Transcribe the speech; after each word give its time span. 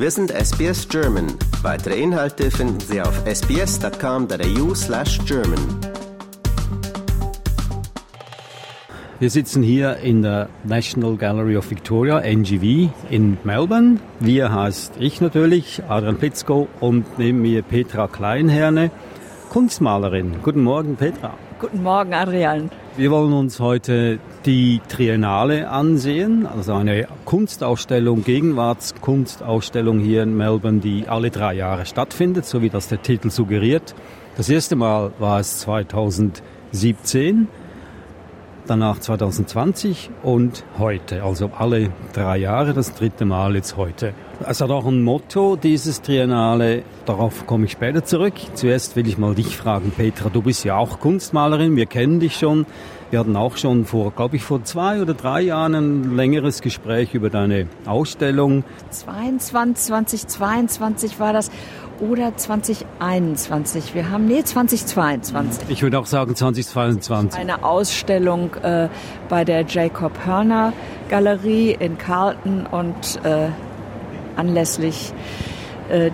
Wir 0.00 0.12
sind 0.12 0.30
SBS 0.30 0.88
German. 0.88 1.26
Weitere 1.62 2.00
Inhalte 2.00 2.52
finden 2.52 2.78
Sie 2.78 3.02
auf 3.02 3.20
sbs.com.au 3.26 4.72
slash 4.72 5.18
German. 5.26 5.58
Wir 9.18 9.28
sitzen 9.28 9.60
hier 9.60 9.96
in 9.96 10.22
der 10.22 10.50
National 10.62 11.16
Gallery 11.16 11.56
of 11.56 11.68
Victoria, 11.68 12.20
NGV, 12.20 12.90
in 13.10 13.38
Melbourne. 13.42 13.98
Wir 14.20 14.54
heißt 14.54 14.92
ich 15.00 15.20
natürlich, 15.20 15.82
Adrian 15.88 16.16
Plitzko, 16.16 16.68
und 16.78 17.18
neben 17.18 17.42
mir 17.42 17.62
Petra 17.62 18.06
Kleinherne, 18.06 18.92
Kunstmalerin. 19.50 20.36
Guten 20.44 20.62
Morgen, 20.62 20.94
Petra. 20.94 21.34
Guten 21.58 21.82
Morgen, 21.82 22.14
Adrian. 22.14 22.70
Wir 22.96 23.10
wollen 23.10 23.32
uns 23.32 23.58
heute 23.58 24.20
die 24.48 24.80
Triennale 24.88 25.68
ansehen, 25.68 26.46
also 26.46 26.72
eine 26.72 27.06
Kunstausstellung, 27.26 28.24
Gegenwartskunstausstellung 28.24 29.98
hier 29.98 30.22
in 30.22 30.38
Melbourne, 30.38 30.80
die 30.80 31.06
alle 31.06 31.28
drei 31.30 31.52
Jahre 31.52 31.84
stattfindet, 31.84 32.46
so 32.46 32.62
wie 32.62 32.70
das 32.70 32.88
der 32.88 33.02
Titel 33.02 33.28
suggeriert. 33.28 33.94
Das 34.38 34.48
erste 34.48 34.74
Mal 34.74 35.12
war 35.18 35.38
es 35.38 35.58
2017 35.58 37.46
danach 38.66 38.98
2020 38.98 40.10
und 40.22 40.64
heute, 40.78 41.24
also 41.24 41.50
alle 41.58 41.90
drei 42.14 42.38
Jahre, 42.38 42.72
das 42.72 42.94
dritte 42.94 43.26
Mal 43.26 43.54
jetzt 43.54 43.76
heute. 43.76 44.14
Es 44.46 44.60
hat 44.62 44.70
auch 44.70 44.86
ein 44.86 45.02
Motto, 45.02 45.56
dieses 45.56 46.00
Triennale, 46.00 46.84
darauf 47.04 47.46
komme 47.46 47.66
ich 47.66 47.72
später 47.72 48.04
zurück. 48.04 48.34
Zuerst 48.54 48.96
will 48.96 49.08
ich 49.08 49.18
mal 49.18 49.34
dich 49.34 49.56
fragen, 49.56 49.90
Petra, 49.90 50.30
du 50.30 50.42
bist 50.42 50.64
ja 50.64 50.76
auch 50.76 51.00
Kunstmalerin, 51.00 51.76
wir 51.76 51.86
kennen 51.86 52.20
dich 52.20 52.36
schon. 52.36 52.66
Wir 53.10 53.20
hatten 53.20 53.36
auch 53.36 53.56
schon 53.56 53.86
vor, 53.86 54.12
glaube 54.12 54.36
ich, 54.36 54.42
vor 54.42 54.64
zwei 54.64 55.00
oder 55.00 55.14
drei 55.14 55.40
Jahren 55.40 55.74
ein 55.74 56.16
längeres 56.16 56.60
Gespräch 56.60 57.14
über 57.14 57.30
deine 57.30 57.66
Ausstellung. 57.86 58.64
22, 58.90 60.26
2022 60.26 61.18
war 61.18 61.32
das 61.32 61.50
oder 62.00 62.36
2021. 62.36 63.94
Wir 63.94 64.10
haben, 64.10 64.26
nee, 64.26 64.44
2022. 64.44 65.70
Ich 65.70 65.82
würde 65.82 65.98
auch 65.98 66.04
sagen 66.04 66.36
2022. 66.36 67.40
Eine 67.40 67.64
Ausstellung 67.64 68.54
äh, 68.56 68.88
bei 69.30 69.44
der 69.44 69.64
Jacob 69.64 70.12
Hörner 70.26 70.74
Galerie 71.08 71.76
in 71.78 71.96
Carlton 71.96 72.66
und 72.66 73.24
äh, 73.24 73.48
anlässlich 74.36 75.14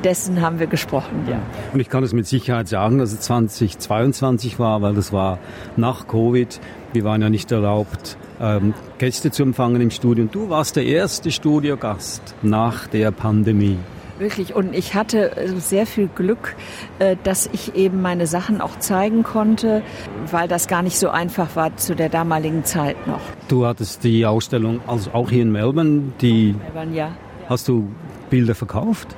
dessen 0.02 0.40
haben 0.40 0.60
wir 0.60 0.66
gesprochen, 0.66 1.26
ja. 1.28 1.40
Und 1.72 1.80
ich 1.80 1.88
kann 1.88 2.04
es 2.04 2.12
mit 2.12 2.26
Sicherheit 2.26 2.68
sagen, 2.68 2.98
dass 2.98 3.12
es 3.12 3.20
2022 3.20 4.58
war, 4.58 4.82
weil 4.82 4.94
das 4.94 5.12
war 5.12 5.38
nach 5.76 6.06
Covid. 6.06 6.60
Wir 6.92 7.04
waren 7.04 7.22
ja 7.22 7.28
nicht 7.28 7.50
erlaubt, 7.50 8.16
ähm, 8.40 8.74
Gäste 8.98 9.30
zu 9.30 9.42
empfangen 9.42 9.80
im 9.80 9.90
Studio. 9.90 10.24
Und 10.24 10.34
du 10.34 10.48
warst 10.48 10.76
der 10.76 10.84
erste 10.84 11.30
Studiogast 11.30 12.34
nach 12.42 12.86
der 12.86 13.10
Pandemie. 13.10 13.78
Wirklich. 14.18 14.54
Und 14.54 14.74
ich 14.74 14.94
hatte 14.94 15.36
äh, 15.36 15.48
sehr 15.58 15.86
viel 15.86 16.08
Glück, 16.08 16.54
äh, 16.98 17.16
dass 17.24 17.48
ich 17.52 17.74
eben 17.74 18.00
meine 18.00 18.26
Sachen 18.26 18.60
auch 18.60 18.78
zeigen 18.78 19.24
konnte, 19.24 19.82
weil 20.30 20.46
das 20.46 20.68
gar 20.68 20.82
nicht 20.82 20.98
so 20.98 21.08
einfach 21.08 21.56
war 21.56 21.76
zu 21.76 21.96
der 21.96 22.08
damaligen 22.08 22.64
Zeit 22.64 23.06
noch. 23.06 23.20
Du 23.48 23.66
hattest 23.66 24.04
die 24.04 24.24
Ausstellung 24.24 24.80
also 24.86 25.10
auch 25.12 25.30
hier 25.30 25.42
in 25.42 25.50
Melbourne. 25.50 26.12
Die 26.20 26.54
Melbourne, 26.54 26.94
ja. 26.94 27.16
Hast 27.48 27.66
du 27.68 27.88
Bilder 28.30 28.54
verkauft? 28.54 29.08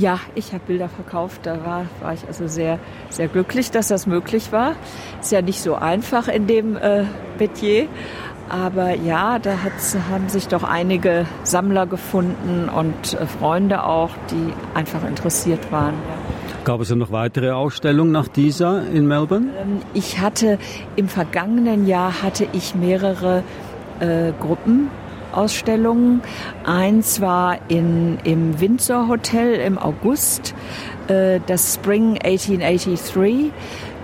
Ja, 0.00 0.18
ich 0.34 0.54
habe 0.54 0.62
Bilder 0.66 0.88
verkauft. 0.88 1.40
Da 1.42 1.62
war, 1.62 1.84
war 2.00 2.14
ich 2.14 2.26
also 2.26 2.46
sehr, 2.46 2.78
sehr 3.10 3.28
glücklich, 3.28 3.70
dass 3.70 3.88
das 3.88 4.06
möglich 4.06 4.50
war. 4.50 4.74
Ist 5.20 5.30
ja 5.30 5.42
nicht 5.42 5.60
so 5.60 5.74
einfach 5.74 6.26
in 6.26 6.46
dem 6.46 6.76
äh, 6.78 7.04
Metier. 7.38 7.86
Aber 8.48 8.94
ja, 8.94 9.38
da 9.38 9.58
haben 10.10 10.30
sich 10.30 10.48
doch 10.48 10.64
einige 10.64 11.26
Sammler 11.42 11.86
gefunden 11.86 12.70
und 12.70 13.12
äh, 13.12 13.26
Freunde 13.26 13.84
auch, 13.84 14.10
die 14.30 14.54
einfach 14.74 15.06
interessiert 15.06 15.70
waren. 15.70 15.94
Gab 16.64 16.80
es 16.80 16.88
ja 16.88 16.96
noch 16.96 17.12
weitere 17.12 17.50
Ausstellungen 17.50 18.10
nach 18.10 18.28
dieser 18.28 18.86
in 18.90 19.06
Melbourne? 19.06 19.48
Ähm, 19.60 19.82
ich 19.92 20.18
hatte 20.18 20.58
im 20.96 21.08
vergangenen 21.08 21.86
Jahr 21.86 22.22
hatte 22.22 22.48
ich 22.52 22.74
mehrere 22.74 23.42
äh, 24.00 24.32
Gruppenausstellungen. 25.30 26.22
Eins 26.64 27.20
war 27.20 27.58
in, 27.68 28.18
im 28.24 28.60
Windsor 28.60 29.08
Hotel 29.08 29.54
im 29.54 29.78
August, 29.78 30.54
äh, 31.08 31.40
das 31.46 31.74
Spring 31.74 32.18
1883. 32.22 33.52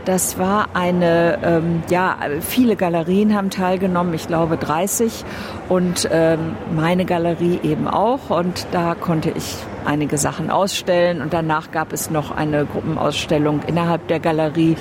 Das 0.05 0.39
war 0.39 0.69
eine, 0.75 1.39
ähm, 1.43 1.83
ja, 1.91 2.17
viele 2.41 2.77
Galerien 2.77 3.35
haben 3.35 3.51
teilgenommen, 3.51 4.15
ich 4.15 4.29
glaube 4.29 4.57
30 4.57 5.25
und 5.69 6.09
ähm, 6.13 6.55
meine 6.77 7.05
Galerie 7.05 7.59
eben 7.65 7.89
auch 7.89 8.31
und 8.31 8.69
da 8.71 8.95
konnte 8.95 9.31
ich 9.31 9.57
einige 9.85 10.17
Sachen 10.17 10.49
ausstellen 10.49 11.21
und 11.23 11.33
danach 11.33 11.73
gab 11.73 11.93
es 11.93 12.09
noch 12.09 12.31
eine 12.31 12.67
Gruppenausstellung 12.67 13.63
innerhalb 13.67 14.07
der 14.07 14.21
Galerie 14.21 14.77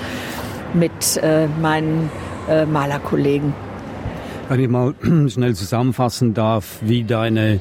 mit 0.74 1.16
äh, 1.16 1.48
meinen 1.60 2.08
äh, 2.48 2.64
Malerkollegen. 2.64 3.52
Wenn 4.48 4.60
ich 4.60 4.68
mal 4.68 4.94
schnell 5.28 5.54
zusammenfassen 5.54 6.34
darf, 6.34 6.78
wie 6.80 7.02
deine 7.02 7.60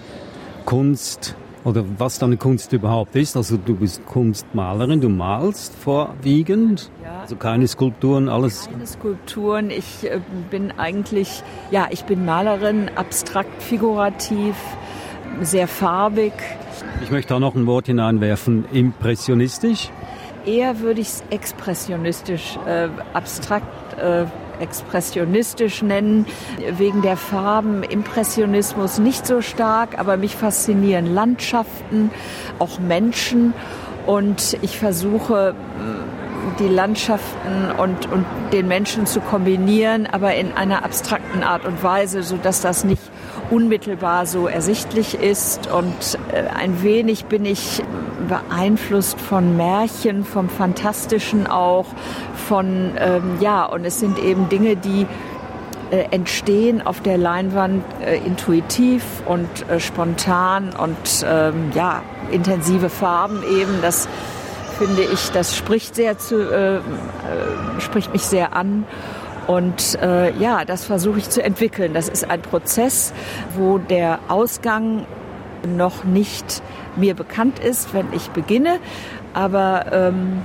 Kunst 0.66 1.35
oder 1.63 1.84
was 1.97 2.19
deine 2.19 2.38
Kunst 2.38 2.73
überhaupt 2.73 3.16
ist. 3.16 3.35
Also 3.35 3.57
du 3.57 3.75
bist 3.75 4.06
Kunstmalerin, 4.06 5.01
du 5.01 5.09
malst 5.09 5.73
vorwiegend, 5.73 6.91
ja. 7.03 7.22
also 7.22 7.35
keine 7.35 7.68
Skulpturen, 7.68 8.29
alles. 8.29 8.69
Keine 8.72 8.85
Skulpturen. 8.85 9.72
Ich 9.72 10.03
äh, 10.03 10.19
bin 10.51 10.72
eigentlich, 10.78 11.41
ja, 11.72 11.88
ich 11.90 12.06
bin 12.06 12.23
Malerin, 12.23 12.91
abstrakt, 12.96 13.63
figurativ, 13.63 14.56
sehr 15.41 15.67
farbig. 15.67 16.34
Ich 17.03 17.09
möchte 17.09 17.34
auch 17.34 17.40
noch 17.40 17.56
ein 17.56 17.66
Wort 17.66 17.88
hineinwerfen, 17.88 18.66
impressionistisch. 18.72 19.90
Eher 20.45 20.79
würde 20.79 21.01
ich 21.01 21.07
es 21.07 21.23
expressionistisch, 21.29 22.57
äh, 22.66 22.89
abstrakt. 23.13 23.97
Äh, 23.97 24.25
expressionistisch 24.59 25.81
nennen, 25.81 26.25
wegen 26.78 27.01
der 27.01 27.17
Farben, 27.17 27.83
Impressionismus 27.83 29.00
nicht 29.00 29.28
so 29.28 29.41
stark, 29.41 30.00
aber 30.00 30.16
mich 30.16 30.38
faszinieren 30.38 31.13
Landschaften, 31.13 32.09
auch 32.57 32.79
Menschen 32.79 33.53
und 34.05 34.57
ich 34.61 34.78
versuche 34.78 35.53
mm, 35.53 36.59
die 36.59 36.67
Landschaften 36.67 37.72
und, 37.78 38.11
und 38.11 38.25
den 38.53 38.67
Menschen 38.67 39.05
zu 39.07 39.19
kombinieren, 39.19 40.07
aber 40.07 40.35
in 40.35 40.53
einer 40.53 40.85
abstrakten 40.85 41.44
Art 41.44 41.66
und 41.66 41.84
Weise, 41.84 42.23
sodass 42.23 42.61
das 42.61 42.84
nicht 42.84 43.04
unmittelbar 43.55 44.25
so 44.25 44.47
ersichtlich 44.47 45.16
ist. 45.16 45.71
Und 45.71 46.19
äh, 46.33 46.43
ein 46.53 46.83
wenig 46.83 47.25
bin 47.25 47.45
ich 47.45 47.81
beeinflusst 48.27 49.19
von 49.19 49.55
Märchen, 49.55 50.25
vom 50.25 50.49
Fantastischen 50.49 51.47
auch, 51.47 51.85
von, 52.47 52.91
ähm, 52.97 53.38
ja, 53.39 53.66
und 53.66 53.85
es 53.85 53.99
sind 53.99 54.19
eben 54.19 54.49
Dinge, 54.49 54.75
die 54.75 55.07
äh, 55.91 56.05
entstehen 56.11 56.85
auf 56.85 56.99
der 56.99 57.17
Leinwand 57.17 57.83
äh, 58.03 58.17
intuitiv 58.17 59.03
und 59.25 59.47
äh, 59.69 59.79
spontan 59.79 60.73
und 60.77 61.25
ähm, 61.25 61.72
ja, 61.73 62.01
intensive 62.31 62.89
Farben 62.89 63.41
eben. 63.43 63.81
Das 63.81 64.09
finde 64.77 65.03
ich, 65.03 65.31
das 65.31 65.55
spricht 65.55 65.95
sehr 65.95 66.17
zu, 66.17 66.41
äh, 66.41 66.77
äh, 66.77 66.81
spricht 67.79 68.11
mich 68.11 68.23
sehr 68.23 68.55
an. 68.55 68.85
Und 69.47 70.00
äh, 70.01 70.31
ja, 70.38 70.66
das 70.66 70.85
versuche 70.85 71.19
ich 71.19 71.29
zu 71.29 71.44
entwickeln. 71.44 71.94
Das 71.94 72.09
ist 72.09 72.29
ein 72.29 72.41
Prozess, 72.41 73.13
wo 73.56 73.78
der 73.78 74.19
Ausgang 74.28 75.06
noch 75.67 76.03
nicht 76.03 76.61
mir 76.95 77.16
bekannt 77.16 77.59
ist, 77.59 77.94
wenn 77.94 78.11
ich 78.13 78.29
beginne. 78.29 78.79
Aber 79.34 79.85
ähm, 79.91 80.41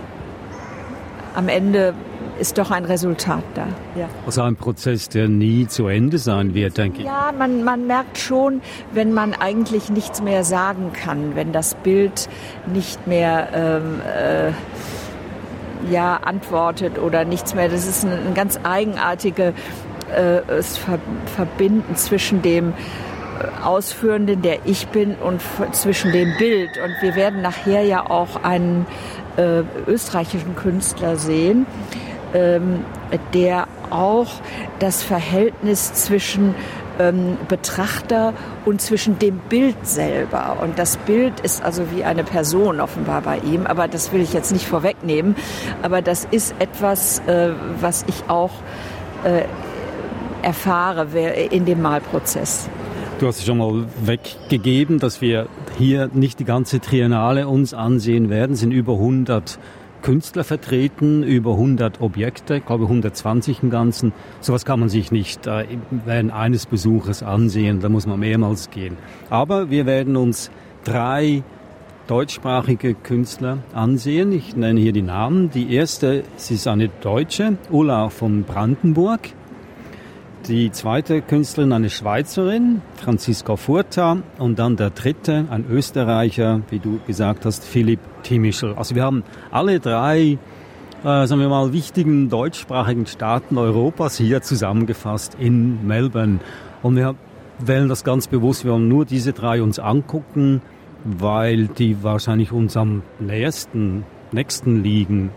am 1.34 1.48
Ende 1.48 1.94
ist 2.40 2.56
doch 2.56 2.70
ein 2.70 2.86
Resultat 2.86 3.44
da. 3.54 3.66
Ja. 3.96 4.08
Also 4.24 4.42
ein 4.42 4.56
Prozess, 4.56 5.08
der 5.10 5.28
nie 5.28 5.66
zu 5.66 5.86
Ende 5.86 6.18
sein 6.18 6.54
wird, 6.54 6.78
denke 6.78 7.00
ich. 7.00 7.04
Ja, 7.04 7.32
man, 7.36 7.62
man 7.62 7.86
merkt 7.86 8.18
schon, 8.18 8.62
wenn 8.92 9.12
man 9.12 9.34
eigentlich 9.34 9.90
nichts 9.90 10.22
mehr 10.22 10.42
sagen 10.42 10.92
kann, 10.92 11.36
wenn 11.36 11.52
das 11.52 11.74
Bild 11.74 12.28
nicht 12.72 13.06
mehr 13.06 13.48
ähm, 13.52 14.00
äh, 14.00 14.52
ja, 15.88 16.16
antwortet 16.16 16.98
oder 16.98 17.24
nichts 17.24 17.54
mehr. 17.54 17.68
Das 17.68 17.86
ist 17.86 18.04
ein, 18.04 18.12
ein 18.28 18.34
ganz 18.34 18.58
eigenartiges 18.62 19.54
äh, 20.14 20.62
Ver 20.62 20.98
Verbinden 21.36 21.96
zwischen 21.96 22.42
dem 22.42 22.72
äh, 22.72 23.64
Ausführenden, 23.64 24.42
der 24.42 24.58
ich 24.64 24.88
bin, 24.88 25.14
und 25.14 25.40
zwischen 25.72 26.12
dem 26.12 26.36
Bild. 26.36 26.70
Und 26.78 26.94
wir 27.00 27.14
werden 27.14 27.42
nachher 27.42 27.82
ja 27.82 28.08
auch 28.08 28.42
einen 28.42 28.86
äh, 29.36 29.62
österreichischen 29.86 30.56
Künstler 30.56 31.16
sehen, 31.16 31.66
ähm, 32.34 32.84
der 33.34 33.66
auch 33.90 34.28
das 34.78 35.02
Verhältnis 35.02 35.92
zwischen 35.94 36.54
ähm, 37.00 37.38
Betrachter 37.48 38.34
und 38.64 38.80
zwischen 38.80 39.18
dem 39.18 39.38
Bild 39.48 39.86
selber. 39.86 40.58
Und 40.62 40.78
das 40.78 40.98
Bild 40.98 41.40
ist 41.40 41.62
also 41.62 41.84
wie 41.92 42.04
eine 42.04 42.24
Person 42.24 42.80
offenbar 42.80 43.22
bei 43.22 43.38
ihm, 43.38 43.66
aber 43.66 43.88
das 43.88 44.12
will 44.12 44.20
ich 44.20 44.32
jetzt 44.32 44.52
nicht 44.52 44.66
vorwegnehmen. 44.66 45.34
Aber 45.82 46.02
das 46.02 46.26
ist 46.30 46.54
etwas, 46.58 47.20
äh, 47.20 47.50
was 47.80 48.04
ich 48.06 48.28
auch 48.28 48.52
äh, 49.24 49.42
erfahre 50.42 51.06
in 51.50 51.64
dem 51.64 51.82
Malprozess. 51.82 52.68
Du 53.18 53.26
hast 53.26 53.38
es 53.38 53.44
schon 53.44 53.58
mal 53.58 53.84
weggegeben, 54.02 54.98
dass 54.98 55.20
wir 55.20 55.46
hier 55.76 56.08
nicht 56.12 56.40
die 56.40 56.46
ganze 56.46 56.80
Triennale 56.80 57.48
uns 57.48 57.74
ansehen 57.74 58.30
werden. 58.30 58.52
Es 58.52 58.60
sind 58.60 58.72
über 58.72 58.94
100 58.94 59.58
Künstler 60.02 60.44
vertreten, 60.44 61.22
über 61.22 61.52
100 61.52 62.00
Objekte, 62.00 62.56
ich 62.56 62.66
glaube 62.66 62.84
120 62.84 63.62
im 63.62 63.70
Ganzen. 63.70 64.12
Sowas 64.40 64.64
kann 64.64 64.80
man 64.80 64.88
sich 64.88 65.12
nicht 65.12 65.46
äh, 65.46 65.66
während 66.04 66.32
eines 66.32 66.66
Besuches 66.66 67.22
ansehen, 67.22 67.80
da 67.80 67.88
muss 67.88 68.06
man 68.06 68.20
mehrmals 68.20 68.70
gehen. 68.70 68.96
Aber 69.28 69.70
wir 69.70 69.86
werden 69.86 70.16
uns 70.16 70.50
drei 70.84 71.42
deutschsprachige 72.10 72.94
Künstler 72.94 73.58
ansehen. 73.72 74.32
Ich 74.32 74.56
nenne 74.56 74.80
hier 74.80 74.92
die 74.92 75.02
Namen. 75.02 75.50
Die 75.50 75.72
erste, 75.72 76.24
sie 76.36 76.54
ist 76.54 76.66
eine 76.66 76.88
Deutsche, 76.88 77.56
Ulla 77.70 78.08
von 78.08 78.42
Brandenburg. 78.42 79.20
Die 80.48 80.72
zweite 80.72 81.22
Künstlerin, 81.22 81.72
eine 81.72 81.90
Schweizerin, 81.90 82.82
Franziska 82.96 83.54
Furta. 83.54 84.22
Und 84.38 84.58
dann 84.58 84.76
der 84.76 84.90
dritte, 84.90 85.46
ein 85.50 85.66
Österreicher, 85.70 86.62
wie 86.70 86.80
du 86.80 86.98
gesagt 87.06 87.44
hast, 87.44 87.64
Philipp 87.64 88.00
Timischl. 88.22 88.74
Also 88.76 88.94
wir 88.94 89.02
haben 89.02 89.24
alle 89.50 89.80
drei, 89.80 90.38
äh, 91.04 91.26
sagen 91.26 91.40
wir 91.40 91.48
mal, 91.48 91.72
wichtigen 91.72 92.28
deutschsprachigen 92.28 93.06
Staaten 93.06 93.58
Europas 93.58 94.16
hier 94.16 94.42
zusammengefasst 94.42 95.36
in 95.38 95.86
Melbourne. 95.86 96.40
Und 96.82 96.96
wir 96.96 97.14
wählen 97.58 97.88
das 97.88 98.04
ganz 98.04 98.26
bewusst. 98.26 98.64
Wir 98.64 98.72
wollen 98.72 98.88
nur 98.88 99.04
diese 99.04 99.32
drei 99.32 99.62
uns 99.62 99.78
angucken 99.78 100.62
weil 101.04 101.66
die 101.66 102.02
wahrscheinlich 102.02 102.52
uns 102.52 102.76
am 102.76 103.02
nächsten, 103.18 104.04
nächsten 104.32 104.82
liegen, 104.82 105.30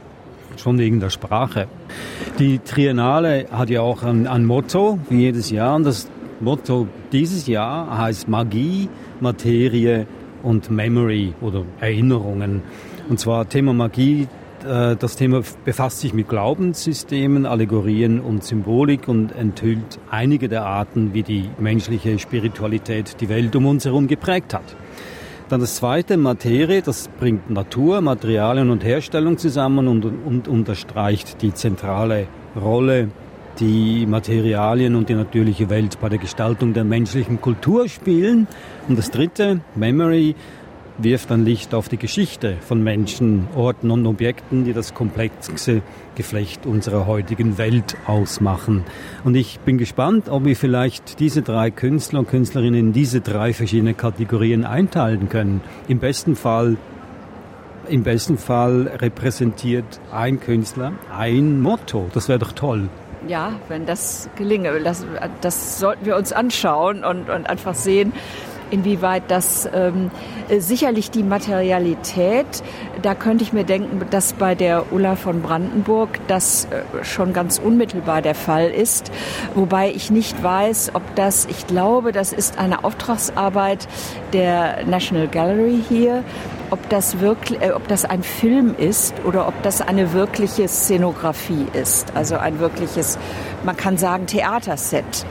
schon 0.58 0.78
wegen 0.78 1.00
der 1.00 1.10
Sprache. 1.10 1.68
Die 2.40 2.60
Triennale 2.60 3.48
hat 3.52 3.70
ja 3.70 3.82
auch 3.82 4.04
ein, 4.04 4.28
ein 4.28 4.46
Motto, 4.46 5.00
wie 5.10 5.22
jedes 5.22 5.50
Jahr, 5.50 5.76
und 5.76 5.84
das 5.86 6.10
Motto 6.40 6.88
dieses 7.12 7.48
Jahr 7.48 7.98
heißt 7.98 8.28
Magie, 8.28 8.90
Materie 9.20 10.06
und 10.44 10.70
Memory 10.70 11.34
oder 11.42 11.64
Erinnerungen. 11.80 12.62
Und 13.10 13.20
zwar 13.20 13.50
Thema 13.50 13.74
Magie, 13.74 14.28
äh, 14.66 14.96
das 14.96 15.16
Thema 15.16 15.42
befasst 15.66 16.00
sich 16.00 16.14
mit 16.14 16.30
Glaubenssystemen, 16.30 17.46
Allegorien 17.46 18.20
und 18.20 18.44
Symbolik 18.44 19.08
und 19.08 19.32
enthüllt 19.32 20.00
einige 20.10 20.50
der 20.50 20.66
Arten, 20.66 21.14
wie 21.14 21.24
die 21.24 21.50
menschliche 21.60 22.20
Spiritualität 22.20 23.20
die 23.20 23.30
Welt 23.30 23.56
um 23.56 23.66
uns 23.66 23.86
herum 23.86 24.08
geprägt 24.08 24.54
hat. 24.54 24.76
Dann 25.50 25.60
das 25.60 25.76
zweite, 25.76 26.18
Materie, 26.18 26.82
das 26.82 27.10
bringt 27.20 27.50
Natur, 27.50 28.02
Materialien 28.02 28.70
und 28.70 28.84
Herstellung 28.84 29.38
zusammen 29.38 29.88
und, 29.88 30.06
und 30.06 30.48
unterstreicht 30.48 31.42
die 31.42 31.54
zentrale 31.54 32.28
Rolle, 32.60 33.10
die 33.60 34.06
Materialien 34.06 34.96
und 34.96 35.10
die 35.10 35.16
natürliche 35.16 35.70
Welt 35.70 36.00
bei 36.02 36.10
der 36.10 36.20
Gestaltung 36.20 36.74
der 36.74 36.84
menschlichen 36.84 37.42
Kultur 37.42 37.88
spielen. 37.88 38.48
Und 38.88 38.98
das 38.98 39.12
dritte, 39.12 39.62
Memory, 39.76 40.36
wirft 40.98 41.32
ein 41.32 41.44
Licht 41.44 41.74
auf 41.74 41.90
die 41.90 41.98
Geschichte 41.98 42.58
von 42.62 42.84
Menschen, 42.84 43.48
Orten 43.56 43.90
und 43.90 44.06
Objekten, 44.06 44.64
die 44.64 44.74
das 44.74 44.94
komplexe 44.94 45.82
Geflecht 46.16 46.66
unserer 46.66 47.08
heutigen 47.08 47.58
Welt 47.58 47.98
ausmachen. 48.06 48.84
Und 49.24 49.36
ich 49.36 49.60
bin 49.60 49.78
gespannt, 49.78 50.30
ob 50.30 50.46
wir 50.46 50.56
vielleicht 50.56 51.20
diese 51.20 51.42
drei 51.42 51.72
Künstler 51.72 52.20
und 52.20 52.30
Künstlerinnen 52.30 52.80
in 52.80 52.94
diese 52.94 53.22
drei 53.22 53.54
verschiedene 53.54 53.94
Kategorien 53.94 54.66
einteilen 54.66 55.30
können. 55.30 55.62
Im 55.88 56.00
besten 56.00 56.36
Fall 56.36 56.78
im 57.90 58.04
besten 58.04 58.38
Fall 58.38 58.90
repräsentiert 59.02 60.00
ein 60.10 60.40
Künstler 60.40 60.94
ein 61.14 61.60
Motto. 61.60 62.10
Das 62.14 62.30
wäre 62.30 62.40
doch 62.40 62.54
toll. 62.54 62.88
Ja, 63.28 63.54
wenn 63.70 63.86
das 63.86 64.30
gelinge. 64.36 64.80
Das, 64.82 65.06
das 65.42 65.80
sollten 65.80 66.06
wir 66.06 66.18
uns 66.18 66.34
anschauen 66.34 67.04
und, 67.04 67.30
und 67.30 67.50
einfach 67.50 67.76
sehen, 67.76 68.14
inwieweit 68.74 69.30
das 69.30 69.70
ähm, 69.72 70.10
sicherlich 70.50 71.12
die 71.12 71.22
Materialität, 71.22 72.64
da 73.04 73.14
könnte 73.14 73.44
ich 73.44 73.54
mir 73.54 73.66
denken, 73.66 74.02
dass 74.10 74.34
bei 74.34 74.56
der 74.56 74.92
Ulla 74.92 75.16
von 75.16 75.44
Brandenburg 75.44 76.20
das 76.28 76.66
äh, 76.66 77.04
schon 77.04 77.34
ganz 77.34 77.60
unmittelbar 77.60 78.24
der 78.24 78.34
Fall 78.34 78.72
ist, 78.72 79.12
wobei 79.54 79.92
ich 79.92 80.10
nicht 80.10 80.42
weiß, 80.42 80.96
ob 80.96 81.04
das, 81.16 81.46
ich 81.46 81.68
glaube, 81.68 82.12
das 82.12 82.34
ist 82.34 82.58
eine 82.58 82.84
Auftragsarbeit 82.84 83.88
der 84.34 84.86
National 84.86 85.28
Gallery 85.28 85.80
hier, 85.88 86.24
ob 86.74 86.90
das 86.90 87.20
wirklich, 87.20 87.62
äh, 87.62 87.72
ob 87.72 87.88
das 87.88 88.04
ein 88.04 88.24
Film 88.24 88.74
ist 88.76 89.14
oder 89.26 89.48
ob 89.48 89.62
das 89.62 89.80
eine 89.82 90.12
wirkliche 90.14 90.68
Szenografie 90.68 91.68
ist, 91.74 92.12
also 92.16 92.38
ein 92.38 92.58
wirkliches, 92.58 93.20
man 93.64 93.78
kann 93.78 93.98
sagen 93.98 94.26
Theaterset 94.26 95.26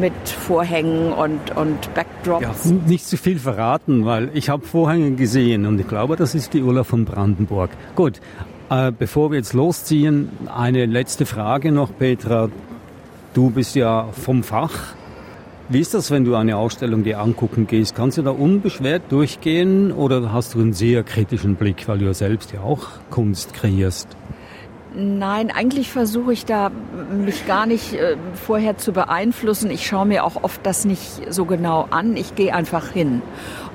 mit 0.00 0.14
Vorhängen 0.24 1.12
und, 1.12 1.54
und 1.54 1.94
Backdrops. 1.94 2.64
Ja, 2.64 2.72
nicht 2.86 3.06
zu 3.06 3.18
viel 3.18 3.38
verraten, 3.38 4.06
weil 4.06 4.30
ich 4.32 4.48
habe 4.48 4.66
Vorhänge 4.66 5.12
gesehen 5.12 5.66
und 5.66 5.78
ich 5.78 5.86
glaube, 5.86 6.16
das 6.16 6.34
ist 6.34 6.54
die 6.54 6.62
Ulla 6.62 6.82
von 6.82 7.04
Brandenburg. 7.04 7.70
Gut, 7.94 8.22
äh, 8.70 8.90
bevor 8.90 9.30
wir 9.30 9.36
jetzt 9.36 9.52
losziehen, 9.52 10.30
eine 10.54 10.86
letzte 10.86 11.26
Frage 11.26 11.72
noch, 11.72 11.90
Petra. 11.96 12.48
Du 13.34 13.50
bist 13.50 13.74
ja 13.74 14.08
vom 14.12 14.42
Fach. 14.42 14.94
Wie 15.68 15.80
ist 15.80 15.94
das, 15.94 16.12
wenn 16.12 16.24
du 16.24 16.36
eine 16.36 16.56
Ausstellung 16.56 17.02
dir 17.02 17.18
angucken 17.18 17.66
gehst? 17.66 17.96
Kannst 17.96 18.18
du 18.18 18.22
da 18.22 18.30
unbeschwert 18.30 19.10
durchgehen 19.10 19.90
oder 19.90 20.32
hast 20.32 20.54
du 20.54 20.60
einen 20.60 20.72
sehr 20.72 21.02
kritischen 21.02 21.56
Blick, 21.56 21.88
weil 21.88 21.98
du 21.98 22.04
ja 22.04 22.14
selbst 22.14 22.52
ja 22.52 22.60
auch 22.60 22.86
Kunst 23.10 23.52
kreierst? 23.52 24.06
Nein, 24.94 25.50
eigentlich 25.50 25.90
versuche 25.90 26.32
ich 26.32 26.46
da 26.46 26.70
mich 27.10 27.48
gar 27.48 27.66
nicht 27.66 27.94
äh, 27.94 28.16
vorher 28.34 28.78
zu 28.78 28.92
beeinflussen. 28.92 29.70
Ich 29.70 29.86
schaue 29.86 30.06
mir 30.06 30.22
auch 30.22 30.44
oft 30.44 30.64
das 30.64 30.84
nicht 30.84 31.32
so 31.32 31.44
genau 31.44 31.88
an. 31.90 32.16
Ich 32.16 32.36
gehe 32.36 32.54
einfach 32.54 32.92
hin. 32.92 33.20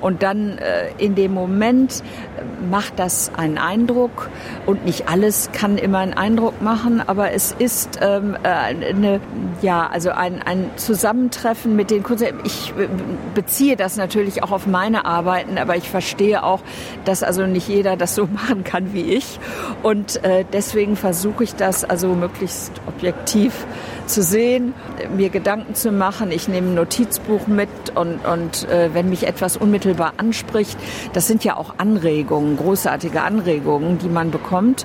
Und 0.02 0.22
dann 0.22 0.58
äh, 0.58 0.88
in 0.98 1.14
dem 1.14 1.32
Moment 1.32 2.02
äh, 2.36 2.42
macht 2.70 2.98
das 2.98 3.30
einen 3.34 3.56
Eindruck. 3.56 4.28
Und 4.66 4.84
nicht 4.84 5.08
alles 5.08 5.50
kann 5.52 5.78
immer 5.78 5.98
einen 5.98 6.14
Eindruck 6.14 6.60
machen, 6.60 7.02
aber 7.06 7.32
es 7.32 7.54
ist 7.58 8.00
ähm, 8.02 8.36
äh, 8.42 8.48
eine, 8.48 9.20
ja, 9.62 9.86
also 9.86 10.10
ein, 10.10 10.42
ein 10.42 10.70
Zusammentreffen 10.76 11.74
mit 11.76 11.90
den 11.90 12.02
Kunst. 12.02 12.24
Ich 12.44 12.70
äh, 12.70 12.88
beziehe 13.34 13.76
das 13.76 13.96
natürlich 13.96 14.42
auch 14.42 14.50
auf 14.50 14.66
meine 14.66 15.04
Arbeiten, 15.04 15.56
aber 15.56 15.76
ich 15.76 15.88
verstehe 15.88 16.42
auch, 16.42 16.60
dass 17.04 17.22
also 17.22 17.46
nicht 17.46 17.68
jeder 17.68 17.96
das 17.96 18.14
so 18.14 18.26
machen 18.32 18.64
kann 18.64 18.92
wie 18.92 19.12
ich. 19.14 19.38
Und 19.82 20.22
äh, 20.24 20.44
deswegen 20.52 20.96
versuche 20.96 21.44
ich 21.44 21.54
das 21.54 21.84
also 21.84 22.08
möglichst 22.08 22.72
objektiv 22.86 23.66
zu 24.12 24.22
sehen, 24.22 24.74
mir 25.16 25.30
Gedanken 25.30 25.74
zu 25.74 25.90
machen. 25.90 26.30
Ich 26.30 26.46
nehme 26.46 26.68
ein 26.68 26.74
Notizbuch 26.74 27.46
mit 27.46 27.68
und, 27.94 28.24
und 28.26 28.68
äh, 28.68 28.90
wenn 28.92 29.08
mich 29.08 29.26
etwas 29.26 29.56
unmittelbar 29.56 30.14
anspricht, 30.18 30.78
das 31.14 31.26
sind 31.26 31.44
ja 31.44 31.56
auch 31.56 31.74
Anregungen, 31.78 32.58
großartige 32.58 33.22
Anregungen, 33.22 33.98
die 33.98 34.10
man 34.10 34.30
bekommt. 34.30 34.84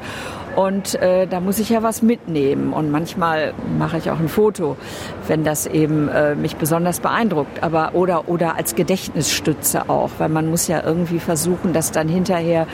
Und 0.55 0.95
äh, 0.95 1.27
da 1.27 1.39
muss 1.39 1.59
ich 1.59 1.69
ja 1.69 1.83
was 1.83 2.01
mitnehmen. 2.01 2.73
Und 2.73 2.89
manchmal 2.89 3.53
mache 3.77 3.97
ich 3.97 4.09
auch 4.09 4.19
ein 4.19 4.29
Foto, 4.29 4.77
wenn 5.27 5.43
das 5.43 5.67
eben 5.67 6.07
äh, 6.07 6.33
mich 6.33 6.55
besonders 6.55 7.01
beeindruckt. 7.01 7.61
Aber 7.61 7.91
oder 7.93 8.29
oder 8.29 8.55
als 8.55 8.75
Gedächtnisstütze 8.75 9.89
auch, 9.89 10.09
weil 10.17 10.29
man 10.29 10.49
muss 10.49 10.67
ja 10.67 10.81
irgendwie 10.83 11.19
versuchen, 11.19 11.73
das 11.73 11.91
dann 11.91 12.07
hinterher 12.07 12.65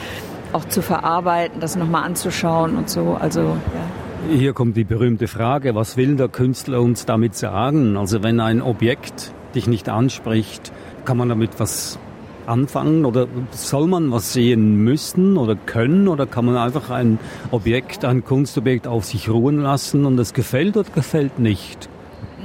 auch 0.54 0.66
zu 0.66 0.84
verarbeiten, 0.84 1.60
das 1.60 1.76
nochmal 1.76 2.04
anzuschauen 2.04 2.78
und 2.78 2.90
so. 2.90 3.18
Also 3.20 3.42
ja. 3.42 4.03
Hier 4.30 4.54
kommt 4.54 4.78
die 4.78 4.86
berühmte 4.86 5.28
Frage, 5.28 5.76
was 5.76 5.98
will 5.98 6.16
der 6.16 6.30
Künstler 6.30 6.82
uns 6.82 7.06
damit 7.06 7.36
sagen? 7.36 7.98
Also 7.98 8.24
wenn 8.24 8.40
ein 8.40 8.62
Objekt 8.62 9.34
dich 9.54 9.68
nicht 9.68 9.90
anspricht, 9.90 10.72
kann 11.04 11.18
man 11.18 11.30
damit 11.30 11.60
was 11.60 12.00
anfangen 12.48 13.06
oder 13.06 13.28
soll 13.52 13.88
man 13.88 14.12
was 14.12 14.34
sehen 14.34 14.84
müssen 14.84 15.38
oder 15.38 15.56
können 15.56 16.08
oder 16.08 16.26
kann 16.26 16.46
man 16.46 16.58
einfach 16.58 16.90
ein 16.90 17.20
Objekt, 17.52 18.06
ein 18.06 18.24
Kunstobjekt 18.24 18.88
auf 18.88 19.06
sich 19.06 19.30
ruhen 19.30 19.62
lassen 19.62 20.06
und 20.06 20.18
es 20.20 20.34
gefällt 20.34 20.78
oder 20.78 20.90
gefällt 20.90 21.40
nicht? 21.40 21.90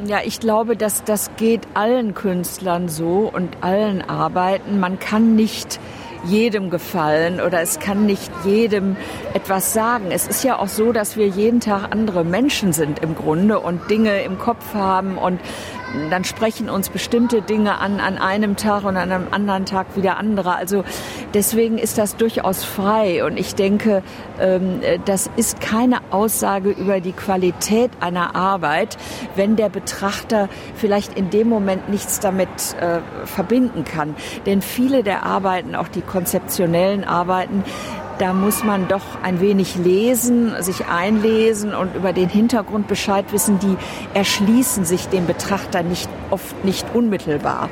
Ja, 0.07 0.19
ich 0.25 0.41
glaube, 0.41 0.77
dass 0.77 1.05
das 1.05 1.31
geht 1.37 1.63
allen 1.75 2.15
Künstlern 2.15 2.89
so 2.89 3.31
und 3.33 3.49
allen 3.63 4.03
Arbeiten. 4.03 4.79
Man 4.79 4.99
kann 4.99 5.37
nicht 5.37 5.81
jedem 6.25 6.71
gefallen 6.71 7.41
oder 7.41 7.61
es 7.61 7.79
kann 7.79 8.07
nicht 8.07 8.31
jedem 8.45 8.97
etwas 9.35 9.73
sagen. 9.73 10.07
Es 10.11 10.27
ist 10.27 10.45
ja 10.45 10.59
auch 10.59 10.69
so, 10.69 10.93
dass 10.93 11.17
wir 11.17 11.27
jeden 11.27 11.61
Tag 11.61 11.93
andere 11.93 12.25
Menschen 12.25 12.73
sind 12.73 12.99
im 13.01 13.15
Grunde 13.15 13.61
und 13.61 13.91
Dinge 13.91 14.23
im 14.23 14.39
Kopf 14.39 14.75
haben 14.75 15.19
und 15.19 15.41
dann 16.11 16.25
sprechen 16.25 16.69
uns 16.69 16.89
bestimmte 16.89 17.43
Dinge 17.43 17.79
an 17.79 18.01
an 18.01 18.19
einem 18.19 18.57
Tag 18.57 18.85
und 18.85 18.97
an 18.97 19.11
einem 19.13 19.29
anderen 19.31 19.65
Tag 19.67 19.97
wieder 19.97 20.17
andere. 20.17 20.55
Also 20.55 20.85
deswegen 21.35 21.79
ist 21.79 21.99
das 21.99 22.17
durchaus 22.17 22.65
frei 22.65 23.25
und 23.25 23.39
ich 23.39 23.55
denke, 23.55 24.03
ähm, 24.41 24.81
das 25.05 25.31
ist 25.37 25.61
keine 25.61 25.99
Aussage 26.11 26.71
über 26.71 27.01
die 27.01 27.13
Qualität 27.13 27.91
einer 28.01 28.35
Arbeit, 28.35 28.97
wenn 29.35 29.57
der 29.57 29.69
Betrachter 29.69 30.49
vielleicht 30.75 31.17
in 31.17 31.31
dem 31.31 31.49
Moment 31.49 31.89
nichts 31.89 32.21
damit 32.21 32.49
äh, 32.81 33.01
verbinden 33.25 33.85
kann. 33.85 34.15
Denn 34.47 34.63
viele 34.63 35.03
der 35.03 35.25
Arbeiten, 35.25 35.75
auch 35.75 35.89
die 35.89 36.03
konzeptionellen 36.03 37.05
Arbeiten, 37.05 37.65
da 38.19 38.33
muss 38.33 38.65
man 38.65 38.89
doch 38.89 39.03
ein 39.23 39.41
wenig 39.41 39.77
lesen, 39.77 40.53
sich 40.61 40.87
einlesen 40.87 41.75
und 41.75 41.95
über 41.95 42.13
den 42.13 42.29
Hintergrund 42.29 42.89
Bescheid 42.89 43.27
wissen. 43.33 43.59
Die 43.59 43.77
erschließen 44.15 44.85
sich 44.85 45.09
dem 45.09 45.27
Betrachter 45.27 45.83
nicht 45.83 46.09
oft 46.31 46.65
nicht 46.65 46.87
unmittelbar. 46.95 47.69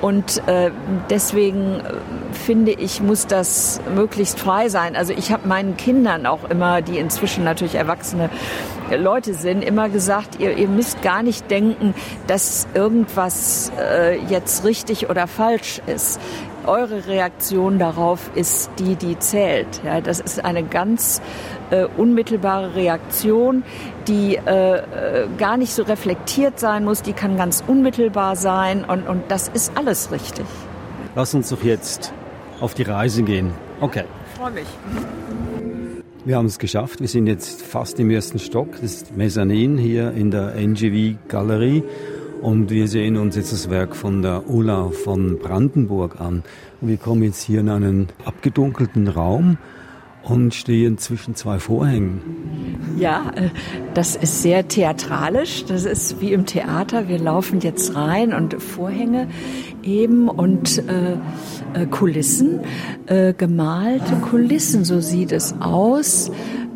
Und 0.00 0.46
äh, 0.48 0.70
deswegen 1.10 1.80
äh, 1.80 1.92
finde 2.32 2.72
ich, 2.72 3.00
muss 3.00 3.26
das 3.26 3.80
möglichst 3.94 4.38
frei 4.38 4.68
sein. 4.68 4.96
Also 4.96 5.12
ich 5.12 5.32
habe 5.32 5.46
meinen 5.46 5.76
Kindern 5.76 6.26
auch 6.26 6.48
immer, 6.48 6.82
die 6.82 6.98
inzwischen 6.98 7.44
natürlich 7.44 7.74
erwachsene 7.74 8.30
Leute 8.96 9.34
sind, 9.34 9.62
immer 9.62 9.88
gesagt, 9.88 10.40
ihr, 10.40 10.56
ihr 10.56 10.68
müsst 10.68 11.02
gar 11.02 11.22
nicht 11.22 11.50
denken, 11.50 11.94
dass 12.26 12.66
irgendwas 12.74 13.70
äh, 13.78 14.18
jetzt 14.26 14.64
richtig 14.64 15.08
oder 15.08 15.26
falsch 15.26 15.80
ist 15.86 16.20
eure 16.66 17.06
Reaktion 17.06 17.78
darauf 17.78 18.30
ist 18.34 18.70
die, 18.78 18.96
die 18.96 19.18
zählt. 19.18 19.80
Ja, 19.84 20.00
das 20.00 20.20
ist 20.20 20.44
eine 20.44 20.62
ganz 20.62 21.20
äh, 21.70 21.84
unmittelbare 21.96 22.74
Reaktion, 22.74 23.62
die 24.08 24.36
äh, 24.36 24.76
äh, 24.76 25.28
gar 25.38 25.56
nicht 25.56 25.72
so 25.72 25.82
reflektiert 25.82 26.58
sein 26.58 26.84
muss, 26.84 27.02
die 27.02 27.12
kann 27.12 27.36
ganz 27.36 27.62
unmittelbar 27.66 28.36
sein 28.36 28.84
und, 28.84 29.06
und 29.08 29.22
das 29.28 29.48
ist 29.48 29.72
alles 29.76 30.10
richtig. 30.10 30.46
Lass 31.14 31.34
uns 31.34 31.48
doch 31.50 31.62
jetzt 31.62 32.12
auf 32.60 32.74
die 32.74 32.82
Reise 32.82 33.22
gehen. 33.22 33.52
Okay. 33.80 34.04
Ich 34.32 34.38
freue 34.38 34.50
mich. 34.52 34.66
Wir 36.24 36.36
haben 36.36 36.46
es 36.46 36.58
geschafft. 36.58 37.00
Wir 37.00 37.08
sind 37.08 37.26
jetzt 37.26 37.62
fast 37.62 37.98
im 37.98 38.10
ersten 38.10 38.38
Stock. 38.38 38.72
Das 38.72 38.82
ist 38.82 39.16
Mezzanin 39.16 39.78
hier 39.78 40.12
in 40.12 40.30
der 40.30 40.54
NGV 40.54 41.16
Galerie. 41.28 41.82
Und 42.40 42.70
wir 42.70 42.88
sehen 42.88 43.16
uns 43.16 43.36
jetzt 43.36 43.52
das 43.52 43.68
Werk 43.68 43.94
von 43.94 44.22
der 44.22 44.48
Ulla 44.48 44.88
von 44.88 45.38
Brandenburg 45.38 46.20
an. 46.20 46.42
Und 46.80 46.88
wir 46.88 46.96
kommen 46.96 47.22
jetzt 47.22 47.42
hier 47.42 47.60
in 47.60 47.68
einen 47.68 48.08
abgedunkelten 48.24 49.08
Raum 49.08 49.58
und 50.22 50.54
stehen 50.54 50.98
zwischen 50.98 51.34
zwei 51.34 51.58
Vorhängen. 51.58 52.20
Ja, 52.98 53.30
äh, 53.34 53.50
das 53.94 54.16
ist 54.16 54.42
sehr 54.42 54.68
theatralisch. 54.68 55.64
Das 55.66 55.84
ist 55.84 56.20
wie 56.20 56.32
im 56.32 56.46
Theater. 56.46 57.08
Wir 57.08 57.18
laufen 57.18 57.60
jetzt 57.60 57.94
rein 57.94 58.32
und 58.32 58.62
Vorhänge 58.62 59.28
eben 59.82 60.28
und 60.28 60.78
äh, 60.88 61.12
äh 61.74 61.86
Kulissen, 61.90 62.60
äh, 63.06 63.32
gemalte 63.34 64.16
Kulissen, 64.16 64.84
so 64.84 65.00
sieht 65.00 65.32
es 65.32 65.54
aus. 65.60 66.30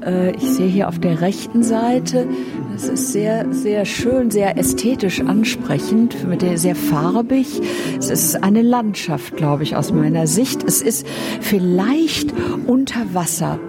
Äh, 0.04 0.34
ich 0.36 0.50
sehe 0.50 0.68
hier 0.68 0.88
auf 0.88 0.98
der 0.98 1.20
rechten 1.20 1.62
Seite, 1.62 2.26
es 2.74 2.88
ist 2.88 3.12
sehr, 3.12 3.46
sehr 3.52 3.84
schön, 3.84 4.30
sehr 4.30 4.58
ästhetisch 4.58 5.20
ansprechend, 5.20 6.16
sehr 6.54 6.74
farbig. 6.74 7.60
Es 7.98 8.10
ist 8.10 8.42
eine 8.42 8.62
Landschaft, 8.62 9.36
glaube 9.36 9.62
ich, 9.62 9.76
aus 9.76 9.92
meiner 9.92 10.26
Sicht. 10.26 10.62
Es 10.64 10.82
ist 10.82 11.06
vielleicht 11.40 12.34
unter 12.66 13.14
Wasser. 13.14 13.60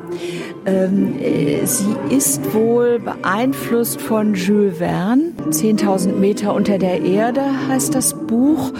Ähm, 0.66 1.20
äh, 1.20 1.66
sie 1.66 1.96
ist 2.10 2.54
wohl 2.54 3.00
beeinflusst 3.00 4.02
von 4.02 4.34
Jules 4.34 4.80
Verne. 4.80 5.34
10.000 5.50 6.14
Meter 6.14 6.56
unter 6.56 6.80
der 6.80 7.04
Erde 7.04 7.44
heißt 7.68 7.94
das 7.94 8.16
Buch. 8.26 8.74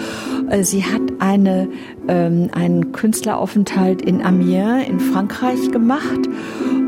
Äh, 0.50 0.64
sie 0.64 0.84
hat 0.84 1.02
eine, 1.20 1.68
ähm, 2.08 2.50
einen 2.52 2.92
Künstleraufenthalt 2.92 4.02
in 4.02 4.24
Amiens 4.24 4.86
in 4.88 5.00
Frankreich 5.00 5.70
gemacht 5.70 6.28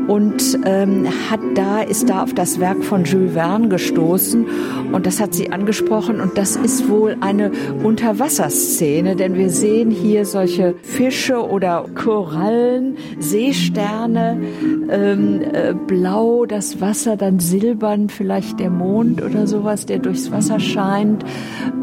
und 0.09 0.59
ähm, 0.65 1.07
hat 1.29 1.39
da 1.53 1.81
ist 1.81 2.09
da 2.09 2.23
auf 2.23 2.33
das 2.33 2.59
Werk 2.59 2.83
von 2.83 3.03
Jules 3.03 3.33
Verne 3.33 3.69
gestoßen 3.69 4.45
und 4.91 5.05
das 5.05 5.19
hat 5.21 5.35
sie 5.35 5.51
angesprochen 5.51 6.19
und 6.19 6.35
das 6.37 6.55
ist 6.55 6.89
wohl 6.89 7.17
eine 7.21 7.51
Unterwasserszene, 7.83 9.15
denn 9.15 9.35
wir 9.35 9.51
sehen 9.51 9.91
hier 9.91 10.25
solche 10.25 10.73
Fische 10.81 11.47
oder 11.47 11.85
Korallen, 11.93 12.97
Seesterne, 13.19 14.41
ähm, 14.89 15.41
äh, 15.41 15.75
blau 15.75 16.45
das 16.45 16.81
Wasser, 16.81 17.15
dann 17.15 17.39
silbern 17.39 18.09
vielleicht 18.09 18.59
der 18.59 18.71
Mond 18.71 19.21
oder 19.21 19.45
sowas, 19.45 19.85
der 19.85 19.99
durchs 19.99 20.31
Wasser 20.31 20.59
scheint, 20.59 21.23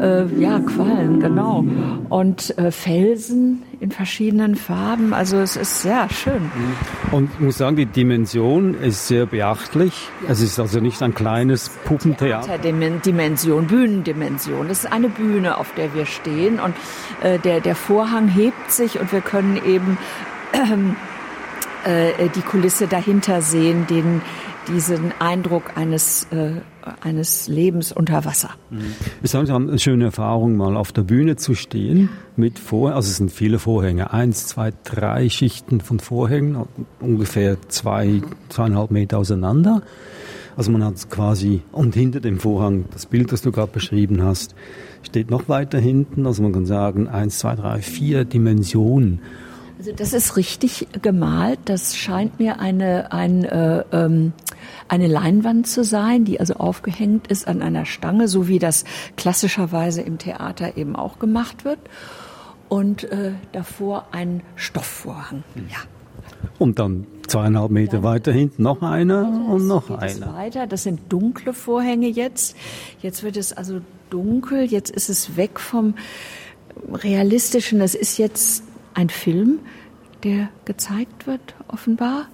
äh, 0.01 0.25
ja 0.37 0.59
Quallen 0.59 1.21
genau. 1.21 1.63
Und 2.09 2.57
äh, 2.57 2.71
Felsen 2.71 3.26
in 3.29 3.91
verschiedenen 3.91 4.55
Farben. 4.55 5.13
Also 5.13 5.37
es 5.37 5.55
ist 5.55 5.81
sehr 5.81 6.09
schön. 6.09 6.51
Und 7.11 7.29
ich 7.33 7.39
muss 7.39 7.57
sagen, 7.57 7.75
die 7.75 7.85
Dimension 7.85 8.73
ist 8.73 9.07
sehr 9.07 9.25
beachtlich. 9.25 10.09
Ja. 10.23 10.31
Es 10.31 10.41
ist 10.41 10.59
also 10.59 10.79
nicht 10.79 11.01
ein 11.01 11.13
kleines 11.13 11.69
Puppentheater. 11.85 12.57
Dimension, 12.57 13.67
Bühnendimension. 13.67 14.69
Es 14.69 14.79
ist 14.83 14.91
eine 14.91 15.09
Bühne, 15.09 15.57
auf 15.57 15.73
der 15.75 15.93
wir 15.93 16.05
stehen 16.05 16.59
und 16.59 16.75
äh, 17.21 17.39
der, 17.39 17.61
der 17.61 17.75
Vorhang 17.75 18.27
hebt 18.27 18.71
sich 18.71 18.99
und 18.99 19.11
wir 19.11 19.21
können 19.21 19.59
eben 19.65 19.97
äh, 21.85 22.29
die 22.35 22.41
Kulisse 22.41 22.87
dahinter 22.87 23.41
sehen, 23.41 23.87
den, 23.87 24.21
diesen 24.67 25.11
Eindruck 25.19 25.75
eines, 25.75 26.27
äh, 26.31 26.61
eines 27.01 27.47
Lebens 27.47 27.91
unter 27.91 28.25
Wasser. 28.25 28.51
Mhm. 28.69 28.93
Es 29.23 29.33
ist 29.33 29.49
eine 29.49 29.79
schöne 29.79 30.05
Erfahrung, 30.05 30.55
mal 30.55 30.77
auf 30.77 30.91
der 30.91 31.03
Bühne 31.03 31.35
zu 31.35 31.55
stehen 31.55 32.09
mit 32.35 32.59
Vor, 32.59 32.93
also 32.93 33.09
es 33.09 33.17
sind 33.17 33.31
viele 33.31 33.59
Vorhänge, 33.59 34.13
eins, 34.13 34.47
zwei, 34.47 34.73
drei 34.83 35.29
Schichten 35.29 35.81
von 35.81 35.99
Vorhängen, 35.99 36.65
ungefähr 36.99 37.57
zwei, 37.69 38.21
zweieinhalb 38.49 38.91
Meter 38.91 39.17
auseinander. 39.19 39.81
Also 40.55 40.71
man 40.71 40.83
hat 40.83 41.09
quasi, 41.11 41.61
und 41.71 41.93
hinter 41.93 42.19
dem 42.19 42.39
Vorhang, 42.39 42.85
das 42.91 43.05
Bild, 43.05 43.31
das 43.31 43.43
du 43.43 43.51
gerade 43.51 43.71
beschrieben 43.71 44.23
hast, 44.23 44.55
steht 45.03 45.29
noch 45.29 45.47
weiter 45.49 45.77
hinten, 45.79 46.25
also 46.25 46.41
man 46.41 46.51
kann 46.51 46.65
sagen, 46.65 47.07
eins, 47.07 47.39
zwei, 47.39 47.55
drei, 47.55 47.81
vier 47.81 48.25
Dimensionen. 48.25 49.21
Also 49.77 49.91
das 49.91 50.13
ist 50.13 50.37
richtig 50.37 50.87
gemalt. 51.03 51.59
Das 51.65 51.95
scheint 51.95 52.39
mir 52.39 52.59
eine, 52.59 53.11
ein, 53.11 53.43
äh, 53.43 53.83
ähm, 53.91 54.33
eine 54.87 55.07
Leinwand 55.07 55.67
zu 55.67 55.83
sein, 55.83 56.25
die 56.25 56.39
also 56.39 56.55
aufgehängt 56.55 57.27
ist 57.27 57.47
an 57.47 57.61
einer 57.61 57.85
Stange, 57.85 58.27
so 58.27 58.47
wie 58.47 58.59
das 58.59 58.83
klassischerweise 59.15 60.01
im 60.01 60.17
Theater 60.17 60.77
eben 60.77 60.95
auch 60.95 61.19
gemacht 61.19 61.65
wird. 61.65 61.79
Und 62.69 63.05
äh, 63.05 63.31
davor 63.53 64.07
ein 64.11 64.41
Stoffvorhang. 64.55 65.43
Mhm. 65.55 65.67
Ja. 65.69 65.77
Und 66.59 66.79
dann 66.79 67.07
zweieinhalb 67.27 67.71
Meter 67.71 68.03
weiter 68.03 68.31
hinten 68.31 68.63
noch 68.63 68.81
einer 68.81 69.27
und 69.49 69.67
noch 69.67 69.89
einer. 69.89 70.33
Weiter. 70.33 70.67
Das 70.67 70.83
sind 70.83 71.01
dunkle 71.09 71.53
Vorhänge 71.53 72.07
jetzt. 72.07 72.55
Jetzt 73.01 73.23
wird 73.23 73.37
es 73.37 73.53
also 73.53 73.81
dunkel. 74.09 74.63
Jetzt 74.63 74.89
ist 74.89 75.09
es 75.09 75.37
weg 75.37 75.59
vom 75.59 75.93
realistischen. 76.91 77.79
Das 77.79 77.95
ist 77.95 78.17
jetzt 78.17 78.63
ein 78.93 79.09
Film, 79.09 79.59
der 80.23 80.49
gezeigt 80.65 81.27
wird, 81.27 81.55
offenbar. 81.67 82.27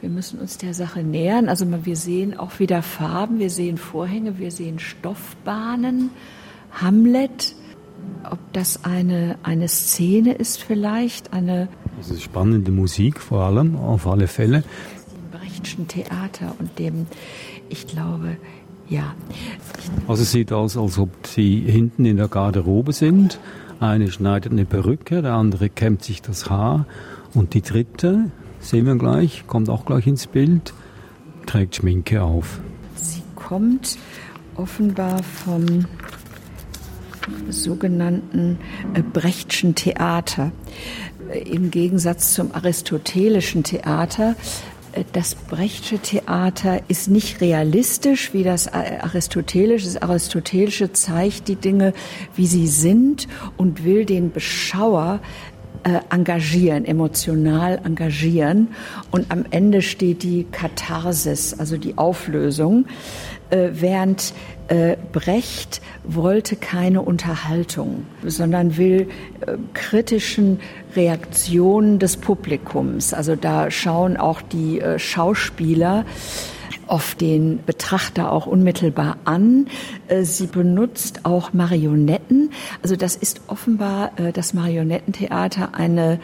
Wir 0.00 0.08
müssen 0.10 0.38
uns 0.40 0.58
der 0.58 0.74
Sache 0.74 1.02
nähern. 1.02 1.48
Also 1.48 1.66
wir 1.84 1.96
sehen 1.96 2.38
auch 2.38 2.58
wieder 2.58 2.82
Farben, 2.82 3.38
wir 3.38 3.50
sehen 3.50 3.76
Vorhänge, 3.76 4.38
wir 4.38 4.50
sehen 4.50 4.78
Stoffbahnen, 4.78 6.10
Hamlet. 6.72 7.54
Ob 8.30 8.38
das 8.52 8.84
eine, 8.84 9.36
eine 9.42 9.68
Szene 9.68 10.32
ist 10.32 10.62
vielleicht, 10.62 11.32
eine... 11.32 11.68
Ist 12.00 12.22
spannende 12.22 12.70
Musik 12.70 13.20
vor 13.20 13.42
allem, 13.42 13.76
auf 13.76 14.06
alle 14.06 14.26
Fälle. 14.26 14.62
Dem 14.62 15.38
Brechtschen 15.38 15.86
Theater 15.86 16.54
und 16.58 16.78
dem, 16.78 17.06
ich 17.68 17.86
glaube, 17.86 18.38
ja. 18.88 19.14
Also 20.08 20.22
es 20.22 20.32
sieht 20.32 20.52
aus, 20.52 20.78
als 20.78 20.98
ob 20.98 21.10
Sie 21.26 21.60
hinten 21.60 22.06
in 22.06 22.16
der 22.16 22.28
Garderobe 22.28 22.92
sind 22.92 23.38
eine 23.80 24.10
schneidet 24.10 24.52
eine 24.52 24.66
Perücke, 24.66 25.22
der 25.22 25.32
andere 25.32 25.70
kämmt 25.70 26.04
sich 26.04 26.20
das 26.22 26.50
Haar 26.50 26.86
und 27.34 27.54
die 27.54 27.62
dritte, 27.62 28.30
sehen 28.60 28.86
wir 28.86 28.96
gleich, 28.96 29.44
kommt 29.46 29.68
auch 29.68 29.84
gleich 29.84 30.06
ins 30.06 30.26
Bild, 30.26 30.72
trägt 31.46 31.76
Schminke 31.76 32.22
auf. 32.22 32.60
Sie 32.94 33.22
kommt 33.34 33.98
offenbar 34.54 35.22
vom 35.22 35.86
sogenannten 37.48 38.58
äh, 38.94 39.02
Brechtschen 39.02 39.74
Theater. 39.74 40.52
Äh, 41.30 41.40
Im 41.40 41.70
Gegensatz 41.70 42.34
zum 42.34 42.54
aristotelischen 42.54 43.64
Theater 43.64 44.36
das 45.12 45.34
Brechtsche 45.34 45.98
Theater 45.98 46.80
ist 46.88 47.08
nicht 47.08 47.40
realistisch 47.40 48.32
wie 48.32 48.42
das 48.42 48.66
aristotelische. 48.72 49.86
Das 49.86 50.02
aristotelische 50.02 50.92
zeigt 50.92 51.48
die 51.48 51.56
Dinge, 51.56 51.92
wie 52.34 52.46
sie 52.46 52.66
sind 52.66 53.28
und 53.56 53.84
will 53.84 54.04
den 54.04 54.32
Beschauer 54.32 55.20
äh, 55.84 56.00
engagieren, 56.10 56.84
emotional 56.84 57.80
engagieren. 57.84 58.68
Und 59.10 59.30
am 59.30 59.44
Ende 59.50 59.82
steht 59.82 60.22
die 60.22 60.46
Katharsis, 60.50 61.58
also 61.58 61.76
die 61.76 61.96
Auflösung, 61.98 62.86
äh, 63.50 63.70
während 63.72 64.32
äh, 64.68 64.96
Brecht 65.12 65.82
wollte 66.04 66.54
keine 66.56 67.02
Unterhaltung, 67.02 68.06
sondern 68.24 68.76
will 68.76 69.08
äh, 69.40 69.56
kritischen 69.74 70.60
Reaktionen 70.94 71.98
des 71.98 72.16
Publikums. 72.16 73.12
Also 73.12 73.34
da 73.34 73.70
schauen 73.70 74.16
auch 74.16 74.42
die 74.42 74.80
äh, 74.80 74.98
Schauspieler 74.98 76.04
oft 76.90 77.20
den 77.20 77.60
Betrachter 77.64 78.32
auch 78.32 78.46
unmittelbar 78.46 79.16
an. 79.24 79.66
Äh, 80.08 80.24
sie 80.24 80.46
benutzt 80.46 81.20
auch 81.24 81.52
Marionetten. 81.52 82.50
Also 82.82 82.96
das 82.96 83.16
ist 83.16 83.42
offenbar 83.46 84.12
äh, 84.18 84.32
das 84.32 84.54
Marionettentheater 84.54 85.74
eine 85.74 86.20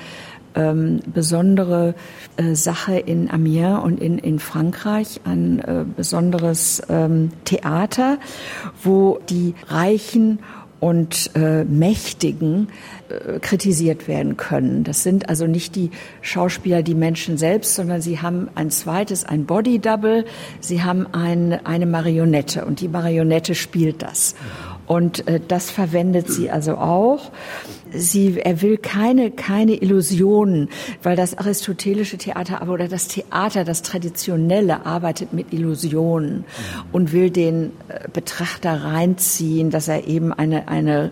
ähm, 0.56 1.00
besondere 1.06 1.94
äh, 2.36 2.54
Sache 2.54 2.96
in 2.98 3.30
Amiens 3.30 3.84
und 3.84 4.00
in, 4.00 4.18
in 4.18 4.38
Frankreich, 4.38 5.20
ein 5.24 5.60
äh, 5.60 5.84
besonderes 5.84 6.82
ähm, 6.88 7.30
Theater, 7.44 8.18
wo 8.82 9.20
die 9.28 9.54
Reichen 9.68 10.40
und 10.80 11.30
äh, 11.34 11.64
Mächtigen 11.64 12.68
äh, 13.08 13.38
kritisiert 13.40 14.08
werden 14.08 14.36
können. 14.36 14.84
Das 14.84 15.02
sind 15.02 15.28
also 15.28 15.46
nicht 15.46 15.74
die 15.74 15.90
Schauspieler, 16.20 16.82
die 16.82 16.94
Menschen 16.94 17.38
selbst, 17.38 17.74
sondern 17.74 18.00
sie 18.00 18.20
haben 18.20 18.48
ein 18.54 18.70
zweites, 18.70 19.24
ein 19.24 19.46
Body 19.46 19.78
Double, 19.78 20.24
sie 20.60 20.82
haben 20.82 21.06
ein, 21.12 21.64
eine 21.64 21.86
Marionette 21.86 22.64
und 22.64 22.80
die 22.80 22.88
Marionette 22.88 23.54
spielt 23.54 24.02
das. 24.02 24.34
Und 24.86 25.26
äh, 25.26 25.40
das 25.46 25.70
verwendet 25.70 26.30
sie 26.30 26.50
also 26.50 26.76
auch. 26.76 27.30
Sie, 27.96 28.38
er 28.38 28.62
will 28.62 28.76
keine, 28.76 29.30
keine 29.30 29.74
Illusionen, 29.74 30.68
weil 31.02 31.16
das 31.16 31.36
aristotelische 31.38 32.18
Theater, 32.18 32.62
aber 32.62 32.74
oder 32.74 32.88
das 32.88 33.08
Theater, 33.08 33.64
das 33.64 33.82
traditionelle, 33.82 34.86
arbeitet 34.86 35.32
mit 35.32 35.52
Illusionen 35.52 36.44
und 36.92 37.12
will 37.12 37.30
den 37.30 37.72
äh, 37.88 38.08
Betrachter 38.12 38.84
reinziehen, 38.84 39.70
dass 39.70 39.88
er 39.88 40.06
eben 40.06 40.32
eine, 40.32 40.68
eine 40.68 41.10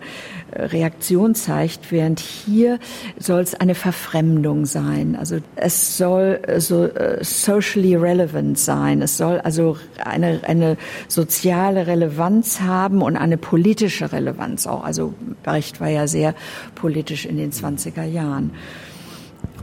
Reaktion 0.56 1.34
zeigt, 1.34 1.90
während 1.90 2.20
hier 2.20 2.78
soll 3.18 3.40
es 3.40 3.54
eine 3.54 3.75
Verfremdung 3.75 4.66
sein. 4.66 5.16
Also 5.16 5.38
es 5.56 5.96
soll 5.96 6.40
so 6.58 6.84
uh, 6.84 7.23
socially 7.23 7.96
relevant 7.96 8.58
sein. 8.58 9.02
Es 9.02 9.16
soll 9.16 9.40
also 9.40 9.76
eine, 10.04 10.40
eine 10.44 10.76
soziale 11.08 11.87
Relevanz 11.87 12.61
haben 12.61 13.02
und 13.02 13.16
eine 13.16 13.37
politische 13.37 14.12
Relevanz 14.12 14.66
auch. 14.66 14.84
Also 14.84 15.14
Brecht 15.42 15.80
war 15.80 15.88
ja 15.88 16.06
sehr 16.06 16.34
politisch 16.75 17.26
in 17.26 17.37
den 17.37 17.52
20er 17.52 18.04
Jahren. 18.04 18.52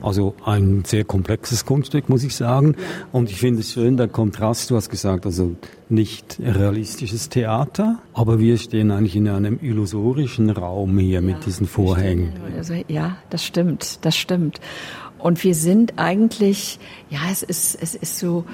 Also 0.02 0.36
ein 0.46 0.84
sehr 0.86 1.04
komplexes 1.04 1.66
Kunststück, 1.66 2.10
muss 2.10 2.24
ich 2.24 2.36
sagen. 2.36 2.76
Und 3.12 3.30
ich 3.30 3.38
finde 3.38 3.62
es 3.62 3.72
schön, 3.72 3.98
der 3.98 4.08
Kontrast, 4.08 4.70
du 4.70 4.76
hast 4.76 4.90
gesagt, 4.90 5.26
also 5.26 5.56
nicht 5.90 6.40
realistisches 6.40 7.30
Theater, 7.30 8.00
aber 8.14 8.40
wir 8.40 8.58
stehen 8.58 8.92
eigentlich 8.92 9.16
in 9.16 9.28
einem 9.28 9.60
illusorischen 9.62 10.50
Raum 10.50 10.98
hier 10.98 11.16
ja, 11.16 11.22
mit 11.22 11.46
diesen 11.46 11.68
Vorhängen. 11.68 12.34
Also, 12.58 12.76
ja, 12.88 13.18
das 13.30 13.44
stimmt, 13.44 14.04
das 14.06 14.16
stimmt. 14.16 14.60
Und 15.20 15.44
wir 15.44 15.54
sind 15.54 15.94
eigentlich, 15.98 16.80
ja, 17.10 17.20
es 17.32 17.44
ist, 17.44 17.78
es 17.80 17.94
ist 17.96 18.18
so, 18.18 18.46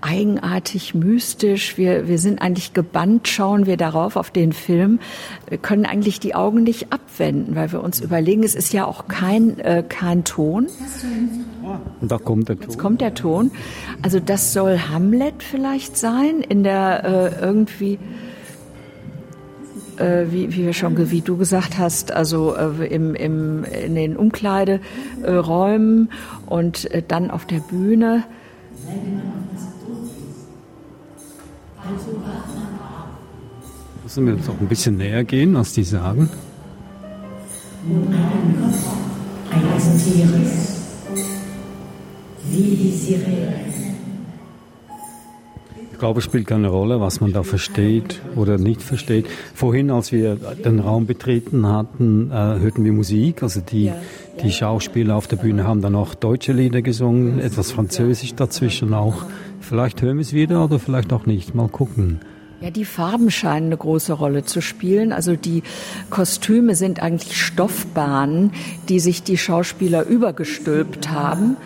eigenartig, 0.00 0.94
mystisch. 0.94 1.76
Wir, 1.76 2.08
wir 2.08 2.18
sind 2.18 2.40
eigentlich 2.40 2.72
gebannt, 2.72 3.28
schauen 3.28 3.66
wir 3.66 3.76
darauf 3.76 4.16
auf 4.16 4.30
den 4.30 4.52
Film. 4.52 4.98
Wir 5.48 5.58
können 5.58 5.86
eigentlich 5.86 6.20
die 6.20 6.34
Augen 6.34 6.62
nicht 6.62 6.92
abwenden, 6.92 7.54
weil 7.54 7.72
wir 7.72 7.82
uns 7.82 8.00
überlegen, 8.00 8.42
es 8.42 8.54
ist 8.54 8.72
ja 8.72 8.84
auch 8.84 9.08
kein, 9.08 9.58
äh, 9.60 9.84
kein 9.88 10.24
Ton. 10.24 10.66
Und 12.00 12.10
da 12.10 12.18
kommt 12.18 12.48
der 12.48 12.56
Ton. 12.56 12.68
Jetzt 12.68 12.78
kommt 12.78 13.00
der 13.00 13.14
Ton. 13.14 13.50
Also 14.02 14.20
das 14.20 14.52
soll 14.52 14.78
Hamlet 14.78 15.42
vielleicht 15.42 15.96
sein, 15.96 16.40
in 16.40 16.62
der 16.62 17.04
äh, 17.04 17.44
irgendwie 17.44 17.98
äh, 19.98 20.26
wie, 20.30 20.54
wie 20.54 20.66
wir 20.66 20.72
schon, 20.72 21.10
wie 21.10 21.20
du 21.20 21.36
gesagt 21.36 21.78
hast, 21.78 22.12
also 22.12 22.54
äh, 22.54 22.86
im, 22.86 23.14
im, 23.14 23.64
in 23.64 23.94
den 23.94 24.16
Umkleideräumen 24.16 26.10
und 26.46 26.90
äh, 26.90 27.02
dann 27.06 27.30
auf 27.30 27.46
der 27.46 27.60
Bühne. 27.60 28.24
Müssen 34.04 34.26
wir 34.26 34.34
jetzt 34.34 34.48
auch 34.48 34.60
ein 34.60 34.68
bisschen 34.68 34.96
näher 34.96 35.24
gehen, 35.24 35.54
was 35.54 35.72
die 35.72 35.84
sagen? 35.84 36.30
eines 39.50 40.04
Tieres, 40.04 40.76
wie 42.50 42.76
die 42.76 42.90
Sirene. 42.90 43.97
Ich 45.98 46.00
glaube, 46.00 46.20
es 46.20 46.26
spielt 46.26 46.46
keine 46.46 46.68
Rolle, 46.68 47.00
was 47.00 47.20
man 47.20 47.32
da 47.32 47.42
versteht 47.42 48.20
oder 48.36 48.56
nicht 48.56 48.82
versteht. 48.82 49.26
Vorhin, 49.52 49.90
als 49.90 50.12
wir 50.12 50.36
den 50.36 50.78
Raum 50.78 51.06
betreten 51.06 51.66
hatten, 51.66 52.30
äh, 52.30 52.34
hörten 52.34 52.84
wir 52.84 52.92
Musik. 52.92 53.42
Also 53.42 53.60
die, 53.60 53.90
die 54.40 54.52
Schauspieler 54.52 55.16
auf 55.16 55.26
der 55.26 55.38
Bühne 55.38 55.64
haben 55.64 55.80
dann 55.80 55.96
auch 55.96 56.14
deutsche 56.14 56.52
Lieder 56.52 56.82
gesungen, 56.82 57.40
etwas 57.40 57.72
Französisch 57.72 58.36
dazwischen 58.36 58.94
auch. 58.94 59.24
Vielleicht 59.58 60.00
hören 60.00 60.18
wir 60.18 60.22
es 60.22 60.32
wieder 60.32 60.66
oder 60.66 60.78
vielleicht 60.78 61.12
auch 61.12 61.26
nicht. 61.26 61.56
Mal 61.56 61.66
gucken. 61.66 62.20
Ja, 62.60 62.70
die 62.70 62.84
Farben 62.84 63.32
scheinen 63.32 63.66
eine 63.66 63.76
große 63.76 64.12
Rolle 64.12 64.44
zu 64.44 64.60
spielen. 64.60 65.12
Also 65.12 65.34
die 65.34 65.64
Kostüme 66.10 66.76
sind 66.76 67.02
eigentlich 67.02 67.44
Stoffbahnen, 67.44 68.52
die 68.88 69.00
sich 69.00 69.24
die 69.24 69.36
Schauspieler 69.36 70.06
übergestülpt 70.06 71.10
haben. 71.10 71.56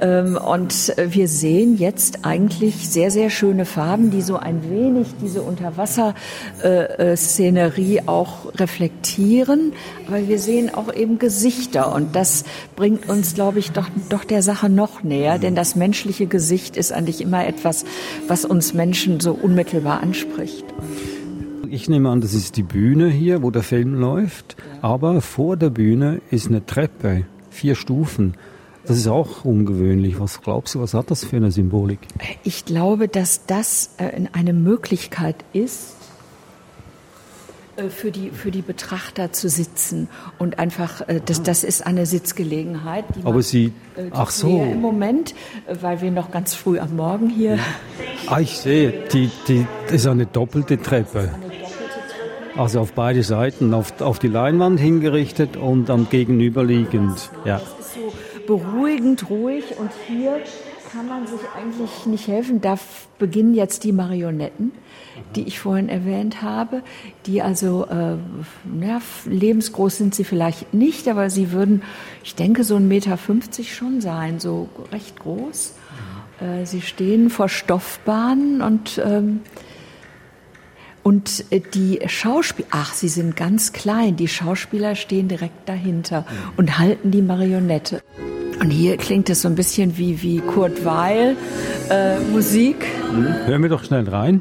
Ähm, 0.00 0.36
und 0.36 0.94
wir 0.96 1.28
sehen 1.28 1.76
jetzt 1.76 2.24
eigentlich 2.24 2.88
sehr, 2.88 3.10
sehr 3.10 3.30
schöne 3.30 3.64
Farben, 3.64 4.10
die 4.10 4.22
so 4.22 4.36
ein 4.36 4.70
wenig 4.70 5.08
diese 5.20 5.42
Unterwasserszenerie 5.42 8.02
auch 8.06 8.54
reflektieren. 8.54 9.72
Aber 10.06 10.28
wir 10.28 10.38
sehen 10.38 10.72
auch 10.74 10.94
eben 10.94 11.18
Gesichter 11.18 11.94
und 11.94 12.14
das 12.14 12.44
bringt 12.76 13.08
uns, 13.08 13.34
glaube 13.34 13.58
ich, 13.58 13.72
doch, 13.72 13.88
doch 14.08 14.24
der 14.24 14.42
Sache 14.42 14.68
noch 14.68 15.02
näher, 15.02 15.38
denn 15.38 15.54
das 15.54 15.76
menschliche 15.76 16.26
Gesicht 16.26 16.76
ist 16.76 16.92
eigentlich 16.92 17.20
immer 17.20 17.46
etwas, 17.46 17.84
was 18.28 18.44
uns 18.44 18.74
Menschen 18.74 19.20
so 19.20 19.32
unmittelbar 19.32 20.02
anspricht. 20.02 20.64
Ich 21.68 21.88
nehme 21.88 22.10
an, 22.10 22.20
das 22.20 22.34
ist 22.34 22.56
die 22.56 22.62
Bühne 22.62 23.08
hier, 23.08 23.42
wo 23.42 23.50
der 23.50 23.62
Film 23.62 23.94
läuft, 23.94 24.56
aber 24.82 25.20
vor 25.20 25.56
der 25.56 25.70
Bühne 25.70 26.20
ist 26.30 26.46
eine 26.46 26.64
Treppe, 26.64 27.24
vier 27.50 27.74
Stufen. 27.74 28.34
Das 28.86 28.96
ist 28.96 29.08
auch 29.08 29.44
ungewöhnlich. 29.44 30.20
Was 30.20 30.40
glaubst 30.40 30.74
du, 30.74 30.80
was 30.80 30.94
hat 30.94 31.10
das 31.10 31.24
für 31.24 31.36
eine 31.36 31.50
Symbolik? 31.50 31.98
Ich 32.44 32.64
glaube, 32.64 33.08
dass 33.08 33.46
das 33.46 33.90
äh, 33.98 34.26
eine 34.32 34.52
Möglichkeit 34.52 35.36
ist, 35.52 35.94
äh, 37.76 37.88
für 37.88 38.12
die, 38.12 38.30
für 38.30 38.52
die 38.52 38.62
Betrachter 38.62 39.32
zu 39.32 39.48
sitzen 39.48 40.08
und 40.38 40.60
einfach, 40.60 41.08
äh, 41.08 41.20
das, 41.24 41.42
das 41.42 41.64
ist 41.64 41.84
eine 41.84 42.06
Sitzgelegenheit. 42.06 43.04
Aber 43.22 43.32
man, 43.32 43.42
Sie, 43.42 43.72
ach 44.12 44.30
so. 44.30 44.48
Im 44.48 44.80
Moment, 44.80 45.34
weil 45.80 46.00
wir 46.00 46.12
noch 46.12 46.30
ganz 46.30 46.54
früh 46.54 46.78
am 46.78 46.94
Morgen 46.94 47.28
hier. 47.28 47.58
Ah, 48.28 48.40
ich 48.40 48.56
sehe, 48.56 48.92
die, 49.12 49.30
die, 49.48 49.66
das 49.86 49.96
ist 49.96 50.06
eine 50.06 50.26
doppelte 50.26 50.80
Treppe. 50.80 51.34
Also 52.56 52.80
auf 52.80 52.92
beide 52.92 53.22
Seiten, 53.22 53.74
auf, 53.74 54.00
auf 54.00 54.18
die 54.20 54.28
Leinwand 54.28 54.80
hingerichtet 54.80 55.56
und 55.56 55.90
am 55.90 56.08
gegenüberliegend. 56.08 57.30
Ja 57.44 57.60
beruhigend, 58.46 59.28
ruhig 59.28 59.64
und 59.78 59.90
hier 60.06 60.40
kann 60.92 61.08
man 61.08 61.26
sich 61.26 61.40
eigentlich 61.56 62.06
nicht 62.06 62.28
helfen. 62.28 62.60
Da 62.60 62.78
beginnen 63.18 63.54
jetzt 63.54 63.84
die 63.84 63.92
Marionetten, 63.92 64.72
die 65.34 65.42
ich 65.42 65.58
vorhin 65.58 65.88
erwähnt 65.88 66.42
habe, 66.42 66.82
die 67.26 67.42
also, 67.42 67.86
äh, 67.86 68.16
ja, 68.84 69.00
lebensgroß 69.24 69.96
sind 69.96 70.14
sie 70.14 70.24
vielleicht 70.24 70.72
nicht, 70.72 71.08
aber 71.08 71.28
sie 71.28 71.52
würden, 71.52 71.82
ich 72.22 72.34
denke, 72.34 72.64
so 72.64 72.76
ein 72.76 72.88
Meter 72.88 73.16
fünfzig 73.16 73.74
schon 73.74 74.00
sein, 74.00 74.38
so 74.38 74.68
recht 74.92 75.18
groß. 75.18 75.74
Äh, 76.40 76.66
sie 76.66 76.80
stehen 76.80 77.30
vor 77.30 77.48
Stoffbahnen 77.48 78.62
und 78.62 79.00
ähm, 79.04 79.40
und 81.02 81.44
die 81.74 82.00
Schauspieler, 82.08 82.68
ach, 82.72 82.92
sie 82.92 83.08
sind 83.08 83.36
ganz 83.36 83.72
klein, 83.72 84.16
die 84.16 84.26
Schauspieler 84.26 84.96
stehen 84.96 85.28
direkt 85.28 85.68
dahinter 85.68 86.26
und 86.56 86.80
halten 86.80 87.12
die 87.12 87.22
Marionette. 87.22 88.02
Und 88.60 88.70
hier 88.70 88.96
klingt 88.96 89.28
es 89.30 89.42
so 89.42 89.48
ein 89.48 89.54
bisschen 89.54 89.98
wie, 89.98 90.22
wie 90.22 90.40
Kurt 90.40 90.84
Weil 90.84 91.36
äh, 91.90 92.18
Musik. 92.32 92.76
Hören 93.46 93.62
wir 93.62 93.68
doch 93.68 93.84
schnell 93.84 94.08
rein. 94.08 94.40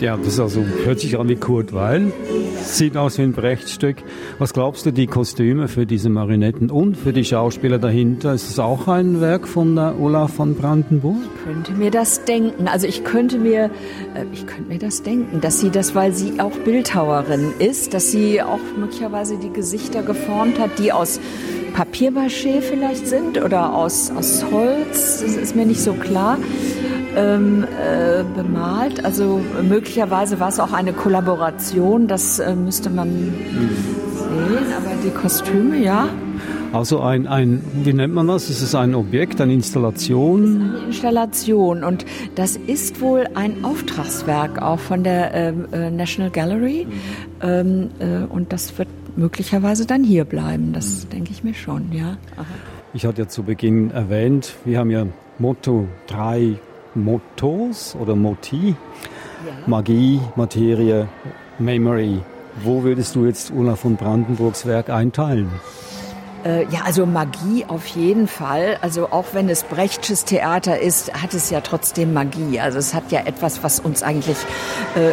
Ja, 0.00 0.16
das 0.16 0.40
also, 0.40 0.64
hört 0.84 0.98
sich 0.98 1.18
an 1.18 1.28
wie 1.28 1.36
Kurt 1.36 1.74
Weil. 1.74 2.10
Sieht 2.62 2.96
aus 2.96 3.18
wie 3.18 3.22
ein 3.22 3.32
Brechtstück. 3.32 3.96
Was 4.38 4.54
glaubst 4.54 4.86
du, 4.86 4.92
die 4.92 5.06
Kostüme 5.06 5.68
für 5.68 5.84
diese 5.84 6.08
Marionetten 6.08 6.70
und 6.70 6.96
für 6.96 7.12
die 7.12 7.22
Schauspieler 7.22 7.78
dahinter, 7.78 8.32
ist 8.32 8.48
das 8.48 8.58
auch 8.58 8.88
ein 8.88 9.20
Werk 9.20 9.46
von 9.46 9.76
Olaf 9.76 10.32
von 10.32 10.54
Brandenburg? 10.54 11.18
Ich 11.34 11.44
könnte 11.44 11.72
mir 11.72 11.90
das 11.90 12.24
denken. 12.24 12.66
Also 12.66 12.86
ich 12.86 13.04
könnte 13.04 13.36
mir, 13.36 13.64
äh, 14.14 14.24
ich 14.32 14.46
könnte 14.46 14.70
mir 14.70 14.78
das 14.78 15.02
denken, 15.02 15.42
dass 15.42 15.60
sie 15.60 15.68
das, 15.68 15.94
weil 15.94 16.14
sie 16.14 16.40
auch 16.40 16.56
Bildhauerin 16.64 17.52
ist, 17.58 17.92
dass 17.92 18.10
sie 18.10 18.40
auch 18.40 18.58
möglicherweise 18.78 19.36
die 19.36 19.52
Gesichter 19.52 20.02
geformt 20.02 20.58
hat, 20.58 20.78
die 20.78 20.92
aus 20.92 21.20
Papiermaché 21.76 22.62
vielleicht 22.62 23.06
sind 23.06 23.42
oder 23.42 23.74
aus, 23.74 24.10
aus 24.10 24.46
Holz. 24.50 25.20
Das 25.20 25.36
ist 25.36 25.54
mir 25.54 25.66
nicht 25.66 25.82
so 25.82 25.92
klar 25.92 26.38
ähm, 27.16 27.64
äh, 27.64 28.22
bemalt. 28.36 29.04
Also 29.04 29.40
äh, 29.58 29.62
möglicherweise 29.62 30.40
war 30.40 30.48
es 30.48 30.60
auch 30.60 30.72
eine 30.72 30.92
Kollaboration, 30.92 32.06
das 32.06 32.38
äh, 32.38 32.54
müsste 32.54 32.90
man 32.90 33.08
sehen, 33.08 34.72
aber 34.76 34.94
die 35.04 35.10
Kostüme, 35.10 35.78
ja. 35.78 36.08
Also 36.72 37.00
ein, 37.00 37.26
ein, 37.26 37.62
wie 37.82 37.92
nennt 37.92 38.14
man 38.14 38.28
das? 38.28 38.48
Ist 38.48 38.62
es 38.62 38.76
ein 38.76 38.94
Objekt, 38.94 39.40
eine 39.40 39.52
Installation? 39.52 40.42
Das 40.42 40.50
ist 40.50 40.76
eine 40.76 40.86
Installation 40.86 41.84
und 41.84 42.06
das 42.36 42.56
ist 42.56 43.00
wohl 43.00 43.26
ein 43.34 43.64
Auftragswerk 43.64 44.62
auch 44.62 44.78
von 44.78 45.02
der 45.02 45.34
ähm, 45.34 45.66
äh, 45.72 45.90
National 45.90 46.30
Gallery 46.30 46.86
mhm. 46.86 46.92
ähm, 47.42 47.90
äh, 47.98 48.24
und 48.32 48.52
das 48.52 48.78
wird 48.78 48.88
möglicherweise 49.16 49.84
dann 49.84 50.04
hier 50.04 50.24
bleiben, 50.24 50.72
das 50.72 51.08
denke 51.08 51.32
ich 51.32 51.42
mir 51.42 51.54
schon, 51.54 51.92
ja. 51.92 52.16
Aha. 52.36 52.46
Ich 52.92 53.04
hatte 53.04 53.22
ja 53.22 53.28
zu 53.28 53.42
Beginn 53.42 53.90
erwähnt, 53.90 54.54
wir 54.64 54.78
haben 54.78 54.90
ja 54.90 55.06
Motto 55.38 55.88
3 56.06 56.56
Motors 56.94 57.96
oder 58.00 58.16
Moti, 58.16 58.68
ja. 59.46 59.52
Magie, 59.66 60.20
Materie, 60.36 61.08
Memory. 61.58 62.20
Wo 62.62 62.82
würdest 62.82 63.14
du 63.14 63.26
jetzt 63.26 63.50
Ulla 63.50 63.76
von 63.76 63.96
Brandenburgs 63.96 64.66
Werk 64.66 64.90
einteilen? 64.90 65.50
Äh, 66.44 66.64
ja, 66.70 66.80
also 66.84 67.04
Magie 67.04 67.64
auf 67.68 67.86
jeden 67.86 68.26
Fall. 68.26 68.78
Also 68.80 69.10
auch 69.10 69.26
wenn 69.32 69.48
es 69.48 69.62
Brechtsches 69.62 70.24
Theater 70.24 70.78
ist, 70.78 71.12
hat 71.12 71.34
es 71.34 71.50
ja 71.50 71.60
trotzdem 71.60 72.14
Magie. 72.14 72.60
Also 72.60 72.78
es 72.78 72.94
hat 72.94 73.12
ja 73.12 73.20
etwas, 73.20 73.62
was 73.62 73.78
uns 73.78 74.02
eigentlich 74.02 74.38
äh, 74.94 75.12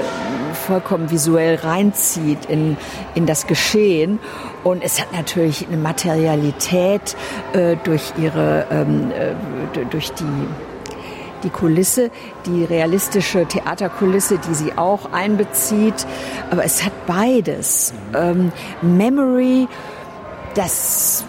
vollkommen 0.53 1.11
visuell 1.11 1.55
reinzieht 1.55 2.45
in, 2.45 2.77
in 3.13 3.25
das 3.25 3.47
Geschehen. 3.47 4.19
Und 4.63 4.83
es 4.83 5.01
hat 5.01 5.11
natürlich 5.11 5.67
eine 5.67 5.77
Materialität 5.77 7.15
äh, 7.53 7.75
durch 7.83 8.13
ihre, 8.17 8.65
ähm, 8.71 9.11
äh, 9.11 9.85
durch 9.89 10.11
die 10.13 10.23
die 11.43 11.49
Kulisse, 11.49 12.11
die 12.45 12.63
realistische 12.63 13.45
Theaterkulisse, 13.45 14.39
die 14.39 14.53
sie 14.53 14.77
auch 14.77 15.11
einbezieht. 15.11 16.05
Aber 16.51 16.63
es 16.63 16.83
hat 16.83 16.93
beides. 17.05 17.93
Ähm, 18.13 18.51
Memory 18.81 19.67
das 20.57 21.23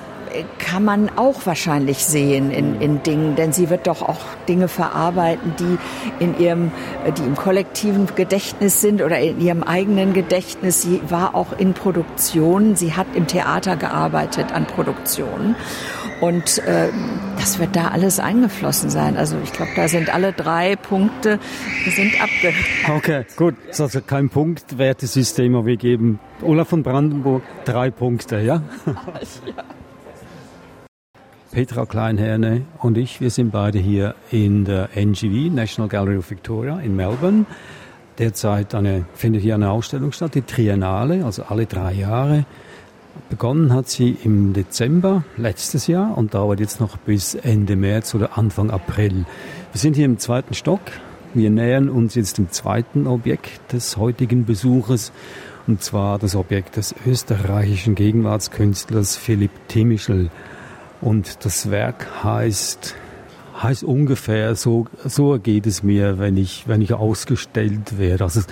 kann 0.59 0.85
man 0.85 1.11
auch 1.17 1.47
wahrscheinlich 1.47 2.05
sehen 2.05 2.51
in, 2.51 2.81
in 2.81 3.03
Dingen, 3.03 3.37
denn 3.37 3.53
sie 3.53 3.71
wird 3.71 3.87
doch 3.87 4.03
auch 4.03 4.21
Dinge 4.49 4.69
verarbeiten, 4.69 5.55
die 5.59 6.25
in 6.25 6.39
ihrem, 6.39 6.71
die 7.17 7.23
im 7.23 7.35
kollektiven 7.35 8.09
Gedächtnis 8.15 8.81
sind 8.81 9.03
oder 9.03 9.19
in 9.19 9.41
ihrem 9.41 9.63
eigenen 9.63 10.13
Gedächtnis. 10.13 10.83
Sie 10.83 11.01
war 11.09 11.35
auch 11.35 11.59
in 11.59 11.75
Produktion, 11.75 12.77
sie 12.77 12.95
hat 12.95 13.07
im 13.15 13.27
Theater 13.27 13.77
gearbeitet 13.77 14.53
an 14.53 14.67
Produktionen. 14.67 15.57
Und 16.21 16.59
äh, 16.59 16.89
das 17.39 17.59
wird 17.59 17.77
da 17.77 17.89
alles 17.89 18.19
eingeflossen 18.19 18.91
sein. 18.91 19.17
Also 19.17 19.37
ich 19.43 19.53
glaube, 19.53 19.71
da 19.77 19.87
sind 19.87 20.13
alle 20.13 20.33
drei 20.33 20.75
Punkte 20.77 21.39
sind 21.87 22.21
abgehakt. 22.21 22.89
Okay, 22.89 23.25
gut. 23.37 23.55
Das 23.67 23.77
ist 23.77 23.81
also 23.81 24.01
kein 24.01 24.29
Punktwertesystem, 24.29 25.55
aber 25.55 25.67
wir 25.67 25.77
geben 25.77 26.19
Olaf 26.43 26.69
von 26.69 26.83
Brandenburg 26.83 27.43
drei 27.65 27.91
Punkte, 27.91 28.41
ja? 28.41 28.63
ja. 28.87 28.95
Petra 31.51 31.87
Kleinherne 31.87 32.63
und 32.79 32.99
ich, 32.99 33.21
wir 33.21 33.31
sind 33.31 33.53
beide 33.53 33.79
hier 33.79 34.15
in 34.31 34.65
der 34.65 34.91
NGV, 34.95 35.53
National 35.53 35.89
Gallery 35.89 36.19
of 36.19 36.31
Victoria 36.31 36.79
in 36.79 36.95
Melbourne. 36.95 37.47
Derzeit 38.19 38.75
eine, 38.75 39.07
findet 39.15 39.43
hier 39.43 39.55
eine 39.55 39.71
Ausstellung 39.71 40.13
statt, 40.13 40.35
die 40.35 40.43
Triennale, 40.43 41.25
also 41.25 41.45
alle 41.45 41.67
drei 41.67 41.95
Jahre. 41.95 42.45
Begonnen 43.31 43.73
hat 43.73 43.89
sie 43.89 44.17
im 44.25 44.53
Dezember 44.53 45.25
letztes 45.37 45.87
Jahr 45.87 46.17
und 46.17 46.35
dauert 46.35 46.61
jetzt 46.61 46.81
noch 46.81 46.97
bis 46.97 47.35
Ende 47.35 47.77
März 47.77 48.15
oder 48.15 48.39
Anfang 48.39 48.71
April. 48.71 49.27
Wir 49.73 49.81
sind 49.81 49.97
hier 49.97 50.05
im 50.05 50.19
zweiten 50.19 50.55
Stock. 50.55 50.81
Wir 51.35 51.51
nähern 51.51 51.89
uns 51.89 52.15
jetzt 52.15 52.39
dem 52.39 52.51
zweiten 52.51 53.07
Objekt 53.07 53.73
des 53.73 53.97
heutigen 53.97 54.45
Besuches 54.47 55.13
und 55.67 55.83
zwar 55.83 56.19
das 56.19 56.35
Objekt 56.35 56.77
des 56.77 56.95
österreichischen 57.07 57.95
Gegenwartskünstlers 57.95 59.17
Philipp 59.17 59.51
Timischl. 59.69 60.31
Und 61.01 61.45
das 61.45 61.71
Werk 61.71 62.25
heißt 62.25 62.97
heißt 63.63 63.85
ungefähr 63.85 64.55
so 64.55 64.87
so 65.05 65.39
geht 65.39 65.67
es 65.67 65.83
mir, 65.83 66.19
wenn 66.19 66.37
ich 66.37 66.65
wenn 66.67 66.81
ich 66.81 66.95
ausgestellt 66.95 67.99
werde. 67.99 68.25
Also 68.25 68.41
es 68.41 68.47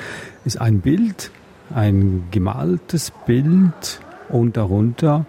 ist 0.45 0.61
ein 0.61 0.81
Bild, 0.81 1.31
ein 1.75 2.25
gemaltes 2.31 3.13
Bild 3.25 4.01
und 4.29 4.57
darunter 4.57 5.27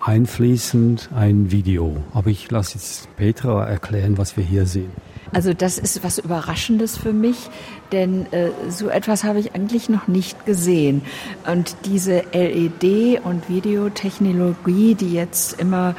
einfließend 0.00 1.10
ein 1.14 1.50
Video. 1.50 1.96
Aber 2.14 2.30
ich 2.30 2.50
lasse 2.50 2.74
jetzt 2.74 3.14
Petra 3.16 3.66
erklären, 3.66 4.18
was 4.18 4.36
wir 4.36 4.44
hier 4.44 4.66
sehen. 4.66 4.90
Also 5.32 5.52
das 5.52 5.78
ist 5.78 6.02
was 6.02 6.18
Überraschendes 6.18 6.96
für 6.96 7.12
mich, 7.12 7.50
denn 7.92 8.32
äh, 8.32 8.48
so 8.70 8.88
etwas 8.88 9.24
habe 9.24 9.40
ich 9.40 9.54
eigentlich 9.54 9.90
noch 9.90 10.08
nicht 10.08 10.46
gesehen. 10.46 11.02
Und 11.46 11.76
diese 11.84 12.22
LED- 12.32 13.20
und 13.22 13.48
Videotechnologie, 13.48 14.94
die 14.94 15.12
jetzt 15.12 15.60
immer 15.60 15.94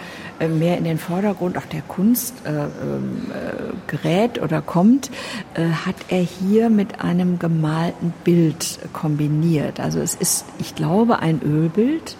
mehr 0.47 0.77
in 0.77 0.83
den 0.83 0.97
Vordergrund 0.97 1.57
auch 1.57 1.65
der 1.65 1.81
Kunst 1.81 2.33
äh, 2.45 2.49
ähm, 2.49 3.31
äh, 3.31 3.73
gerät 3.87 4.41
oder 4.41 4.61
kommt, 4.61 5.11
äh, 5.55 5.65
hat 5.85 5.95
er 6.07 6.21
hier 6.21 6.69
mit 6.69 7.01
einem 7.01 7.39
gemalten 7.39 8.13
Bild 8.23 8.79
kombiniert. 8.93 9.79
Also 9.79 9.99
es 9.99 10.15
ist, 10.15 10.45
ich 10.59 10.75
glaube, 10.75 11.19
ein 11.19 11.41
Ölbild 11.41 12.15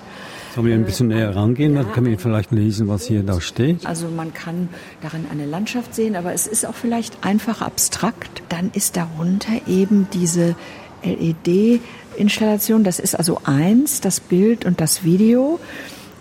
Sollen 0.56 0.66
wir 0.66 0.74
ein 0.74 0.86
bisschen 0.86 1.10
näher 1.10 1.36
rangehen? 1.36 1.76
Dann 1.76 1.92
können 1.92 2.08
wir 2.08 2.18
vielleicht 2.18 2.52
lesen, 2.52 2.88
was 2.88 3.06
hier 3.06 3.22
da 3.22 3.40
steht. 3.40 3.86
Also 3.86 4.08
man 4.08 4.34
kann 4.34 4.70
darin 5.02 5.26
eine 5.32 5.46
Landschaft 5.46 5.94
sehen, 5.94 6.16
aber 6.16 6.34
es 6.34 6.48
ist 6.48 6.66
auch 6.66 6.74
vielleicht 6.74 7.24
einfach 7.24 7.62
abstrakt. 7.62 8.42
Dann 8.50 8.72
ist 8.74 8.98
darunter 8.98 9.68
eben 9.68 10.08
diese 10.12 10.56
LED-Installation. 11.04 12.84
Das 12.84 13.00
ist 13.00 13.16
also 13.16 13.42
eins, 13.44 14.02
das 14.02 14.20
Bild 14.20 14.66
und 14.66 14.82
das 14.82 15.04
Video. 15.04 15.60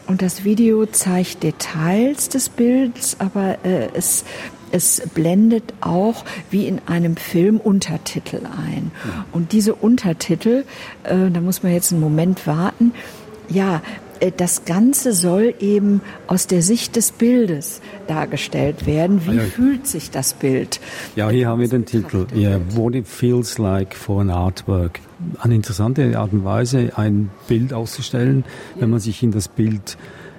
Und 0.08 0.22
das 0.22 0.42
Video 0.42 0.86
zeigt 0.86 1.42
Details 1.42 2.30
des 2.30 2.48
Bilds, 2.48 3.16
aber 3.20 3.58
äh, 3.64 3.88
es 3.94 4.24
es 4.70 5.02
blendet 5.14 5.72
auch 5.80 6.24
wie 6.50 6.66
in 6.66 6.80
einem 6.86 7.16
Film 7.16 7.58
Untertitel 7.58 8.42
ein. 8.44 8.90
Und 9.32 9.52
diese 9.52 9.74
Untertitel, 9.74 10.64
äh, 11.04 11.30
da 11.30 11.40
muss 11.40 11.62
man 11.62 11.72
jetzt 11.72 11.92
einen 11.92 12.02
Moment 12.02 12.46
warten, 12.46 12.92
ja, 13.48 13.80
das 14.36 14.64
Ganze 14.64 15.12
soll 15.12 15.54
eben 15.60 16.00
aus 16.26 16.46
der 16.46 16.62
Sicht 16.62 16.96
des 16.96 17.12
Bildes 17.12 17.80
dargestellt 18.06 18.86
werden. 18.86 19.20
Wie 19.26 19.38
ah, 19.38 19.42
fühlt 19.42 19.86
sich 19.86 20.10
das 20.10 20.34
Bild? 20.34 20.80
Ja, 21.16 21.30
hier 21.30 21.48
haben 21.48 21.60
wir 21.60 21.68
den 21.68 21.84
Titel. 21.84 22.26
Yeah, 22.34 22.60
what 22.74 22.94
it 22.94 23.06
feels 23.06 23.58
like 23.58 23.94
for 23.94 24.20
an 24.20 24.30
artwork. 24.30 25.00
Eine 25.40 25.54
interessante 25.54 26.18
Art 26.18 26.32
und 26.32 26.44
Weise, 26.44 26.92
ein 26.96 27.30
Bild 27.48 27.72
auszustellen, 27.72 28.44
wenn 28.76 28.90
man 28.90 29.00
sich 29.00 29.22
in 29.22 29.32
das 29.32 29.48
Bild 29.48 29.96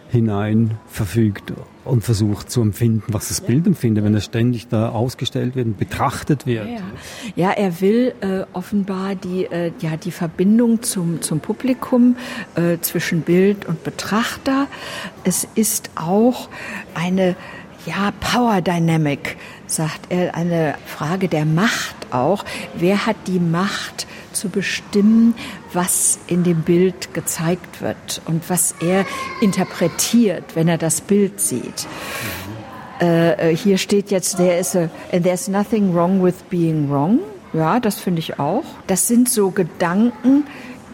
hinein 0.09 0.77
verfügt 0.87 1.53
und 1.85 2.03
versucht 2.03 2.49
zu 2.49 2.61
empfinden, 2.61 3.13
was 3.13 3.29
das 3.29 3.41
Bild 3.41 3.67
empfindet, 3.67 4.03
wenn 4.03 4.15
es 4.15 4.25
ständig 4.25 4.67
da 4.67 4.89
ausgestellt 4.89 5.55
wird 5.55 5.67
und 5.67 5.77
betrachtet 5.77 6.45
wird. 6.45 6.67
Ja, 6.67 6.81
ja 7.35 7.51
er 7.51 7.81
will 7.81 8.13
äh, 8.21 8.43
offenbar 8.53 9.15
die, 9.15 9.45
äh, 9.45 9.71
ja, 9.79 9.97
die 9.97 10.11
Verbindung 10.11 10.81
zum, 10.81 11.21
zum 11.21 11.39
Publikum 11.39 12.15
äh, 12.55 12.77
zwischen 12.81 13.21
Bild 13.21 13.65
und 13.65 13.83
Betrachter. 13.83 14.67
Es 15.23 15.47
ist 15.55 15.91
auch 15.95 16.49
eine 16.95 17.35
ja, 17.85 18.11
Power 18.19 18.61
Dynamic, 18.61 19.37
sagt 19.67 20.07
er, 20.09 20.35
eine 20.35 20.75
Frage 20.85 21.27
der 21.27 21.45
Macht 21.45 21.95
auch. 22.11 22.45
Wer 22.75 23.05
hat 23.05 23.15
die 23.27 23.39
Macht 23.39 24.07
zu 24.39 24.49
bestimmen, 24.49 25.35
was 25.73 26.19
in 26.27 26.43
dem 26.43 26.61
Bild 26.61 27.13
gezeigt 27.13 27.81
wird 27.81 28.21
und 28.25 28.49
was 28.49 28.73
er 28.79 29.05
interpretiert, 29.41 30.43
wenn 30.55 30.67
er 30.67 30.77
das 30.77 31.01
Bild 31.01 31.41
sieht. 31.41 31.85
Mhm. 32.99 33.05
Äh, 33.07 33.55
hier 33.55 33.77
steht 33.77 34.11
jetzt, 34.11 34.37
there 34.37 34.57
is 34.57 34.75
a, 34.75 34.89
there's 35.11 35.47
nothing 35.47 35.93
wrong 35.93 36.23
with 36.23 36.35
being 36.49 36.89
wrong. 36.89 37.19
Ja, 37.53 37.79
das 37.79 37.99
finde 37.99 38.19
ich 38.19 38.39
auch. 38.39 38.63
Das 38.87 39.07
sind 39.07 39.29
so 39.29 39.51
Gedanken, 39.51 40.45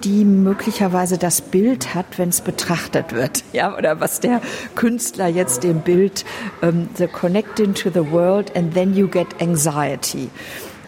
die 0.03 0.23
möglicherweise 0.23 1.17
das 1.17 1.41
Bild 1.41 1.95
hat, 1.95 2.17
wenn 2.17 2.29
es 2.29 2.41
betrachtet 2.41 3.13
wird. 3.13 3.43
Ja, 3.53 3.75
oder 3.75 3.99
was 3.99 4.19
der 4.19 4.39
Künstler 4.75 5.27
jetzt 5.27 5.63
dem 5.63 5.81
Bild, 5.81 6.25
um, 6.61 6.69
ähm, 6.69 6.89
the 6.97 7.07
connecting 7.07 7.73
to 7.73 7.89
the 7.89 8.11
world 8.11 8.55
and 8.55 8.73
then 8.73 8.95
you 8.95 9.07
get 9.07 9.27
anxiety 9.41 10.29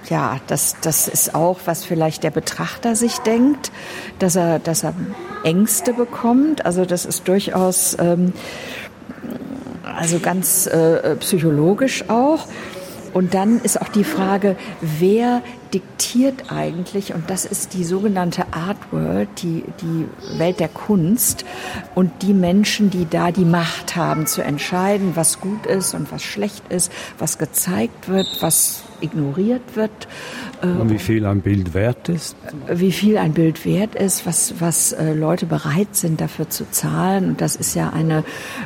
ja, 0.09 0.39
das, 0.47 0.75
das 0.81 1.07
ist 1.07 1.35
auch, 1.35 1.59
was 1.65 1.83
vielleicht 1.83 2.23
der 2.23 2.31
Betrachter 2.31 2.95
sich 2.95 3.17
denkt, 3.19 3.71
dass 4.19 4.35
er, 4.35 4.59
dass 4.59 4.83
er 4.83 4.93
Ängste 5.43 5.93
bekommt. 5.93 6.65
Also 6.65 6.85
das 6.85 7.05
ist 7.05 7.27
durchaus, 7.27 7.97
ähm, 7.99 8.33
also 9.83 10.19
ganz 10.19 10.67
äh, 10.67 11.15
psychologisch 11.17 12.09
auch. 12.09 12.47
Und 13.13 13.33
dann 13.33 13.59
ist 13.61 13.81
auch 13.81 13.87
die 13.87 14.03
Frage, 14.03 14.57
wer 14.81 15.41
diktiert 15.73 16.51
eigentlich, 16.51 17.13
und 17.13 17.29
das 17.29 17.45
ist 17.45 17.73
die 17.73 17.83
sogenannte 17.83 18.45
Art 18.53 18.77
World, 18.91 19.29
die, 19.41 19.63
die 19.81 20.07
Welt 20.37 20.59
der 20.59 20.67
Kunst 20.67 21.43
und 21.95 22.11
die 22.21 22.33
Menschen, 22.33 22.89
die 22.89 23.07
da 23.09 23.31
die 23.31 23.45
Macht 23.45 23.95
haben 23.95 24.27
zu 24.27 24.43
entscheiden, 24.43 25.13
was 25.15 25.39
gut 25.39 25.65
ist 25.65 25.93
und 25.93 26.11
was 26.11 26.21
schlecht 26.21 26.63
ist, 26.69 26.91
was 27.17 27.37
gezeigt 27.37 28.07
wird, 28.07 28.27
was 28.41 28.83
ignoriert 29.01 29.75
wird. 29.75 30.07
Und 30.61 30.89
wie 30.89 30.99
viel 30.99 31.25
ein 31.25 31.41
Bild 31.41 31.73
wert 31.73 32.09
ist? 32.09 32.35
Wie 32.67 32.91
viel 32.91 33.17
ein 33.17 33.33
Bild 33.33 33.65
wert 33.65 33.95
ist, 33.95 34.25
was, 34.25 34.55
was 34.59 34.91
äh, 34.91 35.13
Leute 35.13 35.45
bereit 35.45 35.95
sind 35.95 36.19
dafür 36.19 36.49
zu 36.49 36.69
zahlen. 36.71 37.29
Und 37.29 37.41
das 37.41 37.55
ist 37.55 37.75
ja 37.75 37.91
eine, 37.91 38.23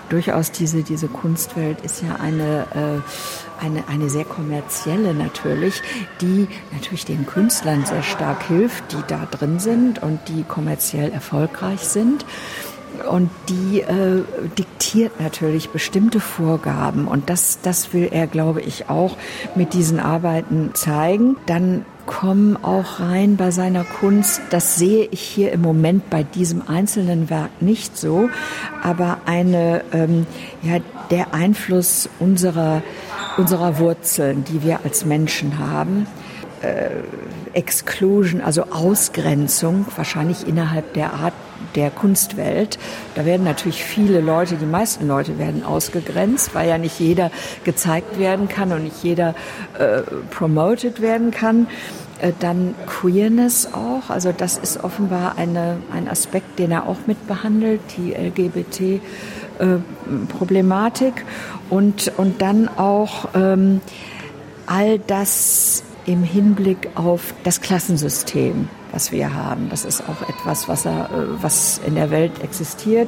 durchaus 0.10 0.52
diese, 0.52 0.84
diese 0.84 1.08
Kunstwelt 1.08 1.82
ist 1.82 2.02
ja 2.02 2.16
eine, 2.16 2.66
äh, 2.74 3.64
eine, 3.66 3.88
eine 3.88 4.10
sehr 4.10 4.26
kommerzielle 4.26 5.14
natürlich, 5.14 5.82
die 6.22 6.48
natürlich 6.72 7.06
den 7.06 7.26
Künstlern 7.26 7.86
sehr 7.86 8.04
stark 8.04 8.44
hilft, 8.44 8.94
die 8.94 9.04
da 9.08 9.28
drin 9.30 9.60
sind 9.60 10.02
und 10.02 10.20
die 10.30 10.44
kommerziell 10.44 11.12
erfolgreich 11.12 11.82
sind. 11.82 12.26
Und 13.10 13.30
die 13.50 13.82
äh, 13.82 14.24
diktiert 14.58 15.20
natürlich 15.20 15.70
bestimmte 15.70 16.20
Vorgaben. 16.20 17.08
Und 17.08 17.30
das, 17.30 17.60
das 17.62 17.94
will 17.94 18.10
er, 18.12 18.28
glaube 18.28 18.62
ich, 18.62 18.90
auch 18.90 19.18
mit 19.56 19.74
diesen 19.74 20.00
Arbeiten 20.00 20.72
zeigen. 20.74 21.38
Dann 21.46 21.86
kommen 22.06 22.58
auch 22.62 23.00
rein 23.00 23.38
bei 23.38 23.52
seiner 23.52 23.84
Kunst, 23.84 24.42
das 24.50 24.76
sehe 24.76 25.08
ich 25.12 25.22
hier 25.22 25.52
im 25.52 25.62
Moment 25.62 26.10
bei 26.10 26.24
diesem 26.24 26.68
einzelnen 26.68 27.30
Werk 27.30 27.62
nicht 27.62 27.98
so, 27.98 28.30
aber 28.82 29.20
eine, 29.26 29.84
ähm, 29.94 30.26
ja, 30.62 30.80
der 31.10 31.34
Einfluss 31.34 32.10
unserer, 32.20 32.82
unserer 33.38 33.80
Wurzeln, 33.80 34.44
die 34.44 34.64
wir 34.64 34.80
als 34.84 35.06
Menschen 35.06 35.60
haben. 35.60 36.08
Äh, 36.62 36.90
Exclusion, 37.54 38.42
also 38.42 38.64
Ausgrenzung, 38.72 39.86
wahrscheinlich 39.96 40.48
innerhalb 40.48 40.94
der 40.94 41.14
Art 41.14 41.34
der 41.76 41.92
Kunstwelt. 41.92 42.80
Da 43.16 43.26
werden 43.26 43.44
natürlich 43.44 43.84
viele 43.84 44.22
Leute, 44.22 44.56
die 44.56 44.66
meisten 44.66 45.08
Leute 45.08 45.38
werden 45.38 45.64
ausgegrenzt, 45.64 46.54
weil 46.54 46.70
ja 46.70 46.78
nicht 46.78 47.00
jeder 47.00 47.32
gezeigt 47.64 48.20
werden 48.20 48.48
kann 48.48 48.72
und 48.72 48.84
nicht 48.84 49.04
jeder 49.04 49.36
äh, 49.78 50.02
promoted 50.30 51.02
werden 51.02 51.32
kann. 51.32 51.68
Äh, 52.22 52.32
dann 52.40 52.76
Queerness 52.86 53.70
auch, 53.74 54.10
also 54.10 54.32
das 54.36 54.58
ist 54.58 54.84
offenbar 54.84 55.38
eine, 55.38 55.78
ein 55.92 56.08
Aspekt, 56.08 56.60
den 56.60 56.72
er 56.72 56.88
auch 56.88 57.00
mit 57.08 57.28
behandelt, 57.28 57.82
die 57.98 58.14
LGBT-Problematik. 58.14 61.14
Äh, 61.18 61.74
und, 61.74 62.12
und 62.18 62.42
dann 62.42 62.68
auch 62.68 63.30
ähm, 63.34 63.80
all 64.68 65.00
das 65.00 65.84
im 66.06 66.24
Hinblick 66.24 66.90
auf 66.96 67.34
das 67.44 67.62
Klassensystem 67.62 68.68
was 68.92 69.12
wir 69.12 69.34
haben. 69.34 69.70
Das 69.70 69.86
ist 69.86 70.02
auch 70.02 70.28
etwas, 70.28 70.68
was, 70.68 70.86
er, 70.86 71.10
äh, 71.12 71.42
was 71.42 71.80
in 71.86 71.96
der 71.96 72.12
Welt 72.12 72.44
existiert, 72.44 73.08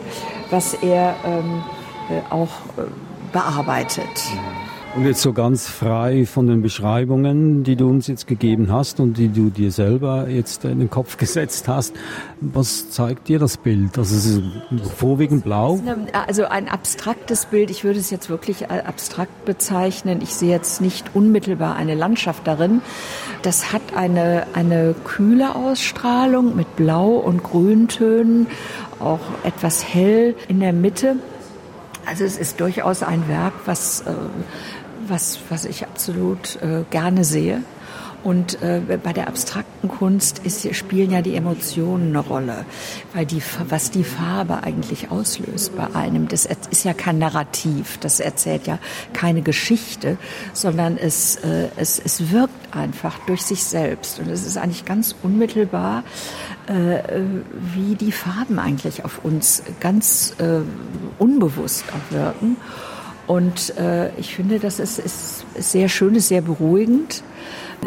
was 0.50 0.74
er 0.76 1.16
ähm, 1.26 1.64
äh, 2.10 2.22
auch 2.32 2.50
äh, 2.78 2.84
bearbeitet. 3.32 4.08
Und 4.96 5.08
jetzt 5.08 5.24
so 5.24 5.34
ganz 5.34 5.68
frei 5.68 6.28
von 6.28 6.46
den 6.46 6.62
Beschreibungen, 6.62 7.64
die 7.64 7.76
du 7.76 7.90
uns 7.90 8.06
jetzt 8.06 8.28
gegeben 8.28 8.72
hast 8.72 9.00
und 9.00 9.18
die 9.18 9.28
du 9.28 9.50
dir 9.50 9.72
selber 9.72 10.30
jetzt 10.30 10.66
in 10.66 10.78
den 10.78 10.90
Kopf 10.92 11.18
gesetzt 11.18 11.68
hast, 11.68 11.96
was 12.42 12.92
zeigt 12.92 13.28
dir 13.28 13.40
das 13.40 13.58
Bild? 13.58 13.98
Also 13.98 14.16
es 14.16 14.26
ist 14.28 14.44
vorwiegend 14.96 15.46
blau? 15.46 15.80
Also 16.28 16.46
ein 16.46 16.70
abstraktes 16.70 17.48
Bild, 17.48 17.72
ich 17.72 17.84
würde 17.84 18.00
es 18.00 18.12
jetzt 18.12 18.30
wirklich 18.30 18.70
abstrakt 18.70 19.46
bezeichnen. 19.46 20.22
Ich 20.22 20.36
sehe 20.36 20.52
jetzt 20.52 20.80
nicht 20.80 21.16
unmittelbar 21.16 21.76
eine 21.76 21.96
Landschaft 21.96 22.46
darin. 22.46 22.84
Das 23.42 23.74
hat 23.74 23.96
eine, 23.96 24.46
eine 24.54 24.94
kühle 25.04 25.56
Ausstrahlung 25.56 26.56
mit 26.56 26.76
Blau- 26.76 27.18
und 27.18 27.42
Grüntönen, 27.42 28.46
auch 29.00 29.22
etwas 29.44 29.84
hell 29.84 30.36
in 30.48 30.60
der 30.60 30.72
Mitte. 30.72 31.16
Also 32.06 32.26
es 32.26 32.38
ist 32.38 32.60
durchaus 32.60 33.02
ein 33.02 33.28
Werk, 33.30 33.54
was 33.66 34.02
äh, 34.02 34.12
was, 35.08 35.40
was 35.50 35.66
ich 35.66 35.86
absolut 35.86 36.58
äh, 36.62 36.84
gerne 36.90 37.24
sehe. 37.24 37.64
Und 38.24 38.62
äh, 38.62 38.80
bei 39.04 39.12
der 39.12 39.28
abstrakten 39.28 39.90
Kunst 39.90 40.40
ist, 40.46 40.74
spielen 40.76 41.12
ja 41.12 41.22
die 41.22 41.36
Emotionen 41.36 42.16
eine 42.16 42.20
Rolle, 42.20 42.66
weil 43.14 43.26
die, 43.26 43.42
was 43.68 43.92
die 43.92 44.06
Farbe 44.06 44.64
eigentlich 44.64 45.12
auslöst 45.12 45.76
bei 45.76 45.94
einem, 45.94 46.30
das 46.30 46.46
ist 46.46 46.86
ja 46.86 46.94
kein 46.94 47.18
Narrativ, 47.18 47.98
das 47.98 48.22
erzählt 48.22 48.66
ja 48.66 48.80
keine 49.12 49.42
Geschichte, 49.42 50.18
sondern 50.54 50.98
es, 50.98 51.36
äh, 51.38 51.68
es, 51.76 52.00
es 52.00 52.32
wirkt 52.32 52.74
einfach 52.74 53.20
durch 53.28 53.42
sich 53.42 53.62
selbst. 53.62 54.20
Und 54.20 54.30
es 54.30 54.46
ist 54.46 54.58
eigentlich 54.58 54.86
ganz 54.86 55.16
unmittelbar, 55.22 56.04
äh, 56.68 57.00
wie 57.76 57.96
die 57.96 58.14
Farben 58.14 58.58
eigentlich 58.58 59.04
auf 59.04 59.26
uns 59.26 59.64
ganz 59.82 60.34
äh, 60.40 60.62
unbewusst 61.20 61.84
auch 61.90 62.14
wirken. 62.14 62.56
Und 63.28 63.78
äh, 63.78 64.10
ich 64.18 64.36
finde, 64.36 64.60
das 64.60 64.80
ist, 64.80 65.00
ist 65.00 65.46
sehr 65.56 65.88
schön, 65.90 66.16
ist 66.16 66.28
sehr 66.28 66.42
beruhigend. 66.42 67.24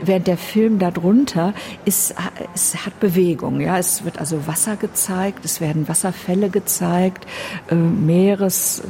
Während 0.03 0.27
der 0.27 0.37
Film 0.37 0.79
darunter 0.79 1.55
ist, 1.87 2.14
es 2.55 2.85
hat 2.85 3.01
Bewegung. 3.01 3.61
Ja, 3.61 3.79
es 3.79 4.05
wird 4.05 4.18
also 4.18 4.46
Wasser 4.46 4.77
gezeigt, 4.77 5.44
es 5.44 5.61
werden 5.61 5.88
Wasserfälle 5.88 6.51
gezeigt, 6.51 7.27
äh, 7.70 7.75
Meeres, 7.75 8.83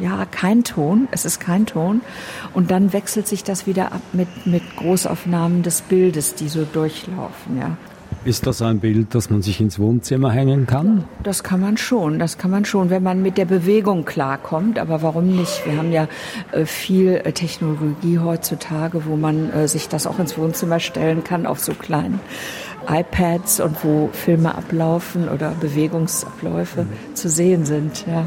ja, 0.00 0.26
kein 0.26 0.64
Ton, 0.64 1.08
es 1.12 1.24
ist 1.24 1.38
kein 1.40 1.66
Ton. 1.66 2.00
Und 2.52 2.70
dann 2.70 2.92
wechselt 2.92 3.28
sich 3.28 3.44
das 3.44 3.66
wieder 3.66 3.92
ab 3.92 4.02
mit, 4.12 4.46
mit 4.46 4.62
Großaufnahmen 4.76 5.62
des 5.62 5.82
Bildes, 5.82 6.34
die 6.34 6.48
so 6.48 6.64
durchlaufen. 6.64 7.58
Ja. 7.58 7.76
Ist 8.24 8.46
das 8.46 8.62
ein 8.62 8.80
Bild, 8.80 9.14
das 9.14 9.28
man 9.28 9.42
sich 9.42 9.60
ins 9.60 9.78
Wohnzimmer 9.78 10.30
hängen 10.30 10.66
kann? 10.66 11.04
Das 11.22 11.42
kann 11.42 11.60
man 11.60 11.76
schon, 11.76 12.18
das 12.18 12.38
kann 12.38 12.50
man 12.50 12.64
schon, 12.64 12.88
wenn 12.88 13.02
man 13.02 13.20
mit 13.20 13.36
der 13.36 13.44
Bewegung 13.44 14.06
klarkommt. 14.06 14.78
Aber 14.78 15.02
warum 15.02 15.26
nicht? 15.26 15.66
Wir 15.66 15.76
haben 15.76 15.92
ja 15.92 16.08
äh, 16.52 16.64
viel 16.64 17.16
äh, 17.16 17.32
Technologie 17.32 18.18
heutzutage, 18.18 19.04
wo 19.04 19.16
man 19.16 19.50
äh, 19.50 19.68
sich 19.68 19.90
das 19.90 20.06
auch 20.06 20.18
ins 20.18 20.38
Wohnzimmer 20.38 20.80
stellen 20.80 21.22
kann 21.22 21.44
auf 21.44 21.60
so 21.60 21.74
kleinen 21.74 22.18
iPads 22.88 23.60
und 23.60 23.84
wo 23.84 24.08
Filme 24.12 24.54
ablaufen 24.54 25.28
oder 25.28 25.50
Bewegungsabläufe 25.60 26.82
mhm. 26.82 27.14
zu 27.14 27.28
sehen 27.28 27.66
sind. 27.66 28.06
Ja. 28.06 28.26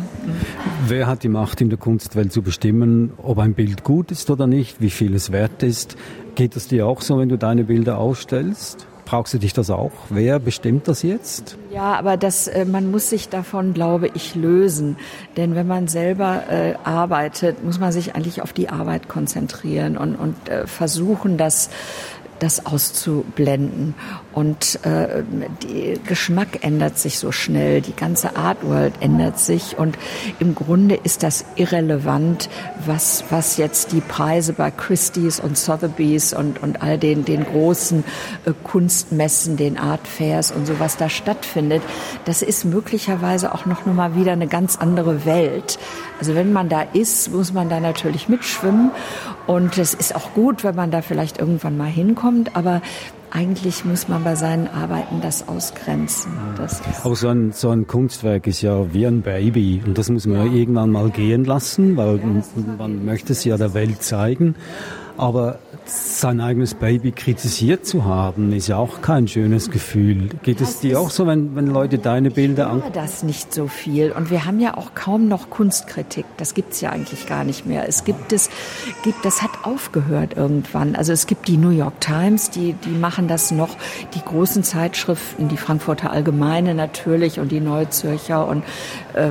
Wer 0.88 1.08
hat 1.08 1.24
die 1.24 1.30
Macht 1.30 1.62
in 1.62 1.70
der 1.70 1.78
Kunstwelt 1.80 2.32
zu 2.32 2.42
bestimmen, 2.42 3.14
ob 3.18 3.40
ein 3.40 3.54
Bild 3.54 3.84
gut 3.84 4.12
ist 4.12 4.30
oder 4.30 4.48
nicht, 4.48 4.82
wie 4.82 4.90
viel 4.90 5.16
es 5.16 5.32
wert 5.32 5.64
ist? 5.64 5.96
Geht 6.36 6.56
es 6.56 6.68
dir 6.68 6.86
auch 6.86 7.02
so, 7.02 7.18
wenn 7.18 7.30
du 7.30 7.38
deine 7.38 7.64
Bilder 7.64 7.98
ausstellst? 7.98 8.88
Brauchst 9.08 9.34
du 9.34 9.38
dich 9.38 9.54
das 9.54 9.70
auch? 9.70 9.94
Wer 10.10 10.38
bestimmt 10.38 10.90
das 10.90 11.02
jetzt? 11.02 11.58
Ja, 11.74 11.94
aber 11.94 12.18
das, 12.18 12.50
äh, 12.50 12.66
man 12.66 12.92
muss 12.92 13.10
sich 13.10 13.30
davon, 13.30 13.74
glaube 13.74 14.10
ich, 14.14 14.36
lösen. 14.36 14.98
Denn 15.38 15.56
wenn 15.56 15.66
man 15.66 15.88
selber 15.88 16.44
äh, 16.50 16.74
arbeitet, 16.84 17.64
muss 17.64 17.80
man 17.80 17.94
sich 17.94 18.16
eigentlich 18.16 18.42
auf 18.42 18.52
die 18.52 18.68
Arbeit 18.68 19.08
konzentrieren 19.08 19.96
und, 19.96 20.18
und 20.18 20.50
äh, 20.50 20.68
versuchen, 20.68 21.38
das 21.38 21.70
das 22.40 22.66
auszublenden. 22.66 23.96
Und 24.34 24.80
äh, 24.86 25.24
der 25.64 25.98
Geschmack 26.06 26.64
ändert 26.64 27.00
sich 27.00 27.18
so 27.18 27.32
schnell, 27.32 27.82
die 27.82 27.96
ganze 27.96 28.36
Artworld 28.36 28.94
ändert 29.00 29.40
sich 29.40 29.78
und 29.78 29.98
im 30.40 30.54
Grunde 30.54 30.96
ist 30.96 31.24
das 31.24 31.46
irrelevant, 31.56 32.50
was, 32.86 33.24
was 33.30 33.58
jetzt 33.58 33.92
die 33.94 34.02
Preise 34.02 34.54
bei 34.54 34.70
Christie's 34.70 35.40
und 35.40 35.58
Sotheby's 35.58 36.34
und, 36.34 36.62
und 36.62 36.82
all 36.82 36.98
den, 36.98 37.26
den 37.26 37.46
großen 37.46 38.04
äh, 38.46 38.54
Kunstmessen, 38.64 39.58
den 39.58 39.78
Art 39.78 40.08
Fairs 40.08 40.52
und 40.52 40.68
so, 40.68 40.80
was 40.80 40.98
da 40.98 41.10
stattfindet. 41.10 41.82
Das 42.26 42.42
ist 42.42 42.64
möglicherweise 42.64 43.54
auch 43.54 43.66
noch 43.66 43.86
mal 43.86 44.16
wieder 44.16 44.34
eine 44.34 44.48
ganz 44.48 44.78
andere 44.78 45.26
Welt. 45.26 45.80
Also 46.20 46.36
wenn 46.36 46.54
man 46.54 46.70
da 46.70 46.82
ist, 46.82 47.32
muss 47.32 47.54
man 47.54 47.70
da 47.70 47.80
natürlich 47.80 48.30
mitschwimmen 48.30 48.92
und 49.48 49.78
es 49.78 49.94
ist 49.94 50.16
auch 50.16 50.34
gut, 50.34 50.64
wenn 50.64 50.76
man 50.76 50.92
da 50.92 51.02
vielleicht 51.02 51.40
irgendwann 51.40 51.78
mal 51.78 51.88
hinkommt, 51.88 52.56
aber 52.56 52.82
eigentlich 53.32 53.84
muss 53.86 54.08
man 54.08 54.24
bei 54.24 54.36
seinen 54.36 54.68
Arbeiten 54.68 55.22
das 55.22 55.48
ausgrenzen. 55.48 56.32
Das 56.58 56.82
Aber 57.04 57.16
so 57.16 57.28
ein, 57.30 57.52
so 57.52 57.70
ein 57.70 57.88
Kunstwerk 57.88 58.48
ist 58.48 58.62
ja 58.62 58.94
wie 58.94 59.06
ein 59.06 59.22
Baby 59.22 59.82
und 59.86 59.98
das 59.98 60.10
muss 60.10 60.26
man 60.26 60.48
ja 60.48 60.54
irgendwann 60.54 60.92
mal 60.92 61.10
gehen 61.10 61.46
lassen, 61.46 61.98
weil 61.98 62.18
man, 62.18 62.44
man 62.78 63.06
möchte 63.06 63.34
es 63.34 63.44
ja 63.44 63.58
der 63.58 63.74
Welt 63.74 64.02
zeigen. 64.02 64.56
Aber 65.18 65.60
sein 65.90 66.42
eigenes 66.42 66.74
Baby 66.74 67.12
kritisiert 67.12 67.86
zu 67.86 68.06
haben, 68.06 68.52
ist 68.52 68.68
ja 68.68 68.78
auch 68.78 69.02
kein 69.02 69.28
schönes 69.28 69.72
Gefühl. 69.72 70.30
Geht 70.44 70.62
das 70.62 70.70
es 70.70 70.80
dir 70.80 71.00
auch 71.00 71.10
so, 71.10 71.28
wenn, 71.28 71.56
wenn 71.56 71.68
Leute 71.68 71.98
deine 71.98 72.32
Bilder 72.32 72.70
an? 72.70 72.84
das 72.94 73.24
nicht 73.24 73.54
so 73.54 73.68
viel. 73.68 74.12
Und 74.12 74.32
wir 74.32 74.46
haben 74.46 74.60
ja 74.60 74.76
auch 74.76 74.94
kaum 74.96 75.28
noch 75.28 75.50
Kunstkritik. 75.50 76.26
Das 76.38 76.54
gibt 76.54 76.74
es 76.74 76.82
ja 76.82 76.90
eigentlich 76.90 77.28
gar 77.28 77.44
nicht 77.44 77.66
mehr. 77.66 77.88
Es 77.88 78.04
gibt 78.04 78.34
es, 78.34 78.50
gibt, 79.04 79.24
das 79.24 79.42
hat 79.42 79.52
aufgehört 79.64 80.36
irgendwann. 80.36 80.96
Also 80.96 81.14
es 81.14 81.28
gibt 81.28 81.48
die 81.48 81.58
New 81.58 81.70
York 81.70 82.02
Times, 82.02 82.50
die, 82.50 82.74
die 82.74 82.90
machen 82.90 83.28
das 83.28 83.52
noch, 83.52 83.78
die 84.14 84.22
großen 84.22 84.64
Zeitschriften, 84.64 85.48
die 85.48 85.58
Frankfurter 85.58 86.12
Allgemeine 86.12 86.74
natürlich 86.74 87.40
und 87.40 87.52
die 87.52 87.60
Neue 87.60 87.90
Zürcher 87.90 88.48
und 88.48 88.64
äh, 89.14 89.30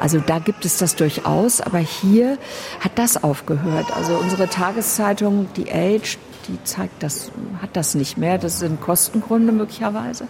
also 0.00 0.20
da 0.20 0.38
gibt 0.38 0.64
es 0.64 0.78
das 0.78 0.96
durchaus. 0.96 1.60
Aber 1.60 1.78
hier 1.78 2.38
hat 2.80 2.92
das 2.96 3.22
aufgehört. 3.22 3.86
Also 3.96 4.14
unsere 4.14 4.48
Tageszeitung, 4.48 5.48
die 5.56 5.65
Age, 5.72 6.18
die 6.48 6.62
zeigt 6.64 7.02
das, 7.02 7.30
hat 7.60 7.70
das 7.74 7.94
nicht 7.94 8.18
mehr. 8.18 8.38
Das 8.38 8.60
sind 8.60 8.80
Kostengründe 8.80 9.52
möglicherweise. 9.52 10.28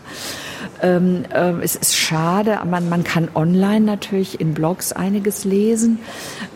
Ähm, 0.82 1.24
äh, 1.32 1.52
es 1.62 1.76
ist 1.76 1.96
schade, 1.96 2.58
man, 2.68 2.88
man 2.88 3.04
kann 3.04 3.28
online 3.34 3.84
natürlich 3.84 4.40
in 4.40 4.54
Blogs 4.54 4.92
einiges 4.92 5.44
lesen, 5.44 5.98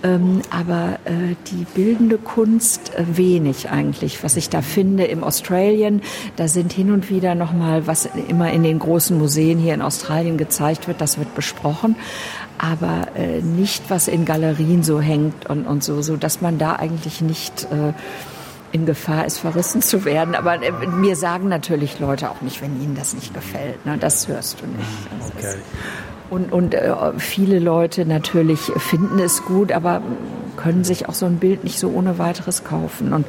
ähm, 0.03 0.43
aber 0.51 0.99
äh, 1.05 1.35
die 1.51 1.67
bildende 1.75 2.19
Kunst 2.19 2.95
äh, 2.95 3.05
wenig 3.17 3.71
eigentlich. 3.71 4.23
Was 4.25 4.37
ich 4.37 4.49
da 4.49 4.63
finde 4.63 5.05
im 5.05 5.25
Australien, 5.25 6.03
da 6.37 6.49
sind 6.49 6.73
hin 6.73 6.91
und 6.91 7.11
wieder 7.11 7.35
noch 7.35 7.53
mal 7.53 7.87
was 7.87 8.09
immer 8.29 8.51
in 8.53 8.63
den 8.63 8.79
großen 8.79 9.17
Museen 9.17 9.59
hier 9.59 9.75
in 9.75 9.83
Australien 9.83 10.39
gezeigt 10.39 10.89
wird, 10.89 11.01
das 11.01 11.19
wird 11.19 11.35
besprochen 11.35 11.97
aber 12.63 13.09
äh, 13.17 13.41
nicht, 13.41 13.89
was 13.89 14.07
in 14.07 14.27
Galerien 14.27 14.83
so 14.83 15.01
hängt 15.01 15.49
und, 15.49 15.67
und 15.67 15.83
so, 15.83 16.03
so 16.03 16.19
dass 16.19 16.43
man 16.43 16.59
da 16.59 16.77
eigentlich 16.77 17.23
nicht 17.23 17.65
äh, 17.73 17.95
in 18.73 18.87
Gefahr 18.87 19.27
ist, 19.27 19.39
verrissen 19.39 19.83
zu 19.83 20.05
werden. 20.05 20.35
Aber 20.35 20.63
äh, 20.63 20.73
mir 20.87 21.17
sagen 21.17 21.49
natürlich 21.49 21.99
Leute 21.99 22.31
auch 22.31 22.41
nicht, 22.41 22.63
wenn 22.63 22.81
ihnen 22.83 22.95
das 22.95 23.15
nicht 23.15 23.35
gefällt. 23.35 23.85
Ne? 23.87 23.97
Das 23.99 24.29
hörst 24.29 24.61
du 24.61 24.67
nicht. 24.67 25.37
Okay. 25.37 25.57
Und, 26.31 26.53
und 26.53 26.75
äh, 26.75 26.95
viele 27.19 27.59
Leute 27.59 28.07
natürlich 28.07 28.61
finden 28.61 29.19
es 29.19 29.45
gut, 29.45 29.73
aber 29.73 30.01
können 30.57 30.85
sich 30.85 31.09
auch 31.09 31.15
so 31.15 31.27
ein 31.27 31.39
Bild 31.39 31.65
nicht 31.65 31.79
so 31.79 31.89
ohne 31.89 32.19
weiteres 32.19 32.63
kaufen. 32.63 33.13
Und 33.13 33.27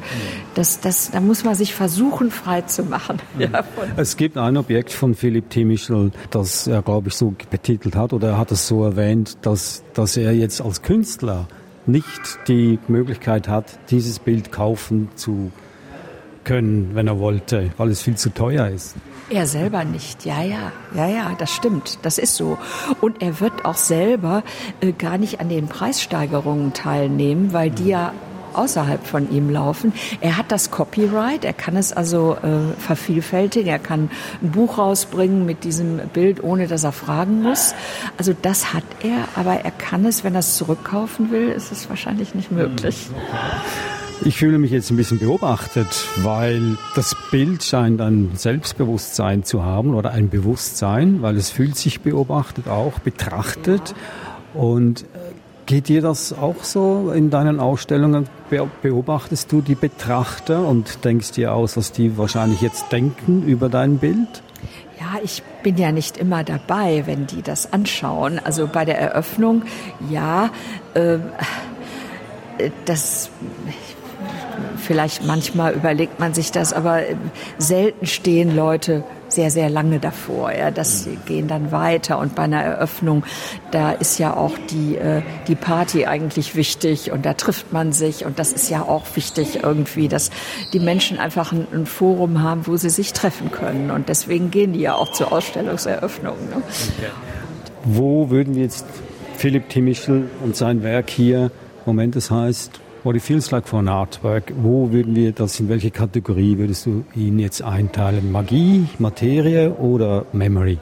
das, 0.54 0.80
das, 0.80 1.10
da 1.10 1.20
muss 1.20 1.42
man 1.44 1.54
sich 1.54 1.74
versuchen, 1.74 2.30
frei 2.30 2.62
zu 2.62 2.84
machen. 2.84 3.18
Ja, 3.38 3.64
es 3.96 4.16
gibt 4.16 4.36
ein 4.36 4.56
Objekt 4.56 4.92
von 4.92 5.14
Philipp 5.14 5.50
Timischl, 5.50 6.12
das 6.30 6.66
er, 6.66 6.82
glaube 6.82 7.08
ich, 7.08 7.14
so 7.14 7.34
betitelt 7.50 7.96
hat, 7.96 8.12
oder 8.12 8.28
er 8.28 8.38
hat 8.38 8.52
es 8.52 8.68
so 8.68 8.84
erwähnt, 8.84 9.38
dass, 9.42 9.82
dass 9.94 10.16
er 10.16 10.32
jetzt 10.32 10.60
als 10.60 10.82
Künstler 10.82 11.48
nicht 11.86 12.38
die 12.48 12.78
Möglichkeit 12.88 13.48
hat, 13.48 13.78
dieses 13.90 14.18
Bild 14.18 14.52
kaufen 14.52 15.08
zu 15.14 15.50
können, 16.44 16.90
wenn 16.94 17.06
er 17.06 17.18
wollte, 17.18 17.70
weil 17.76 17.90
es 17.90 18.02
viel 18.02 18.16
zu 18.16 18.30
teuer 18.30 18.68
ist. 18.68 18.96
Er 19.30 19.46
selber 19.46 19.84
nicht, 19.84 20.24
ja, 20.24 20.42
ja, 20.42 20.72
ja, 20.94 21.06
ja, 21.06 21.36
das 21.38 21.52
stimmt, 21.52 21.98
das 22.02 22.18
ist 22.18 22.36
so. 22.36 22.58
Und 23.00 23.22
er 23.22 23.40
wird 23.40 23.64
auch 23.64 23.76
selber 23.76 24.42
äh, 24.80 24.92
gar 24.92 25.18
nicht 25.18 25.40
an 25.40 25.48
den 25.48 25.68
Preissteigerungen 25.68 26.72
teilnehmen, 26.72 27.52
weil 27.52 27.70
die 27.70 27.88
ja 27.88 28.12
außerhalb 28.54 29.06
von 29.06 29.30
ihm 29.30 29.50
laufen. 29.50 29.92
Er 30.20 30.36
hat 30.36 30.52
das 30.52 30.70
Copyright, 30.70 31.44
er 31.44 31.52
kann 31.52 31.76
es 31.76 31.92
also 31.92 32.36
äh, 32.42 32.80
vervielfältigen, 32.80 33.68
er 33.68 33.78
kann 33.78 34.10
ein 34.42 34.50
Buch 34.50 34.78
rausbringen 34.78 35.46
mit 35.46 35.64
diesem 35.64 35.98
Bild, 36.12 36.42
ohne 36.42 36.66
dass 36.66 36.84
er 36.84 36.92
fragen 36.92 37.42
muss. 37.42 37.74
Also 38.18 38.34
das 38.40 38.72
hat 38.72 38.84
er, 39.02 39.28
aber 39.34 39.64
er 39.64 39.70
kann 39.70 40.04
es, 40.04 40.24
wenn 40.24 40.34
er 40.34 40.40
es 40.40 40.56
zurückkaufen 40.56 41.30
will, 41.30 41.48
ist 41.48 41.72
es 41.72 41.88
wahrscheinlich 41.88 42.34
nicht 42.34 42.50
möglich. 42.50 43.08
Ich 44.24 44.36
fühle 44.36 44.58
mich 44.58 44.70
jetzt 44.70 44.88
ein 44.90 44.96
bisschen 44.96 45.18
beobachtet, 45.18 45.88
weil 46.18 46.78
das 46.94 47.16
Bild 47.32 47.64
scheint 47.64 48.00
ein 48.00 48.30
Selbstbewusstsein 48.34 49.42
zu 49.42 49.64
haben 49.64 49.94
oder 49.94 50.12
ein 50.12 50.28
Bewusstsein, 50.28 51.22
weil 51.22 51.36
es 51.36 51.50
fühlt 51.50 51.76
sich 51.76 52.02
beobachtet 52.02 52.68
auch, 52.68 53.00
betrachtet. 53.00 53.96
Und 54.54 55.02
äh, 55.02 55.11
Geht 55.66 55.88
dir 55.88 56.02
das 56.02 56.32
auch 56.32 56.64
so 56.64 57.12
in 57.14 57.30
deinen 57.30 57.60
Ausstellungen? 57.60 58.28
Beobachtest 58.82 59.50
du 59.52 59.60
die 59.60 59.74
Betrachter 59.74 60.66
und 60.66 61.04
denkst 61.04 61.32
dir 61.32 61.54
aus, 61.54 61.76
was 61.76 61.92
die 61.92 62.18
wahrscheinlich 62.18 62.60
jetzt 62.60 62.90
denken 62.92 63.44
über 63.46 63.68
dein 63.68 63.98
Bild? 63.98 64.42
Ja, 64.98 65.20
ich 65.22 65.42
bin 65.62 65.76
ja 65.76 65.92
nicht 65.92 66.16
immer 66.16 66.44
dabei, 66.44 67.04
wenn 67.06 67.26
die 67.26 67.42
das 67.42 67.72
anschauen. 67.72 68.40
Also 68.42 68.66
bei 68.66 68.84
der 68.84 68.98
Eröffnung, 68.98 69.62
ja, 70.10 70.50
äh, 70.94 71.18
das 72.84 73.30
vielleicht 74.76 75.24
manchmal 75.24 75.74
überlegt 75.74 76.20
man 76.20 76.34
sich 76.34 76.50
das, 76.52 76.72
aber 76.72 77.02
selten 77.58 78.06
stehen 78.06 78.54
Leute 78.54 79.04
sehr, 79.32 79.50
sehr 79.50 79.70
lange 79.70 79.98
davor. 79.98 80.52
Ja, 80.52 80.70
das 80.70 81.08
gehen 81.26 81.48
dann 81.48 81.72
weiter 81.72 82.18
und 82.18 82.34
bei 82.34 82.42
einer 82.42 82.62
Eröffnung, 82.62 83.24
da 83.70 83.92
ist 83.92 84.18
ja 84.18 84.36
auch 84.36 84.52
die, 84.70 84.96
äh, 84.96 85.22
die 85.48 85.54
Party 85.54 86.06
eigentlich 86.06 86.54
wichtig 86.54 87.10
und 87.10 87.24
da 87.24 87.34
trifft 87.34 87.72
man 87.72 87.92
sich 87.92 88.24
und 88.24 88.38
das 88.38 88.52
ist 88.52 88.70
ja 88.70 88.82
auch 88.82 89.04
wichtig 89.14 89.60
irgendwie, 89.62 90.08
dass 90.08 90.30
die 90.72 90.80
Menschen 90.80 91.18
einfach 91.18 91.52
ein, 91.52 91.66
ein 91.72 91.86
Forum 91.86 92.42
haben, 92.42 92.66
wo 92.66 92.76
sie 92.76 92.90
sich 92.90 93.12
treffen 93.12 93.50
können 93.50 93.90
und 93.90 94.08
deswegen 94.08 94.50
gehen 94.50 94.72
die 94.72 94.80
ja 94.80 94.94
auch 94.94 95.12
zur 95.12 95.32
Ausstellungseröffnung. 95.32 96.36
Ne? 96.50 96.56
Okay. 96.56 97.10
Wo 97.84 98.30
würden 98.30 98.54
wir 98.54 98.62
jetzt 98.62 98.86
Philipp 99.36 99.68
Timischl 99.68 100.28
und 100.44 100.56
sein 100.56 100.82
Werk 100.82 101.10
hier, 101.10 101.50
Moment, 101.84 102.14
das 102.14 102.30
heißt 102.30 102.81
What 103.04 103.16
it 103.16 103.22
feels 103.22 103.50
like 103.50 103.66
for 103.66 103.80
an 103.80 103.88
artwork. 103.88 104.52
Wo 104.56 104.92
würden 104.92 105.16
wir 105.16 105.32
das, 105.32 105.58
in 105.58 105.68
welche 105.68 105.90
Kategorie 105.90 106.56
würdest 106.58 106.86
du 106.86 107.04
ihn 107.16 107.40
jetzt 107.40 107.60
einteilen? 107.60 108.30
Magie, 108.30 108.86
Materie 108.98 109.72
oder 109.72 110.24
Memory? 110.32 110.78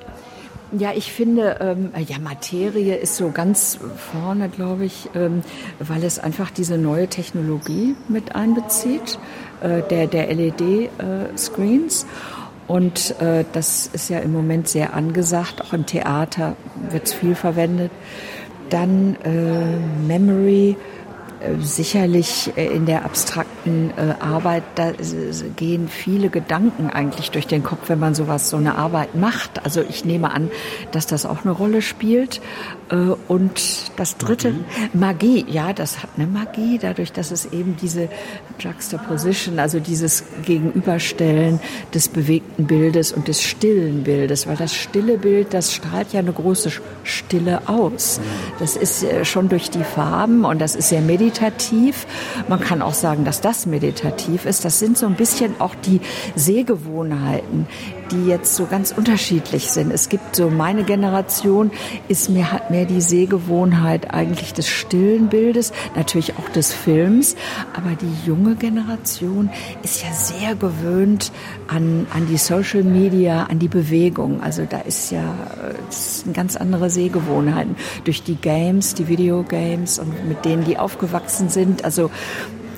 Ja, 0.78 0.92
ich 0.94 1.12
finde, 1.12 1.56
ähm, 1.60 1.90
ja, 2.06 2.18
Materie 2.18 2.94
ist 2.96 3.16
so 3.16 3.30
ganz 3.30 3.78
vorne, 4.12 4.50
glaube 4.50 4.84
ich, 4.84 5.08
ähm, 5.14 5.42
weil 5.80 6.04
es 6.04 6.18
einfach 6.18 6.50
diese 6.50 6.76
neue 6.78 7.08
Technologie 7.08 7.96
mit 8.08 8.36
einbezieht, 8.36 9.18
äh, 9.62 9.82
der, 9.88 10.06
der 10.06 10.28
LED-Screens. 10.32 12.04
Äh, 12.04 12.06
Und 12.68 13.20
äh, 13.20 13.44
das 13.52 13.88
ist 13.92 14.10
ja 14.10 14.20
im 14.20 14.32
Moment 14.32 14.68
sehr 14.68 14.94
angesagt, 14.94 15.60
auch 15.60 15.72
im 15.72 15.86
Theater 15.86 16.54
wird 16.90 17.06
es 17.08 17.14
viel 17.14 17.34
verwendet. 17.34 17.90
Dann 18.68 19.16
äh, 19.24 20.06
Memory, 20.06 20.76
sicherlich 21.60 22.52
äh, 22.56 22.66
in 22.66 22.86
der 22.86 23.04
abstrakten 23.04 23.92
äh, 23.96 24.14
Arbeit, 24.20 24.62
da 24.74 24.92
gehen 25.56 25.88
viele 25.88 26.28
Gedanken 26.28 26.90
eigentlich 26.90 27.30
durch 27.30 27.46
den 27.46 27.62
Kopf, 27.62 27.88
wenn 27.88 27.98
man 27.98 28.14
sowas, 28.14 28.50
so 28.50 28.56
eine 28.56 28.76
Arbeit 28.76 29.14
macht. 29.14 29.64
Also 29.64 29.82
ich 29.82 30.04
nehme 30.04 30.32
an, 30.32 30.50
dass 30.92 31.06
das 31.06 31.26
auch 31.26 31.44
eine 31.44 31.52
Rolle 31.52 31.82
spielt. 31.82 32.40
Und 33.28 33.92
das 33.96 34.16
dritte, 34.16 34.52
Magie, 34.92 35.44
Magie 35.44 35.46
ja, 35.48 35.72
das 35.72 36.02
hat 36.02 36.10
eine 36.16 36.26
Magie, 36.26 36.78
dadurch, 36.78 37.12
dass 37.12 37.30
es 37.30 37.46
eben 37.46 37.76
diese 37.80 38.08
Juxtaposition, 38.58 39.60
also 39.60 39.78
dieses 39.78 40.24
Gegenüberstellen 40.44 41.60
des 41.94 42.08
bewegten 42.08 42.66
Bildes 42.66 43.12
und 43.12 43.28
des 43.28 43.42
stillen 43.42 44.02
Bildes, 44.02 44.48
weil 44.48 44.56
das 44.56 44.74
stille 44.74 45.18
Bild, 45.18 45.54
das 45.54 45.72
strahlt 45.72 46.12
ja 46.12 46.18
eine 46.18 46.32
große 46.32 46.70
Stille 47.04 47.62
aus. 47.66 48.20
Das 48.58 48.76
ist 48.76 49.06
schon 49.24 49.48
durch 49.48 49.70
die 49.70 49.84
Farben 49.84 50.44
und 50.44 50.60
das 50.60 50.74
ist 50.74 50.88
sehr 50.88 51.00
meditativ 51.00 51.29
meditativ. 51.30 52.06
Man 52.48 52.60
kann 52.60 52.82
auch 52.82 52.94
sagen, 52.94 53.24
dass 53.24 53.40
das 53.40 53.66
meditativ 53.66 54.46
ist. 54.46 54.64
Das 54.64 54.78
sind 54.78 54.98
so 54.98 55.06
ein 55.06 55.14
bisschen 55.14 55.60
auch 55.60 55.74
die 55.74 56.00
Sehgewohnheiten, 56.34 57.66
die 58.10 58.26
jetzt 58.26 58.56
so 58.56 58.66
ganz 58.66 58.92
unterschiedlich 58.92 59.70
sind. 59.70 59.92
Es 59.92 60.08
gibt 60.08 60.36
so 60.36 60.50
meine 60.50 60.84
Generation 60.84 61.70
ist 62.08 62.30
mehr 62.30 62.52
hat 62.52 62.70
mehr 62.70 62.84
die 62.84 63.00
Sehgewohnheit 63.00 64.12
eigentlich 64.12 64.52
des 64.52 64.68
stillen 64.68 65.28
Bildes, 65.28 65.72
natürlich 65.94 66.36
auch 66.36 66.48
des 66.50 66.72
Films, 66.72 67.36
aber 67.74 67.90
die 68.00 68.26
junge 68.26 68.54
Generation 68.56 69.50
ist 69.82 70.02
ja 70.02 70.12
sehr 70.12 70.54
gewöhnt 70.54 71.32
an 71.68 72.06
an 72.12 72.26
die 72.26 72.38
Social 72.38 72.82
Media, 72.82 73.44
an 73.44 73.58
die 73.58 73.68
Bewegung. 73.68 74.42
Also 74.42 74.66
da 74.68 74.80
ist 74.80 75.10
ja 75.10 75.34
das 75.86 76.20
sind 76.20 76.34
ganz 76.34 76.56
andere 76.56 76.90
Sehgewohnheiten 76.90 77.76
durch 78.04 78.22
die 78.22 78.36
Games, 78.36 78.94
die 78.94 79.08
Videogames 79.08 79.98
und 79.98 80.28
mit 80.28 80.44
denen 80.44 80.64
die 80.64 80.78
aufgewachsen 80.78 81.48
sind. 81.48 81.84
Also 81.84 82.10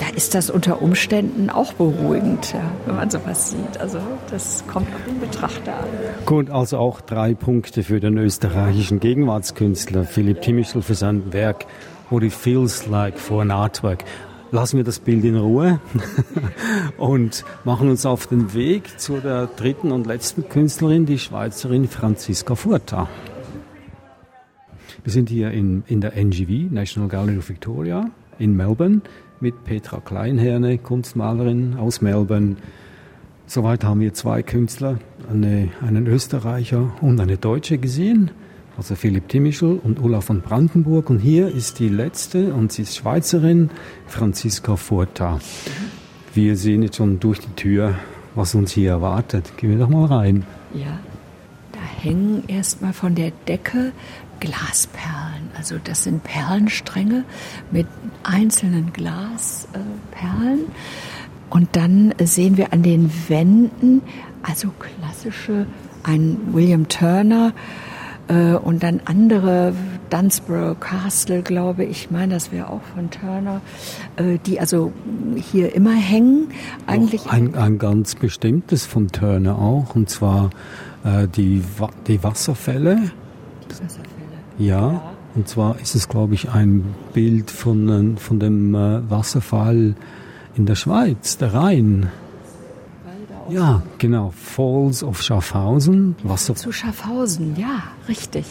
da 0.03 0.09
ist 0.17 0.35
das 0.35 0.51
unter 0.51 0.83
Umständen 0.83 1.49
auch 1.49 1.75
beruhigend, 1.75 2.55
ja, 2.55 2.73
wenn 2.87 2.97
man 2.97 3.09
sowas 3.09 3.51
sieht. 3.51 3.79
Also 3.79 4.01
das 4.33 4.65
kommt 4.67 4.89
auf 4.93 5.05
den 5.07 5.21
Betrachter 5.21 5.79
an. 5.79 5.87
Gut, 6.27 6.51
also 6.51 6.79
auch 6.79 7.01
drei 7.01 7.35
Punkte 7.35 7.85
für 7.85 8.01
den 8.01 8.19
österreichischen 8.19 8.99
Gegenwartskünstler 8.99 10.03
Philipp 10.03 10.43
Timischl 10.43 10.83
für 10.83 10.97
sein 10.97 11.33
Werk 11.33 11.67
What 12.11 12.25
It 12.25 12.33
Feels 12.33 12.89
Like 12.89 13.17
for 13.17 13.43
an 13.43 13.53
Artwork. 13.53 14.03
Lassen 14.51 14.77
wir 14.77 14.83
das 14.83 14.99
Bild 14.99 15.25
in 15.25 15.37
Ruhe 15.37 15.79
und 16.99 17.45
machen 17.63 17.89
uns 17.89 18.05
auf 18.05 18.27
den 18.27 18.55
Weg 18.55 18.99
zu 18.99 19.19
der 19.19 19.47
dritten 19.47 19.93
und 19.93 20.09
letzten 20.09 20.49
Künstlerin, 20.49 21.07
die 21.07 21.21
Schweizerin 21.21 21.87
Franziska 21.87 22.57
Furta. 22.57 23.09
Wir 25.05 25.13
sind 25.13 25.29
hier 25.29 25.53
in, 25.53 25.85
in 25.87 26.01
der 26.01 26.17
NGV, 26.17 26.73
National 26.73 27.09
Gallery 27.09 27.39
of 27.39 27.49
Victoria, 27.49 28.11
in 28.41 28.57
Melbourne 28.57 29.03
mit 29.43 29.65
Petra 29.65 30.01
Kleinherne, 30.01 30.79
Kunstmalerin 30.79 31.75
aus 31.75 32.01
Melbourne. 32.01 32.57
Soweit 33.47 33.83
haben 33.85 34.01
wir 34.01 34.15
zwei 34.15 34.43
Künstler, 34.43 34.99
eine, 35.29 35.69
einen 35.83 36.07
Österreicher 36.07 36.93
und 37.01 37.21
eine 37.21 37.37
Deutsche 37.37 37.79
gesehen, 37.79 38.31
also 38.77 38.95
Philipp 38.95 39.29
Timischl 39.29 39.81
und 39.83 40.01
Ulla 40.01 40.21
von 40.21 40.41
Brandenburg. 40.41 41.11
Und 41.11 41.19
hier 41.19 41.49
ist 41.49 41.81
die 41.81 41.89
letzte, 41.89 42.55
und 42.55 42.73
sie 42.73 42.83
ist 42.83 42.97
Schweizerin, 42.97 43.71
Franziska 44.07 44.77
Furta. 44.77 45.41
Wir 46.33 46.57
sehen 46.57 46.85
jetzt 46.85 46.97
schon 46.97 47.19
durch 47.19 47.41
die 47.41 47.55
Tür, 47.57 47.97
was 48.35 48.55
uns 48.55 48.71
hier 48.71 48.91
erwartet. 48.91 49.53
Gehen 49.57 49.71
wir 49.71 49.79
doch 49.79 49.91
mal 49.91 50.07
rein. 50.07 50.47
Ja, 50.73 51.01
da 51.73 51.81
hängen 51.81 52.45
erstmal 52.47 52.93
von 52.93 53.17
der 53.17 53.33
Decke 53.49 53.93
Glasperlen. 54.41 55.32
Also 55.63 55.77
das 55.85 56.03
sind 56.03 56.25
Perlenstränge 56.25 57.23
mit 57.71 57.87
einzelnen 58.25 58.93
Glasperlen. 58.93 60.65
Und 61.51 61.77
dann 61.77 62.13
sehen 62.21 62.57
wir 62.57 62.73
an 62.73 62.83
den 62.83 63.13
Wänden 63.29 64.03
also 64.43 64.71
klassische, 64.77 65.67
ein 66.03 66.37
William 66.51 66.89
Turner 66.89 67.53
äh, 68.27 68.55
und 68.55 68.83
dann 68.83 69.03
andere, 69.05 69.73
Dunsborough 70.11 70.81
Castle, 70.81 71.43
glaube 71.43 71.85
ich, 71.85 72.11
meine, 72.11 72.35
das 72.35 72.51
wäre 72.51 72.69
auch 72.69 72.83
von 72.97 73.09
Turner, 73.13 73.61
äh, 74.17 74.39
die 74.45 74.59
also 74.59 74.93
hier 75.37 75.77
immer 75.77 75.95
hängen. 75.95 76.49
Eigentlich 76.89 77.31
ein, 77.31 77.55
ein 77.55 77.79
ganz 77.79 78.17
bestimmtes 78.17 78.85
von 78.85 79.13
Turner 79.13 79.57
auch, 79.57 79.95
und 79.95 80.11
zwar 80.11 80.51
äh, 81.05 81.29
die, 81.29 81.63
die 82.09 82.21
Wasserfälle. 82.25 82.97
Die 82.97 83.71
Wasserfälle. 83.71 84.09
Ja. 84.59 84.93
ja. 84.93 85.12
Und 85.35 85.49
zwar 85.49 85.79
ist 85.81 85.95
es, 85.95 86.09
glaube 86.09 86.35
ich, 86.35 86.51
ein 86.51 86.85
Bild 87.13 87.51
von, 87.51 88.17
von 88.19 88.39
dem 88.39 88.75
äh, 88.75 89.11
Wasserfall 89.11 89.95
in 90.55 90.67
der 90.67 90.75
Schweiz, 90.75 91.39
der 91.39 91.55
Rhein. 91.55 92.11
Ja, 93.49 93.83
genau. 93.99 94.33
Falls 94.37 95.03
of 95.03 95.23
Schaffhausen. 95.23 96.15
Wasser 96.23 96.55
Zu 96.55 96.73
Schaffhausen, 96.73 97.57
ja, 97.57 97.83
richtig. 98.09 98.45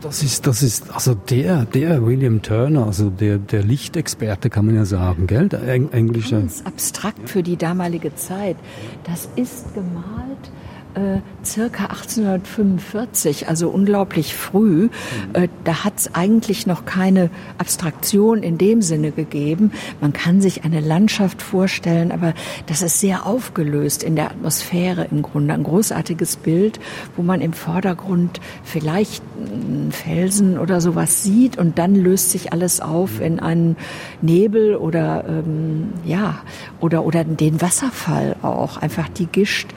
Das 0.00 0.22
ist, 0.22 0.46
das 0.46 0.62
ist, 0.62 0.94
also 0.94 1.14
der, 1.14 1.64
der 1.64 2.04
William 2.06 2.40
Turner, 2.40 2.86
also 2.86 3.10
der, 3.10 3.38
der 3.38 3.62
Lichtexperte 3.62 4.50
kann 4.50 4.66
man 4.66 4.76
ja 4.76 4.84
sagen, 4.84 5.26
gell? 5.26 5.48
Der 5.48 5.62
englische. 5.68 6.36
Ganz 6.36 6.62
abstrakt 6.64 7.28
für 7.28 7.42
die 7.42 7.56
damalige 7.56 8.14
Zeit. 8.14 8.56
Das 9.04 9.28
ist 9.36 9.74
gemalt 9.74 10.50
äh, 10.94 11.20
circa 11.44 11.86
1845, 11.86 13.48
also 13.48 13.68
unglaublich 13.68 14.34
früh. 14.34 14.88
Äh, 15.32 15.48
da 15.64 15.84
hat 15.84 15.94
es 15.96 16.14
eigentlich 16.14 16.66
noch 16.66 16.84
keine 16.84 17.30
Abstraktion 17.58 18.42
in 18.42 18.58
dem 18.58 18.82
Sinne 18.82 19.10
gegeben. 19.10 19.72
Man 20.00 20.12
kann 20.12 20.40
sich 20.40 20.64
eine 20.64 20.80
Landschaft 20.80 21.42
vorstellen, 21.42 22.12
aber 22.12 22.34
das 22.66 22.82
ist 22.82 23.00
sehr 23.00 23.26
aufgelöst 23.26 24.02
in 24.02 24.16
der 24.16 24.30
Atmosphäre 24.30 25.08
im 25.10 25.22
Grunde. 25.22 25.54
Ein 25.54 25.64
großartiges 25.64 26.36
Bild, 26.36 26.80
wo 27.16 27.22
man 27.22 27.40
im 27.40 27.52
Vordergrund 27.52 28.40
vielleicht 28.62 29.22
einen 29.36 29.92
Felsen 29.92 30.58
oder 30.58 30.80
sowas 30.80 31.22
sieht 31.22 31.58
und 31.58 31.78
dann 31.78 31.94
löst 31.94 32.30
sich 32.30 32.52
alles 32.52 32.80
auf 32.80 33.20
in 33.20 33.40
einen 33.40 33.76
Nebel 34.22 34.76
oder 34.76 35.24
ähm, 35.28 35.92
ja 36.04 36.40
oder 36.80 37.04
oder 37.04 37.24
den 37.24 37.60
Wasserfall 37.60 38.36
auch 38.42 38.76
einfach 38.76 39.08
die 39.08 39.26
Gischt, 39.26 39.68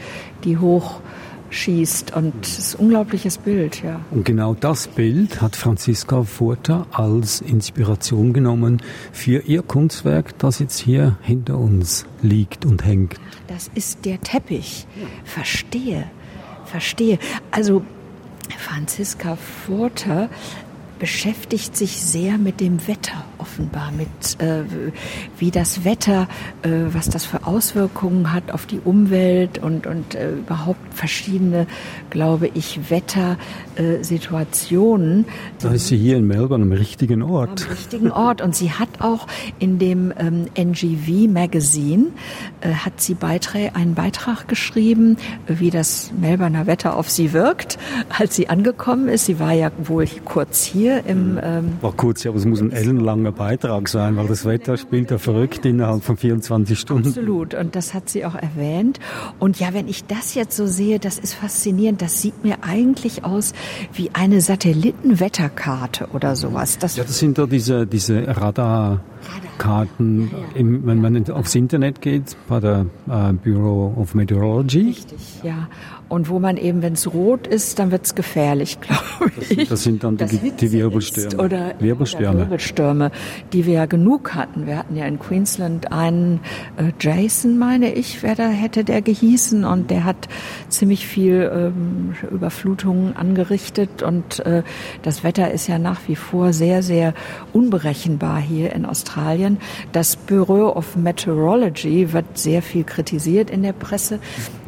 die 0.44 0.58
hoch 0.58 1.02
schießt. 1.50 2.16
Und 2.16 2.34
es 2.46 2.60
ist 2.60 2.76
ein 2.76 2.86
unglaubliches 2.86 3.38
Bild, 3.38 3.84
ja. 3.84 4.00
Und 4.12 4.26
genau 4.26 4.54
das 4.54 4.88
Bild 4.88 5.42
hat 5.42 5.56
Franziska 5.56 6.24
Furter 6.24 6.86
als 6.92 7.42
Inspiration 7.42 8.34
genommen 8.34 8.82
für 9.12 9.40
ihr 9.42 9.62
Kunstwerk, 9.62 10.38
das 10.40 10.60
jetzt 10.60 10.80
hier 10.80 11.18
hinter 11.22 11.58
uns 11.58 12.06
liegt 12.22 12.66
und 12.66 12.86
hängt. 12.86 13.16
Das 13.48 13.70
ist 13.74 14.06
der 14.06 14.22
Teppich. 14.22 14.88
Verstehe, 15.24 16.06
verstehe. 16.66 17.20
Also 17.52 17.84
Franziska 18.58 19.36
Furter 19.36 20.30
beschäftigt 21.00 21.76
sich 21.78 22.02
sehr 22.02 22.38
mit 22.38 22.60
dem 22.60 22.88
Wetter 22.88 23.24
offenbar, 23.38 23.92
mit 23.92 24.42
äh, 24.42 24.64
wie 25.38 25.52
das 25.52 25.86
Wetter, 25.86 26.28
äh, 26.64 26.70
was 26.94 27.10
das 27.10 27.26
für 27.26 27.46
Auswirkungen 27.46 28.34
hat 28.34 28.52
auf 28.52 28.66
die 28.66 28.80
Umwelt 28.80 29.60
und, 29.60 29.88
und 29.88 30.16
äh, 30.16 30.32
überhaupt 30.32 30.94
verschiedene, 30.94 31.68
glaube 32.10 32.50
ich, 32.54 32.90
Wettersituationen. 33.78 35.26
da 35.62 35.72
ist 35.72 35.88
sie 35.88 35.98
hier 35.98 36.18
in 36.18 36.28
Melbourne 36.28 36.64
am 36.64 36.72
richtigen 36.72 37.22
Ort. 37.22 37.66
Am 37.66 37.72
richtigen 37.72 38.12
Ort 38.12 38.42
und 38.42 38.56
sie 38.56 38.72
hat 38.72 38.90
auch 39.00 39.28
in 39.60 39.80
dem 39.80 40.14
ähm, 40.18 40.48
NGV 40.56 41.32
Magazine 41.32 42.08
äh, 42.62 42.70
hat 42.70 43.02
sie 43.02 43.14
Beiträ 43.14 43.72
einen 43.74 43.94
Beitrag 43.94 44.48
geschrieben, 44.48 45.18
wie 45.48 45.70
das 45.70 46.12
Melbourner 46.20 46.68
Wetter 46.68 46.96
auf 46.96 47.10
sie 47.10 47.34
wirkt, 47.34 47.78
als 48.10 48.36
sie 48.36 48.50
angekommen 48.50 49.08
ist. 49.08 49.26
Sie 49.26 49.40
war 49.40 49.54
ja 49.54 49.72
wohl 49.84 50.08
kurz 50.26 50.64
hier 50.64 51.06
im... 51.06 51.34
Mhm. 51.34 51.40
Ähm 51.44 51.66
War 51.82 51.94
kurz, 51.94 52.24
ja, 52.24 52.32
aber 52.32 52.40
es 52.40 52.46
muss 52.46 52.62
ein 52.62 52.72
ellenlanger 52.72 53.32
Beitrag 53.32 53.90
sein, 53.90 54.18
weil 54.18 54.28
das 54.28 54.46
Wetter 54.46 54.78
spielt 54.78 55.12
ja 55.12 55.18
verrückt 55.18 55.66
innerhalb 55.66 56.04
von 56.04 56.18
24 56.18 56.80
Stunden. 56.80 57.10
Absolut, 57.10 57.54
und 57.54 57.76
das 57.76 57.94
hat 57.94 58.10
sie 58.10 58.26
auch 58.26 58.36
erwähnt. 58.36 59.00
Und 59.40 59.60
ja, 59.60 59.74
wenn 59.74 59.88
ich 59.88 60.06
das 60.06 60.36
jetzt 60.36 60.56
so 60.56 60.68
sehe, 60.68 61.00
das 61.00 61.20
ist 61.20 61.34
faszinierend. 61.34 62.02
Das 62.02 62.22
sieht 62.22 62.44
mir 62.44 62.58
eigentlich 62.62 63.24
aus 63.24 63.54
wie 63.94 64.10
eine 64.14 64.42
Satellitenwetterkarte 64.42 66.10
oder 66.14 66.36
sowas. 66.36 66.78
Das 66.78 66.96
ja, 66.96 67.04
das 67.04 67.18
sind 67.20 67.38
doch 67.38 67.48
diese, 67.48 67.88
diese 67.88 68.28
Radar... 68.28 69.02
Karten, 69.58 70.32
im, 70.54 70.86
wenn 70.86 71.02
man 71.02 71.30
aufs 71.32 71.56
Internet 71.56 72.02
geht, 72.02 72.38
bei 72.48 72.60
der 72.60 72.86
äh, 73.10 73.34
Bureau 73.34 73.94
of 73.98 74.14
Meteorology. 74.14 74.90
Richtig, 74.90 75.44
ja. 75.44 75.68
Und 76.10 76.30
wo 76.30 76.40
man 76.40 76.56
eben, 76.56 76.82
wenn 76.82 76.94
es 76.94 77.14
rot 77.14 77.48
ist, 77.48 77.80
dann 77.80 77.92
wird 77.92 78.06
es 78.06 78.16
gefährlich, 78.16 78.80
glaube 78.82 79.32
ich. 79.50 79.68
Das 79.68 79.84
sind 79.84 80.04
dann 80.04 80.18
die, 80.18 80.52
die 80.52 80.72
Wirbelstürme. 80.72 81.44
Oder, 81.44 81.74
Wirbelstürme. 81.80 82.40
Wirbelstürme, 82.40 83.12
die 83.52 83.66
wir 83.66 83.74
ja 83.74 83.86
genug 83.86 84.34
hatten. 84.34 84.66
Wir 84.68 84.78
hatten 84.78 84.96
ja 84.96 85.06
in 85.06 85.20
Queensland 85.20 85.92
einen 85.92 86.40
äh, 86.78 86.92
Jason, 87.00 87.58
meine 87.58 87.94
ich, 87.94 88.24
wer 88.24 88.36
da 88.36 88.48
hätte 88.48 88.86
der 88.86 89.02
gehießen. 89.02 89.66
Und 89.66 89.92
der 89.92 90.06
hat 90.06 90.30
ziemlich 90.70 91.06
viel 91.06 91.52
ähm, 91.54 92.14
Überflutungen 92.32 93.18
angerichtet. 93.18 94.02
Und 94.02 94.40
äh, 94.46 94.64
das 95.02 95.26
Wetter 95.26 95.52
ist 95.52 95.68
ja 95.68 95.78
nach 95.78 96.00
wie 96.08 96.16
vor 96.16 96.54
sehr, 96.54 96.84
sehr 96.84 97.14
unberechenbar 97.52 98.40
hier 98.40 98.72
in 98.72 98.86
Australien. 98.86 99.58
Das 99.92 100.16
Bureau 100.16 100.74
of 100.74 100.96
Meteorology 100.96 102.14
wird 102.14 102.38
sehr 102.38 102.62
viel 102.62 102.86
kritisiert 102.86 103.50
in 103.50 103.62
der 103.62 103.74
Presse 103.74 104.20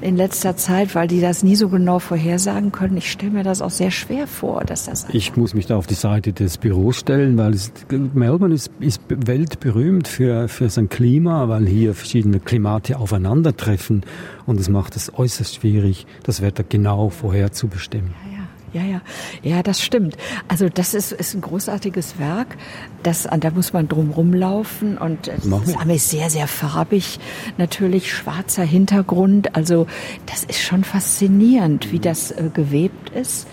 in 0.01 0.17
letzter 0.17 0.57
Zeit, 0.57 0.95
weil 0.95 1.07
die 1.07 1.19
das 1.29 1.43
nie 1.43 1.55
so 1.55 1.69
genau 1.69 1.99
vorhersagen 1.99 2.71
können. 2.71 2.97
Ich 2.97 3.11
stelle 3.11 3.31
mir 3.31 3.43
das 3.43 3.61
auch 3.61 3.69
sehr 3.69 3.91
schwer 3.91 4.25
vor, 4.25 4.63
dass 4.65 4.85
das. 4.85 5.05
Ich 5.13 5.37
muss 5.37 5.53
mich 5.53 5.67
da 5.67 5.77
auf 5.77 5.85
die 5.85 5.93
Seite 5.93 6.33
des 6.33 6.57
Büros 6.57 6.97
stellen, 6.97 7.37
weil 7.37 7.53
es, 7.53 7.71
Melbourne 8.13 8.55
ist, 8.55 8.71
ist 8.79 9.01
weltberühmt 9.07 10.07
für, 10.07 10.47
für 10.47 10.69
sein 10.69 10.89
Klima, 10.89 11.47
weil 11.47 11.67
hier 11.67 11.93
verschiedene 11.93 12.39
Klimate 12.39 12.97
aufeinandertreffen 12.97 14.03
und 14.47 14.59
es 14.59 14.69
macht 14.69 14.95
es 14.95 15.13
äußerst 15.13 15.55
schwierig, 15.55 16.07
das 16.23 16.41
Wetter 16.41 16.63
genau 16.63 17.09
vorherzubestimmen. 17.09 18.13
Ja, 18.31 18.37
ja. 18.37 18.38
Ja, 18.73 18.83
ja, 18.83 19.01
ja, 19.43 19.63
das 19.63 19.81
stimmt. 19.81 20.17
Also 20.47 20.69
das 20.69 20.93
ist, 20.93 21.11
ist 21.11 21.33
ein 21.33 21.41
großartiges 21.41 22.19
Werk. 22.19 22.57
Das, 23.03 23.27
da 23.39 23.51
muss 23.51 23.73
man 23.73 23.87
drum 23.87 24.11
rumlaufen 24.11 24.97
und 24.97 25.27
es 25.27 25.45
ist 25.45 26.09
sehr, 26.09 26.29
sehr 26.29 26.47
farbig. 26.47 27.19
Natürlich 27.57 28.13
schwarzer 28.13 28.63
Hintergrund. 28.63 29.55
Also 29.55 29.87
das 30.25 30.43
ist 30.43 30.61
schon 30.61 30.83
faszinierend, 30.83 31.91
wie 31.91 31.99
das 31.99 32.31
äh, 32.31 32.49
gewebt 32.53 33.09
ist 33.09 33.47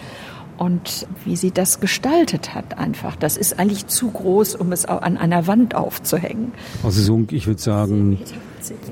und 0.58 1.06
wie 1.24 1.36
sie 1.36 1.50
das 1.50 1.80
gestaltet 1.80 2.54
hat 2.54 2.78
einfach. 2.78 3.16
Das 3.16 3.36
ist 3.36 3.58
eigentlich 3.58 3.86
zu 3.86 4.10
groß, 4.10 4.54
um 4.54 4.72
es 4.72 4.86
auch 4.86 5.02
an 5.02 5.16
einer 5.16 5.46
Wand 5.46 5.74
aufzuhängen. 5.74 6.52
Also 6.82 7.02
so, 7.02 7.24
ich 7.30 7.46
würde 7.46 7.60
sagen, 7.60 8.18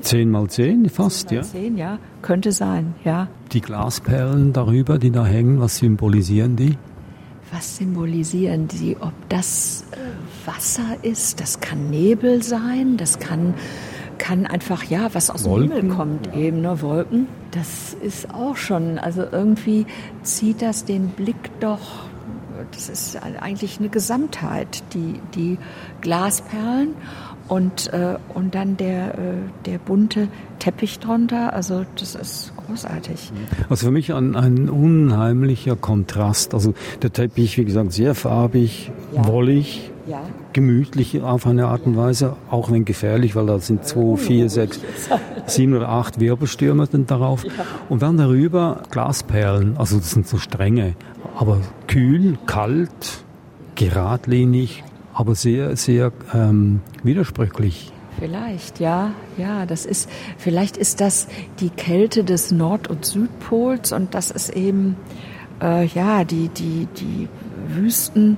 zehn 0.01 0.31
mal 0.31 0.47
zehn 0.47 0.89
fast, 0.89 1.29
10 1.29 1.37
mal 1.37 1.43
ja? 1.43 1.49
Zehn, 1.51 1.77
ja, 1.77 1.99
könnte 2.21 2.51
sein, 2.51 2.95
ja. 3.03 3.27
Die 3.51 3.61
Glasperlen 3.61 4.53
darüber, 4.53 4.97
die 4.97 5.11
da 5.11 5.25
hängen, 5.25 5.59
was 5.59 5.77
symbolisieren 5.77 6.55
die? 6.55 6.77
Was 7.51 7.77
symbolisieren 7.77 8.67
die? 8.67 8.97
Ob 8.99 9.13
das 9.29 9.85
äh, 9.91 10.47
Wasser 10.47 10.97
ist, 11.03 11.39
das 11.39 11.59
kann 11.59 11.89
Nebel 11.89 12.43
sein, 12.43 12.97
das 12.97 13.19
kann 13.19 13.53
kann 14.17 14.45
einfach, 14.45 14.85
ja, 14.85 15.09
was 15.13 15.29
aus 15.29 15.43
Wolken. 15.43 15.69
dem 15.69 15.75
Himmel 15.77 15.95
kommt, 15.95 16.35
eben, 16.35 16.61
ne, 16.61 16.81
Wolken. 16.81 17.27
Das 17.51 17.93
ist 18.01 18.33
auch 18.33 18.55
schon, 18.55 18.97
also 18.97 19.23
irgendwie 19.29 19.85
zieht 20.23 20.61
das 20.61 20.85
den 20.85 21.09
Blick 21.09 21.59
doch, 21.59 22.07
das 22.71 22.89
ist 22.89 23.17
eigentlich 23.21 23.79
eine 23.79 23.89
Gesamtheit, 23.89 24.83
die, 24.93 25.19
die 25.35 25.57
Glasperlen 26.01 26.95
und, 27.47 27.93
äh, 27.93 28.15
und 28.33 28.55
dann 28.55 28.77
der, 28.77 29.17
äh, 29.17 29.17
der 29.65 29.77
bunte 29.77 30.27
Teppich 30.59 30.99
drunter. 30.99 31.53
Also 31.53 31.85
das 31.99 32.15
ist 32.15 32.53
großartig. 32.65 33.31
Also 33.69 33.87
für 33.87 33.91
mich 33.91 34.13
ein, 34.13 34.35
ein 34.35 34.69
unheimlicher 34.69 35.75
Kontrast. 35.75 36.53
Also 36.53 36.73
der 37.01 37.13
Teppich, 37.13 37.57
wie 37.57 37.65
gesagt, 37.65 37.93
sehr 37.93 38.15
farbig, 38.15 38.91
ja. 39.13 39.27
wollig, 39.27 39.91
ja. 40.07 40.21
gemütlich 40.53 41.21
auf 41.21 41.45
eine 41.45 41.67
Art 41.67 41.85
und 41.85 41.97
Weise, 41.97 42.35
auch 42.49 42.71
wenn 42.71 42.85
gefährlich, 42.85 43.35
weil 43.35 43.45
da 43.45 43.59
sind 43.59 43.85
zwei, 43.85 44.17
vier, 44.17 44.49
sechs, 44.49 44.79
sieben 45.45 45.75
oder 45.75 45.89
acht 45.89 46.19
Wirbelstürme 46.19 46.87
dann 46.87 47.05
darauf. 47.05 47.43
Ja. 47.43 47.51
Und 47.89 48.01
dann 48.01 48.17
darüber 48.17 48.83
Glasperlen, 48.89 49.77
also 49.77 49.97
das 49.97 50.11
sind 50.11 50.27
so 50.27 50.37
Stränge, 50.37 50.95
aber 51.37 51.59
kühl, 51.87 52.37
kalt, 52.45 53.23
geradlinig, 53.75 54.83
aber 55.15 55.33
sehr, 55.33 55.75
sehr 55.77 56.11
ähm, 56.33 56.81
widersprüchlich. 57.01 57.91
Vielleicht, 58.19 58.79
ja, 58.79 59.11
ja, 59.37 59.65
das 59.65 59.85
ist, 59.85 60.09
vielleicht 60.37 60.77
ist 60.77 61.01
das 61.01 61.27
die 61.59 61.69
Kälte 61.69 62.23
des 62.23 62.51
Nord- 62.51 62.87
und 62.89 63.05
Südpols 63.05 63.91
und 63.91 64.13
das 64.13 64.31
ist 64.31 64.49
eben, 64.49 64.95
äh, 65.61 65.85
ja, 65.85 66.23
die, 66.23 66.49
die, 66.49 66.87
die 66.97 67.27
Wüsten 67.67 68.37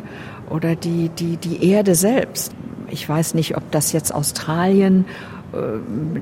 oder 0.49 0.75
die, 0.75 1.09
die, 1.09 1.37
die 1.37 1.69
Erde 1.69 1.95
selbst. 1.95 2.53
ich 2.89 3.07
weiß 3.07 3.33
nicht, 3.33 3.57
ob 3.57 3.69
das 3.71 3.91
jetzt 3.91 4.13
Australien 4.13 5.05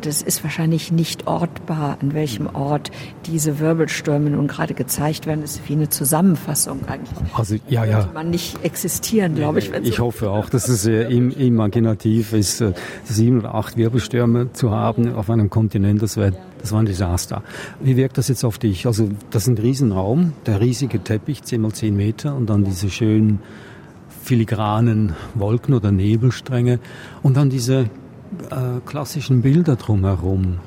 das 0.02 0.22
ist 0.22 0.44
wahrscheinlich 0.44 0.92
nicht 0.92 1.28
ortbar, 1.28 1.98
an 2.02 2.14
welchem 2.14 2.48
Ort 2.48 2.92
diese 3.26 3.60
Wirbelstürme 3.60 4.30
nun 4.30 4.48
gerade 4.48 4.74
gezeigt 4.74 5.26
werden. 5.26 5.42
Das 5.42 5.52
ist 5.56 5.70
wie 5.70 5.74
eine 5.74 5.90
Zusammenfassung 5.90 6.88
eigentlich. 6.88 7.18
Also 7.34 7.56
ja, 7.68 7.86
ja. 7.86 8.10
man 8.14 8.30
nicht 8.30 8.64
existieren, 8.64 9.36
glaube 9.36 9.60
ich. 9.60 9.72
Ich 9.84 9.96
so 9.96 10.06
hoffe 10.06 10.30
auch, 10.30 10.50
dass 10.50 10.68
es 10.68 10.84
sehr 10.84 11.10
imaginativ 11.10 12.34
ist, 12.34 12.62
äh, 12.62 12.74
sieben 13.04 13.40
oder 13.40 13.56
acht 13.56 13.78
Wirbelstürme 13.78 14.54
zu 14.54 14.72
haben 14.72 15.14
auf 15.14 15.30
einem 15.30 15.50
Kontinent. 15.50 16.02
Das 16.02 16.18
wäre 16.18 16.34
das 16.66 16.72
war 16.72 16.80
ein 16.80 16.88
Desaster. 16.88 17.44
Wie 17.80 17.96
wirkt 17.96 18.18
das 18.18 18.28
jetzt 18.28 18.44
auf 18.44 18.58
dich? 18.58 18.88
Also 18.88 19.10
das 19.30 19.44
ist 19.44 19.50
ein 19.50 19.58
Riesenraum, 19.58 20.34
der 20.48 20.62
riesige 20.62 21.04
Teppich, 21.04 21.44
10 21.44 21.62
mal 21.62 21.72
10 21.72 21.96
Meter 21.96 22.36
und 22.36 22.50
dann 22.50 22.64
diese 22.64 22.90
schönen 22.90 23.40
filigranen 24.24 25.14
Wolken 25.36 25.76
oder 25.76 25.92
Nebelstränge 25.92 26.80
und 27.22 27.38
dann 27.38 27.52
diese 27.52 27.92
äh, 28.50 28.80
klassischen 28.86 29.42
Bilder 29.42 29.76
drumherum 29.76 30.60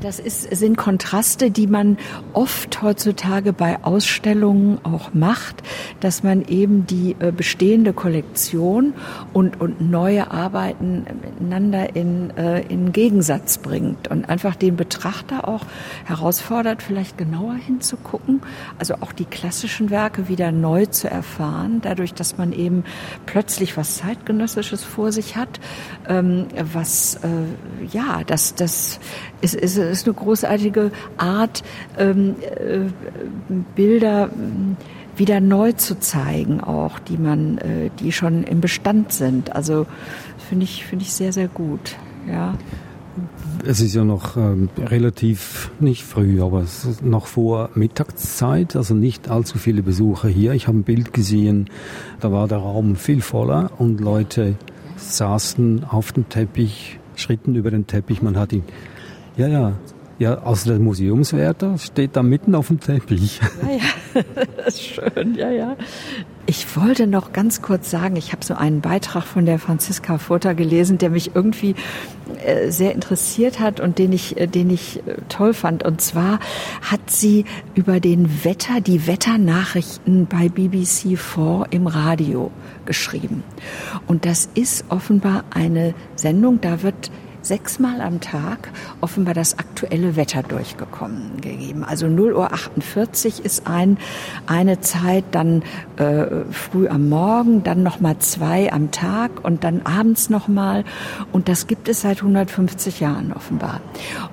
das 0.00 0.18
ist, 0.18 0.42
sind 0.56 0.76
Kontraste, 0.76 1.50
die 1.50 1.66
man 1.66 1.98
oft 2.32 2.82
heutzutage 2.82 3.52
bei 3.52 3.82
Ausstellungen 3.82 4.78
auch 4.84 5.12
macht, 5.14 5.62
dass 6.00 6.22
man 6.22 6.44
eben 6.46 6.86
die 6.86 7.16
äh, 7.18 7.32
bestehende 7.32 7.92
Kollektion 7.92 8.94
und, 9.32 9.60
und 9.60 9.80
neue 9.80 10.30
Arbeiten 10.30 11.04
miteinander 11.22 11.96
in, 11.96 12.30
äh, 12.36 12.60
in 12.62 12.92
Gegensatz 12.92 13.58
bringt 13.58 14.08
und 14.08 14.28
einfach 14.28 14.56
den 14.56 14.76
Betrachter 14.76 15.48
auch 15.48 15.64
herausfordert, 16.04 16.82
vielleicht 16.82 17.18
genauer 17.18 17.54
hinzugucken, 17.54 18.42
also 18.78 18.94
auch 19.00 19.12
die 19.12 19.24
klassischen 19.24 19.90
Werke 19.90 20.28
wieder 20.28 20.52
neu 20.52 20.86
zu 20.86 21.10
erfahren, 21.10 21.80
dadurch, 21.82 22.14
dass 22.14 22.38
man 22.38 22.52
eben 22.52 22.84
plötzlich 23.26 23.76
was 23.76 23.98
zeitgenössisches 23.98 24.84
vor 24.84 25.12
sich 25.12 25.36
hat, 25.36 25.60
ähm, 26.08 26.46
was, 26.72 27.16
äh, 27.16 27.28
ja, 27.90 28.22
das, 28.26 28.54
das 28.54 29.00
ist 29.40 29.54
ist 29.54 30.06
eine 30.06 30.14
großartige 30.14 30.90
Art, 31.16 31.62
ähm, 31.98 32.36
äh, 32.40 32.80
Bilder 33.74 34.30
ähm, 34.34 34.76
wieder 35.18 35.40
neu 35.40 35.72
zu 35.72 35.98
zeigen, 35.98 36.60
auch 36.60 36.98
die 36.98 37.16
man, 37.16 37.58
äh, 37.58 37.90
die 38.00 38.12
schon 38.12 38.44
im 38.44 38.60
Bestand 38.60 39.12
sind. 39.12 39.54
Also 39.54 39.86
finde 40.48 40.64
ich, 40.64 40.84
finde 40.84 41.04
ich 41.04 41.12
sehr, 41.12 41.32
sehr 41.32 41.48
gut. 41.48 41.96
Ja. 42.28 42.54
Es 43.66 43.80
ist 43.80 43.94
ja 43.94 44.04
noch 44.04 44.36
ähm, 44.36 44.68
relativ, 44.78 45.72
nicht 45.80 46.04
früh, 46.04 46.40
aber 46.40 46.62
es 46.62 46.84
ist 46.84 47.02
noch 47.02 47.26
vor 47.26 47.70
Mittagszeit, 47.74 48.76
also 48.76 48.94
nicht 48.94 49.28
allzu 49.28 49.58
viele 49.58 49.82
Besucher 49.82 50.28
hier. 50.28 50.52
Ich 50.52 50.68
habe 50.68 50.78
ein 50.78 50.84
Bild 50.84 51.12
gesehen, 51.12 51.68
da 52.20 52.30
war 52.30 52.46
der 52.46 52.58
Raum 52.58 52.94
viel 52.94 53.20
voller 53.20 53.72
und 53.78 54.00
Leute 54.00 54.54
saßen 54.96 55.84
auf 55.84 56.12
dem 56.12 56.28
Teppich, 56.28 57.00
schritten 57.16 57.56
über 57.56 57.72
den 57.72 57.88
Teppich, 57.88 58.22
man 58.22 58.36
hat 58.36 58.52
ihn, 58.52 58.62
ja, 59.38 59.46
ja, 59.46 59.72
ja, 60.18 60.42
also 60.42 60.70
der 60.70 60.80
Museumswärter 60.80 61.78
steht 61.78 62.16
da 62.16 62.24
mitten 62.24 62.56
auf 62.56 62.66
dem 62.66 62.80
Teppich. 62.80 63.40
Ja, 63.62 63.70
ja, 63.70 64.22
das 64.56 64.74
ist 64.74 64.82
schön, 64.82 65.36
ja, 65.36 65.48
ja. 65.50 65.76
Ich 66.46 66.76
wollte 66.76 67.06
noch 67.06 67.32
ganz 67.32 67.62
kurz 67.62 67.88
sagen, 67.88 68.16
ich 68.16 68.32
habe 68.32 68.44
so 68.44 68.54
einen 68.54 68.80
Beitrag 68.80 69.24
von 69.24 69.46
der 69.46 69.60
Franziska 69.60 70.18
Furter 70.18 70.56
gelesen, 70.56 70.98
der 70.98 71.10
mich 71.10 71.36
irgendwie 71.36 71.76
äh, 72.44 72.70
sehr 72.70 72.94
interessiert 72.94 73.60
hat 73.60 73.78
und 73.78 73.98
den 73.98 74.12
ich, 74.12 74.40
äh, 74.40 74.48
den 74.48 74.70
ich 74.70 75.06
äh, 75.06 75.18
toll 75.28 75.54
fand. 75.54 75.84
Und 75.84 76.00
zwar 76.00 76.40
hat 76.82 77.10
sie 77.10 77.44
über 77.76 78.00
den 78.00 78.44
Wetter, 78.44 78.80
die 78.80 79.06
Wetternachrichten 79.06 80.26
bei 80.26 80.48
BBC 80.48 81.16
4 81.16 81.66
im 81.70 81.86
Radio 81.86 82.50
geschrieben. 82.86 83.44
Und 84.08 84.24
das 84.24 84.48
ist 84.54 84.86
offenbar 84.88 85.44
eine 85.50 85.94
Sendung, 86.16 86.60
da 86.60 86.82
wird 86.82 87.12
sechsmal 87.48 88.00
am 88.00 88.20
Tag 88.20 88.70
offenbar 89.00 89.34
das 89.34 89.58
aktuelle 89.58 90.16
Wetter 90.16 90.42
durchgekommen 90.42 91.40
gegeben. 91.40 91.82
Also 91.82 92.06
0 92.06 92.34
Uhr 92.34 92.52
48 92.52 93.44
ist 93.44 93.66
ein, 93.66 93.98
eine 94.46 94.80
Zeit, 94.80 95.24
dann 95.32 95.62
äh, 95.96 96.26
früh 96.50 96.88
am 96.88 97.08
Morgen, 97.08 97.64
dann 97.64 97.82
nochmal 97.82 98.18
zwei 98.18 98.72
am 98.72 98.90
Tag 98.90 99.44
und 99.44 99.64
dann 99.64 99.82
abends 99.82 100.30
nochmal. 100.30 100.84
Und 101.32 101.48
das 101.48 101.66
gibt 101.66 101.88
es 101.88 102.02
seit 102.02 102.18
150 102.18 103.00
Jahren 103.00 103.32
offenbar. 103.32 103.80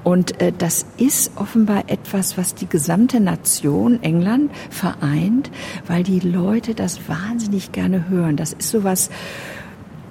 Und 0.03 0.41
äh, 0.41 0.51
das 0.55 0.85
ist 0.97 1.31
offenbar 1.37 1.85
etwas, 1.87 2.37
was 2.37 2.53
die 2.53 2.67
gesamte 2.67 3.19
Nation 3.19 4.03
England 4.03 4.51
vereint, 4.69 5.51
weil 5.87 6.03
die 6.03 6.19
Leute 6.19 6.75
das 6.75 7.07
wahnsinnig 7.07 7.71
gerne 7.71 8.09
hören. 8.09 8.35
Das 8.35 8.51
ist 8.53 8.69
sowas, 8.69 9.09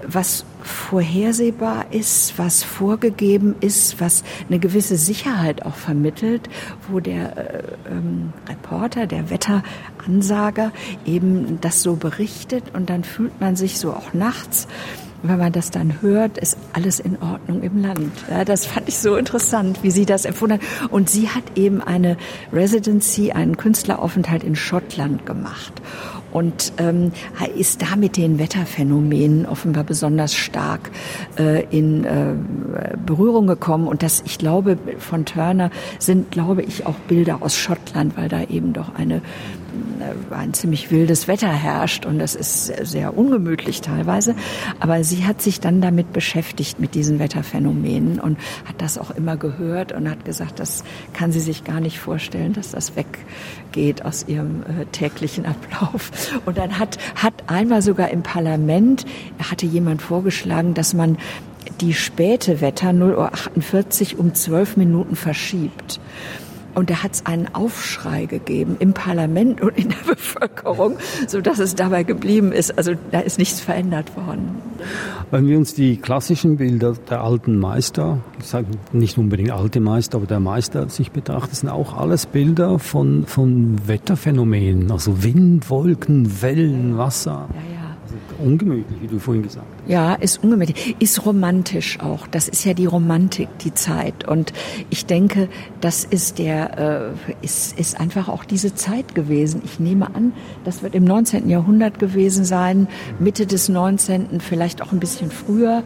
was 0.07 0.45
vorhersehbar 0.63 1.87
ist, 1.91 2.39
was 2.39 2.63
vorgegeben 2.63 3.55
ist, 3.61 4.01
was 4.01 4.25
eine 4.49 4.59
gewisse 4.59 4.97
Sicherheit 4.97 5.65
auch 5.65 5.75
vermittelt, 5.75 6.49
wo 6.89 7.01
der 7.01 7.37
äh, 7.37 7.63
ähm, 7.91 8.33
Reporter, 8.49 9.07
der 9.07 9.31
Wetteransager 9.31 10.73
eben 11.05 11.61
das 11.61 11.83
so 11.83 11.97
berichtet 11.97 12.65
und 12.75 12.91
dann 12.91 13.05
fühlt 13.05 13.41
man 13.41 13.57
sich 13.57 13.79
so 13.79 13.93
auch 13.93 14.15
nachts 14.15 14.69
wenn 15.25 15.39
man 15.39 15.53
das 15.53 15.71
dann 15.71 16.03
hört, 16.03 16.37
ist 16.37 16.59
alles 16.75 17.01
in 17.01 17.17
Ordnung 17.21 17.63
im 17.63 17.81
Land. 17.81 18.13
Ja, 18.29 18.45
das 18.45 18.67
fand 18.67 18.89
ich 18.89 18.99
so 18.99 19.17
interessant, 19.17 19.79
wie 19.83 19.91
sie 19.91 20.05
das 20.05 20.27
empfunden 20.27 20.61
hat. 20.61 20.91
Und 20.91 21.09
sie 21.09 21.31
hat 21.31 21.57
eben 21.57 21.81
eine 21.81 22.19
Residency, 22.53 23.33
einen 23.33 23.57
Künstleraufenthalt 23.57 24.45
in 24.45 24.55
Schottland 24.55 25.25
gemacht 25.25 25.81
und 26.35 26.73
ähm, 26.79 27.13
ist 27.57 27.81
da 27.81 27.97
mit 27.97 28.17
den 28.17 28.39
Wetterphänomenen 28.39 29.47
offenbar 29.47 29.85
besonders 29.85 30.35
stark 30.35 30.91
äh, 31.39 31.65
in 31.71 32.05
äh, 32.05 32.35
Berührung 33.07 33.47
gekommen. 33.47 33.87
Und 33.87 34.03
das, 34.03 34.23
ich 34.27 34.37
glaube, 34.37 34.77
von 34.99 35.25
Turner 35.25 35.71
sind, 36.01 36.33
glaube 36.33 36.63
ich, 36.63 36.87
auch 36.87 36.97
Bilder 37.09 37.39
aus 37.41 37.57
Schottland, 37.57 38.17
weil 38.17 38.29
da 38.29 38.43
eben 38.43 38.73
doch 38.73 38.97
eine 38.97 39.23
ein 40.31 40.55
ziemlich 40.55 40.91
wildes 40.91 41.29
Wetter 41.29 41.53
herrscht 41.53 42.07
und 42.07 42.19
das 42.19 42.35
ist 42.35 42.67
sehr 42.67 43.17
ungemütlich 43.17 43.81
teilweise. 43.81 44.35
Aber 44.81 45.05
sie 45.05 45.25
hat 45.25 45.43
sich 45.43 45.61
dann 45.61 45.81
damit 45.81 46.13
beschäftigt, 46.13 46.81
mit 46.81 46.95
diesen 46.95 47.19
Wetterphänomenen 47.19 48.21
und 48.21 48.39
hat 48.65 48.81
das 48.81 48.99
auch 48.99 49.11
immer 49.11 49.37
gehört 49.37 49.93
und 49.93 50.11
hat 50.11 50.25
gesagt, 50.25 50.61
das 50.61 50.85
kann 51.13 51.33
sie 51.33 51.41
sich 51.41 51.65
gar 51.65 51.81
nicht 51.81 51.99
vorstellen, 51.99 52.53
dass 52.53 52.71
das 52.71 52.93
weggeht 52.97 54.05
aus 54.05 54.27
ihrem 54.29 54.63
äh, 54.63 54.87
täglichen 54.87 55.47
Ablauf. 55.47 56.11
Und 56.47 56.59
dann 56.59 56.79
hat, 56.79 56.99
hat 57.15 57.35
einmal 57.47 57.83
sogar 57.83 58.11
im 58.11 58.23
Parlament, 58.23 59.05
hatte 59.39 59.67
jemand 59.67 60.03
vorgeschlagen, 60.03 60.75
dass 60.75 60.95
man 60.95 61.19
die 61.81 61.95
späte 61.95 62.61
Wetter 62.61 62.91
0.48 62.91 64.15
Uhr 64.15 64.21
um 64.21 64.35
zwölf 64.35 64.77
Minuten 64.77 65.17
verschiebt. 65.17 66.01
Und 66.75 66.91
da 66.91 67.03
hat 67.03 67.13
es 67.15 67.27
einen 67.27 67.55
Aufschrei 67.55 68.27
gegeben 68.27 68.77
im 68.79 68.93
Parlament 68.93 69.61
und 69.61 69.77
in 69.77 69.91
der 69.91 69.97
Bevölkerung, 70.07 70.97
so 71.27 71.41
dass 71.41 71.59
es 71.59 71.75
dabei 71.75 72.03
geblieben 72.03 72.53
ist. 72.53 72.77
Also 72.77 72.93
da 73.11 73.21
ist 73.21 73.39
nichts 73.39 73.61
verändert 73.61 74.17
worden. 74.17 74.63
Wenn 75.31 75.47
wir 75.47 75.57
uns 75.57 75.75
die 75.75 75.97
klassischen 75.97 76.57
Bilder 76.57 76.95
der 77.09 77.23
alten 77.23 77.59
Meister, 77.59 78.19
ich 78.39 78.47
sage 78.47 78.67
nicht 78.93 79.19
unbedingt 79.19 79.51
alte 79.51 79.81
Meister, 79.81 80.19
aber 80.19 80.27
der 80.27 80.41
Meister 80.41 80.89
sich 80.89 81.11
betrachtet, 81.11 81.57
sind 81.57 81.69
auch 81.69 81.97
alles 81.97 82.27
Bilder 82.27 82.79
von, 82.79 83.25
von 83.27 83.87
Wetterphänomenen, 83.87 84.91
also 84.91 85.23
Wind, 85.23 85.71
Wolken, 85.71 86.43
Wellen, 86.43 86.99
Wasser. 86.99 87.49
Ja, 87.53 87.73
ja 87.73 87.74
ungemütlich, 88.45 89.01
wie 89.01 89.07
du 89.07 89.19
vorhin 89.19 89.43
gesagt 89.43 89.67
hast. 89.67 89.91
Ja, 89.91 90.15
ist 90.15 90.43
ungemütlich. 90.43 90.97
Ist 90.99 91.25
romantisch 91.25 91.99
auch. 92.01 92.27
Das 92.27 92.49
ist 92.49 92.65
ja 92.65 92.75
die 92.75 92.87
Romantik, 92.87 93.49
die 93.59 93.73
Zeit. 93.75 94.29
Und 94.29 94.53
ich 94.91 95.07
denke, 95.07 95.49
das 95.81 96.05
ist 96.05 96.39
der, 96.39 97.15
äh, 97.27 97.35
ist, 97.43 97.79
ist 97.79 97.99
einfach 97.99 98.29
auch 98.29 98.45
diese 98.45 98.75
Zeit 98.75 99.15
gewesen. 99.15 99.63
Ich 99.65 99.81
nehme 99.81 100.15
an, 100.15 100.33
das 100.65 100.83
wird 100.83 100.95
im 100.95 101.05
19. 101.05 101.49
Jahrhundert 101.49 101.99
gewesen 101.99 102.45
sein, 102.45 102.89
Mitte 103.19 103.47
des 103.47 103.69
19., 103.69 104.41
vielleicht 104.41 104.83
auch 104.83 104.93
ein 104.93 105.01
bisschen 105.01 105.31
früher. 105.31 105.83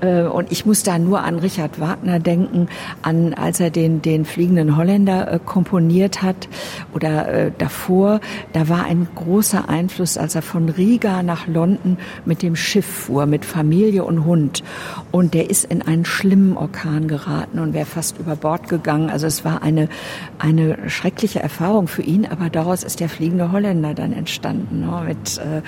Äh, 0.00 0.22
und 0.22 0.52
ich 0.52 0.66
muss 0.66 0.82
da 0.82 0.98
nur 0.98 1.22
an 1.22 1.38
Richard 1.38 1.80
Wagner 1.80 2.18
denken, 2.18 2.68
an 3.02 3.34
als 3.34 3.60
er 3.60 3.70
den, 3.70 4.02
den 4.02 4.24
fliegenden 4.24 4.76
Holländer 4.76 5.32
äh, 5.32 5.38
komponiert 5.44 6.22
hat 6.22 6.48
oder 6.94 7.28
äh, 7.28 7.52
davor. 7.56 8.20
Da 8.52 8.68
war 8.68 8.84
ein 8.84 9.08
großer 9.14 9.68
Einfluss, 9.68 10.18
als 10.18 10.34
er 10.34 10.42
von 10.42 10.68
Riga 10.68 11.22
nach 11.22 11.46
London 11.46 11.98
mit 12.24 12.42
dem 12.42 12.56
Schiff 12.56 12.86
fuhr, 12.86 13.26
mit 13.26 13.44
Familie 13.44 14.04
und 14.04 14.24
Hund. 14.24 14.62
Und 15.10 15.34
der 15.34 15.50
ist 15.50 15.64
in 15.64 15.82
einen 15.82 16.04
schlimmen 16.04 16.56
Orkan 16.56 17.08
geraten 17.08 17.58
und 17.58 17.74
wäre 17.74 17.86
fast 17.86 18.18
über 18.18 18.36
Bord 18.36 18.68
gegangen. 18.68 19.10
Also 19.10 19.26
es 19.26 19.44
war 19.44 19.62
eine, 19.62 19.88
eine 20.38 20.90
schreckliche 20.90 21.40
Erfahrung 21.40 21.88
für 21.88 22.02
ihn, 22.02 22.26
aber 22.26 22.50
daraus 22.50 22.82
ist 22.84 23.00
der 23.00 23.08
fliegende 23.08 23.52
Holländer 23.52 23.94
dann 23.94 24.12
entstanden, 24.12 24.80
ne, 24.80 25.02
mit, 25.06 25.38
äh, 25.38 25.62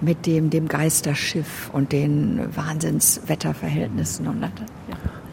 mit 0.00 0.26
dem, 0.26 0.50
dem 0.50 0.68
Geisterschiff 0.68 1.70
und 1.72 1.92
den 1.92 2.40
Wahnsinnswetterverhältnissen. 2.54 4.26
Und 4.28 4.42
ja. 4.42 4.50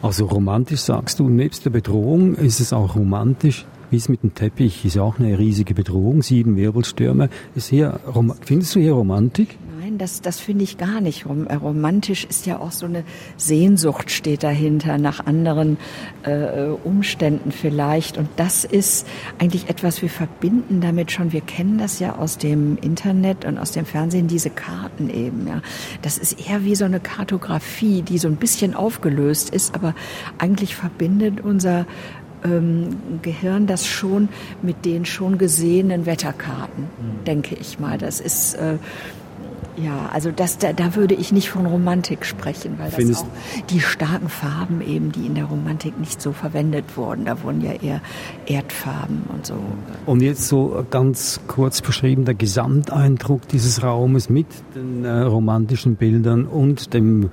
Also 0.02 0.26
romantisch 0.26 0.80
sagst 0.80 1.18
du, 1.18 1.28
nebst 1.28 1.64
der 1.64 1.70
Bedrohung 1.70 2.34
ist 2.34 2.60
es 2.60 2.72
auch 2.72 2.96
romantisch, 2.96 3.66
wie 3.90 3.96
es 3.96 4.08
mit 4.08 4.22
dem 4.22 4.34
Teppich 4.34 4.84
ist 4.84 4.98
auch 4.98 5.18
eine 5.18 5.38
riesige 5.38 5.74
Bedrohung, 5.74 6.22
sieben 6.22 6.56
Wirbelstürme. 6.56 7.28
Ist 7.54 7.68
hier, 7.68 8.00
findest 8.42 8.74
du 8.74 8.80
hier 8.80 8.92
Romantik? 8.92 9.56
Nein, 9.96 9.98
das, 9.98 10.20
das 10.20 10.40
finde 10.40 10.64
ich 10.64 10.76
gar 10.76 11.00
nicht. 11.00 11.24
Rom, 11.24 11.46
äh, 11.46 11.54
romantisch 11.54 12.24
ist 12.26 12.44
ja 12.44 12.58
auch 12.58 12.72
so 12.72 12.84
eine 12.84 13.02
Sehnsucht 13.38 14.10
steht 14.10 14.42
dahinter 14.42 14.98
nach 14.98 15.24
anderen 15.24 15.78
äh, 16.22 16.66
Umständen 16.84 17.50
vielleicht. 17.50 18.18
Und 18.18 18.28
das 18.36 18.64
ist 18.64 19.06
eigentlich 19.38 19.70
etwas, 19.70 20.02
wir 20.02 20.10
verbinden 20.10 20.82
damit 20.82 21.12
schon. 21.12 21.32
Wir 21.32 21.40
kennen 21.40 21.78
das 21.78 21.98
ja 21.98 22.16
aus 22.16 22.36
dem 22.36 22.76
Internet 22.82 23.46
und 23.46 23.56
aus 23.56 23.72
dem 23.72 23.86
Fernsehen, 23.86 24.28
diese 24.28 24.50
Karten 24.50 25.08
eben. 25.08 25.46
Ja, 25.46 25.62
das 26.02 26.18
ist 26.18 26.46
eher 26.46 26.62
wie 26.64 26.74
so 26.74 26.84
eine 26.84 27.00
Kartografie, 27.00 28.02
die 28.02 28.18
so 28.18 28.28
ein 28.28 28.36
bisschen 28.36 28.74
aufgelöst 28.74 29.48
ist, 29.48 29.74
aber 29.74 29.94
eigentlich 30.38 30.76
verbindet 30.76 31.40
unser 31.40 31.86
ähm, 32.44 33.20
Gehirn 33.22 33.66
das 33.66 33.86
schon 33.86 34.28
mit 34.60 34.84
den 34.84 35.06
schon 35.06 35.38
gesehenen 35.38 36.04
Wetterkarten, 36.04 36.84
mhm. 36.84 37.24
denke 37.24 37.54
ich 37.54 37.78
mal. 37.78 37.96
Das 37.96 38.20
ist 38.20 38.54
äh, 38.54 38.76
ja, 39.76 40.08
also 40.12 40.30
das, 40.30 40.58
da, 40.58 40.72
da 40.72 40.94
würde 40.94 41.14
ich 41.14 41.32
nicht 41.32 41.50
von 41.50 41.66
Romantik 41.66 42.24
sprechen, 42.24 42.78
weil 42.78 42.86
das 42.86 42.94
Findest 42.94 43.24
auch 43.24 43.66
die 43.66 43.80
starken 43.80 44.28
Farben 44.28 44.80
eben, 44.80 45.12
die 45.12 45.26
in 45.26 45.34
der 45.34 45.44
Romantik 45.44 45.98
nicht 45.98 46.20
so 46.20 46.32
verwendet 46.32 46.96
wurden. 46.96 47.26
Da 47.26 47.42
wurden 47.42 47.60
ja 47.60 47.72
eher 47.72 48.00
Erdfarben 48.46 49.24
und 49.32 49.46
so. 49.46 49.54
Und 50.06 50.22
jetzt 50.22 50.48
so 50.48 50.84
ganz 50.90 51.40
kurz 51.46 51.82
beschrieben 51.82 52.24
der 52.24 52.34
Gesamteindruck 52.34 53.48
dieses 53.48 53.82
Raumes 53.82 54.30
mit 54.30 54.46
den 54.74 55.04
äh, 55.04 55.20
romantischen 55.22 55.96
Bildern 55.96 56.46
und 56.46 56.94
dem 56.94 57.22
ja. 57.22 57.28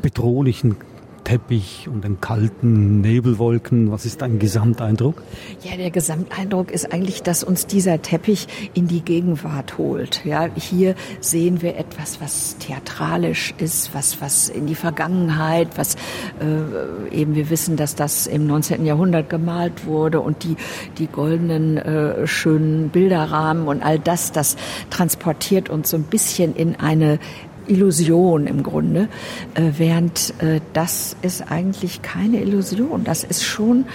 bedrohlichen 0.00 0.76
Teppich 1.24 1.88
und 1.90 2.04
den 2.04 2.20
kalten 2.20 3.00
Nebelwolken. 3.00 3.90
Was 3.90 4.04
ist 4.04 4.22
dein 4.22 4.38
Gesamteindruck? 4.38 5.22
Ja, 5.62 5.76
der 5.76 5.90
Gesamteindruck 5.90 6.70
ist 6.70 6.92
eigentlich, 6.92 7.22
dass 7.22 7.42
uns 7.42 7.66
dieser 7.66 8.02
Teppich 8.02 8.46
in 8.74 8.86
die 8.86 9.00
Gegenwart 9.00 9.78
holt. 9.78 10.24
Ja, 10.24 10.48
hier 10.54 10.94
sehen 11.20 11.62
wir 11.62 11.76
etwas, 11.76 12.20
was 12.20 12.58
theatralisch 12.58 13.54
ist, 13.58 13.94
was, 13.94 14.20
was 14.20 14.48
in 14.48 14.66
die 14.66 14.74
Vergangenheit, 14.74 15.68
was 15.76 15.96
äh, 16.40 17.14
eben 17.14 17.34
wir 17.34 17.50
wissen, 17.50 17.76
dass 17.76 17.94
das 17.94 18.26
im 18.26 18.46
19. 18.46 18.84
Jahrhundert 18.84 19.30
gemalt 19.30 19.86
wurde 19.86 20.20
und 20.20 20.44
die, 20.44 20.56
die 20.98 21.06
goldenen 21.06 21.78
äh, 21.78 22.26
schönen 22.26 22.90
Bilderrahmen 22.90 23.66
und 23.66 23.82
all 23.82 23.98
das, 23.98 24.32
das 24.32 24.56
transportiert 24.90 25.70
uns 25.70 25.90
so 25.90 25.96
ein 25.96 26.04
bisschen 26.04 26.54
in 26.54 26.76
eine 26.76 27.18
Illusion 27.66 28.46
im 28.46 28.62
Grunde, 28.62 29.08
äh, 29.54 29.72
während 29.78 30.34
äh, 30.38 30.60
das 30.72 31.16
ist 31.22 31.50
eigentlich 31.50 32.02
keine 32.02 32.40
Illusion. 32.42 33.04
Das 33.04 33.24
ist 33.24 33.44
schon 33.44 33.86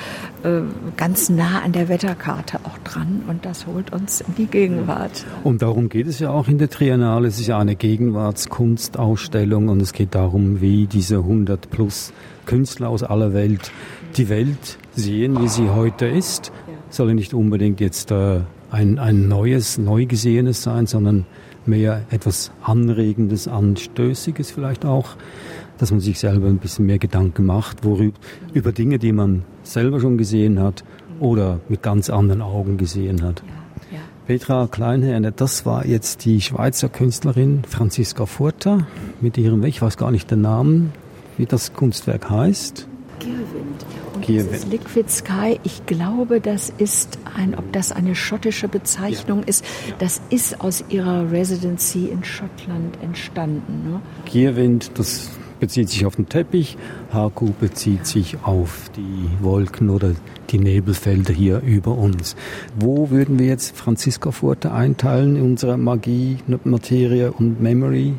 äh, 0.43 0.61
ganz 0.97 1.30
nah 1.30 1.61
an 1.63 1.72
der 1.72 1.89
Wetterkarte 1.89 2.59
auch 2.63 2.78
dran 2.80 3.24
und 3.28 3.45
das 3.45 3.67
holt 3.67 3.91
uns 3.93 4.22
in 4.22 4.36
die 4.36 4.45
Gegenwart. 4.45 5.26
Und 5.43 5.61
darum 5.61 5.89
geht 5.89 6.07
es 6.07 6.20
ja 6.20 6.32
auch 6.32 6.47
in 6.47 6.57
der 6.57 6.70
Triennale. 6.70 7.28
Es 7.28 7.39
ist 7.39 7.47
ja 7.47 7.59
eine 7.59 7.76
Gegenwartskunstausstellung 7.76 9.70
und 9.70 9.82
es 9.82 9.93
geht 9.93 10.15
darum, 10.15 10.61
wie 10.61 10.88
diese 10.88 11.17
100 11.17 11.70
plus 11.70 12.13
Künstler 12.45 12.89
aus 12.89 13.03
aller 13.03 13.34
Welt 13.34 13.72
die 14.17 14.30
Welt 14.30 14.78
sehen, 14.95 15.41
wie 15.41 15.47
sie 15.47 15.70
heute 15.70 16.07
ist. 16.07 16.51
Soll 16.89 17.13
nicht 17.13 17.34
unbedingt 17.34 17.80
jetzt 17.80 18.11
äh, 18.11 18.41
ein, 18.72 18.97
ein 18.99 19.28
neues, 19.28 19.78
neu 19.78 20.05
gesehenes 20.05 20.63
sein, 20.63 20.88
sondern 20.88 21.26
mehr 21.70 22.03
etwas 22.09 22.51
Anregendes, 22.63 23.47
Anstößiges 23.47 24.51
vielleicht 24.51 24.86
auch, 24.86 25.15
dass 25.78 25.91
man 25.91 25.99
sich 25.99 26.20
selber 26.20 26.47
ein 26.47 26.57
bisschen 26.57 26.86
mehr 26.86 26.99
Gedanken 26.99 27.45
macht, 27.45 27.86
worüber, 27.86 28.17
über 28.53 28.72
Dinge, 28.72 28.99
die 28.99 29.11
man 29.11 29.43
selber 29.63 29.99
schon 29.99 30.17
gesehen 30.17 30.59
hat 30.59 30.84
oder 31.20 31.59
mit 31.70 31.82
ganz 31.82 32.09
anderen 32.09 32.41
Augen 32.41 32.78
gesehen 32.78 33.22
hat. 33.22 33.43
Ja, 33.91 33.97
ja. 33.97 34.03
Petra 34.28 34.67
Kleinherne, 34.67 35.32
das 35.32 35.65
war 35.65 35.86
jetzt 35.86 36.26
die 36.26 36.41
Schweizer 36.41 36.89
Künstlerin 36.89 37.63
Franziska 37.67 38.26
Furter 38.26 38.88
mit 39.22 39.38
ihrem, 39.38 39.63
ich 39.63 39.82
weiß 39.82 39.97
gar 39.97 40.11
nicht 40.11 40.30
den 40.32 40.41
Namen, 40.41 40.91
wie 41.38 41.45
das 41.45 41.74
Kunstwerk 41.74 42.30
heißt. 42.30 42.88
Gearwind. 44.30 44.63
Und 44.63 44.71
dieses 44.71 44.71
Liquid 44.71 45.09
Sky, 45.09 45.59
ich 45.63 45.86
glaube, 45.86 46.41
das 46.41 46.71
ist 46.77 47.19
ein, 47.36 47.55
ob 47.55 47.71
das 47.73 47.91
eine 47.91 48.15
schottische 48.15 48.67
Bezeichnung 48.67 49.39
ja. 49.41 49.47
ist, 49.47 49.65
das 49.99 50.21
ist 50.30 50.61
aus 50.61 50.84
ihrer 50.89 51.32
Residency 51.32 52.07
in 52.07 52.23
Schottland 52.23 53.01
entstanden. 53.01 53.91
Ne? 53.91 54.01
Gearwind, 54.32 54.91
das 54.95 55.30
bezieht 55.59 55.89
sich 55.89 56.05
auf 56.05 56.15
den 56.15 56.30
Teppich, 56.30 56.77
Haku 57.11 57.51
bezieht 57.59 58.05
sich 58.05 58.38
auf 58.43 58.89
die 58.95 59.43
Wolken 59.43 59.89
oder 59.89 60.13
die 60.49 60.59
Nebelfelder 60.59 61.34
hier 61.34 61.61
über 61.61 61.97
uns. 61.97 62.36
Wo 62.80 63.09
würden 63.09 63.39
wir 63.39 63.47
jetzt 63.47 63.75
Franziska 63.75 64.32
Furte 64.32 64.71
einteilen 64.71 65.36
in 65.36 65.41
unserer 65.41 65.77
Magie, 65.77 66.38
Materie 66.63 67.32
und 67.32 67.61
Memory? 67.61 68.13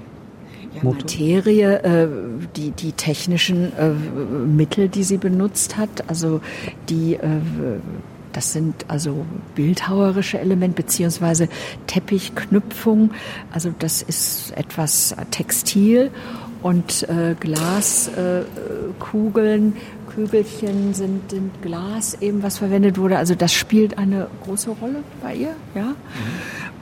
Ja, 0.75 0.85
Materie, 0.85 1.83
äh, 1.83 2.09
die, 2.57 2.71
die 2.71 2.93
technischen 2.93 3.77
äh, 3.77 3.91
Mittel, 3.91 4.89
die 4.89 5.03
sie 5.03 5.17
benutzt 5.17 5.77
hat, 5.77 6.05
also 6.07 6.41
die, 6.89 7.15
äh, 7.15 7.21
das 8.33 8.53
sind 8.53 8.85
also 8.87 9.27
bildhauerische 9.57 10.39
Elemente 10.39 10.83
beziehungsweise 10.83 11.49
Teppichknüpfung, 11.89 13.11
also 13.51 13.75
das 13.79 14.03
ist 14.03 14.53
etwas 14.57 15.17
Textil 15.33 16.13
und 16.63 17.09
äh, 17.09 17.35
Glaskugeln, 17.39 19.73
äh, 19.73 20.11
Kügelchen 20.11 20.95
sind, 20.95 21.31
sind 21.31 21.63
Glas 21.63 22.19
eben, 22.21 22.43
was 22.43 22.59
verwendet 22.59 22.99
wurde. 22.99 23.17
Also 23.17 23.35
das 23.35 23.55
spielt 23.55 23.97
eine 23.99 24.27
große 24.45 24.71
Rolle 24.71 25.03
bei 25.23 25.35
ihr, 25.35 25.55
ja. 25.75 25.85
Mhm. 25.85 25.95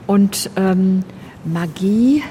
Und 0.07 0.49
ähm, 0.55 1.03
Magie, 1.45 2.23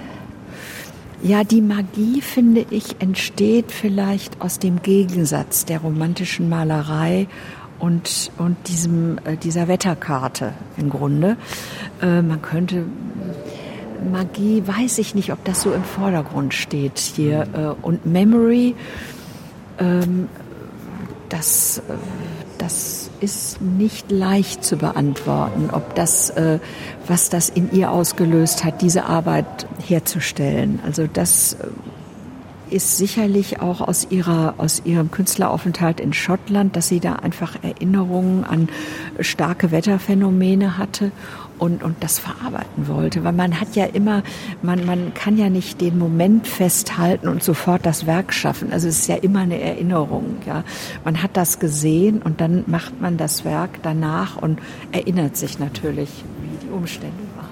ja, 1.22 1.44
die 1.44 1.60
Magie, 1.60 2.20
finde 2.20 2.64
ich, 2.70 3.00
entsteht 3.00 3.72
vielleicht 3.72 4.40
aus 4.40 4.58
dem 4.58 4.82
Gegensatz 4.82 5.64
der 5.64 5.80
romantischen 5.80 6.48
Malerei 6.48 7.26
und, 7.78 8.30
und 8.38 8.56
diesem, 8.68 9.18
äh, 9.24 9.36
dieser 9.36 9.68
Wetterkarte 9.68 10.52
im 10.76 10.90
Grunde. 10.90 11.36
Äh, 12.02 12.22
man 12.22 12.42
könnte, 12.42 12.84
Magie, 14.10 14.62
weiß 14.64 14.98
ich 14.98 15.14
nicht, 15.14 15.32
ob 15.32 15.44
das 15.44 15.62
so 15.62 15.72
im 15.72 15.84
Vordergrund 15.84 16.54
steht 16.54 16.98
hier. 16.98 17.46
Äh, 17.52 17.84
und 17.84 18.06
Memory, 18.06 18.74
ähm, 19.78 20.28
das, 21.28 21.78
äh, 21.78 21.82
das 22.58 23.10
ist 23.20 23.60
nicht 23.60 24.10
leicht 24.10 24.64
zu 24.64 24.76
beantworten, 24.76 25.70
ob 25.72 25.94
das, 25.94 26.30
äh, 26.30 26.58
was 27.06 27.30
das 27.30 27.48
in 27.48 27.72
ihr 27.72 27.90
ausgelöst 27.90 28.64
hat, 28.64 28.82
diese 28.82 29.04
Arbeit 29.04 29.66
herzustellen. 29.86 30.80
Also 30.84 31.06
das 31.06 31.54
äh, 31.54 31.66
ist 32.74 32.98
sicherlich 32.98 33.60
auch 33.60 33.80
aus 33.80 34.08
ihrer 34.10 34.54
aus 34.58 34.82
ihrem 34.84 35.10
Künstleraufenthalt 35.10 36.00
in 36.00 36.12
Schottland, 36.12 36.76
dass 36.76 36.88
sie 36.88 37.00
da 37.00 37.14
einfach 37.14 37.56
Erinnerungen 37.62 38.44
an 38.44 38.68
starke 39.20 39.70
Wetterphänomene 39.70 40.76
hatte 40.76 41.10
und, 41.58 41.82
und 41.82 41.96
das 42.00 42.18
verarbeiten 42.18 42.88
wollte. 42.88 43.24
Weil 43.24 43.32
man 43.32 43.60
hat 43.60 43.76
ja 43.76 43.84
immer, 43.84 44.22
man, 44.62 44.84
man 44.86 45.14
kann 45.14 45.36
ja 45.36 45.50
nicht 45.50 45.80
den 45.80 45.98
Moment 45.98 46.46
festhalten 46.46 47.28
und 47.28 47.42
sofort 47.42 47.84
das 47.84 48.06
Werk 48.06 48.32
schaffen. 48.32 48.72
Also 48.72 48.88
es 48.88 49.00
ist 49.00 49.08
ja 49.08 49.16
immer 49.16 49.40
eine 49.40 49.60
Erinnerung. 49.60 50.36
Ja. 50.46 50.64
Man 51.04 51.22
hat 51.22 51.36
das 51.36 51.58
gesehen 51.58 52.22
und 52.22 52.40
dann 52.40 52.64
macht 52.66 53.00
man 53.00 53.16
das 53.16 53.44
Werk 53.44 53.82
danach 53.82 54.36
und 54.36 54.60
erinnert 54.92 55.36
sich 55.36 55.58
natürlich, 55.58 56.24
wie 56.42 56.66
die 56.66 56.70
Umstände 56.70 57.16
waren. 57.36 57.48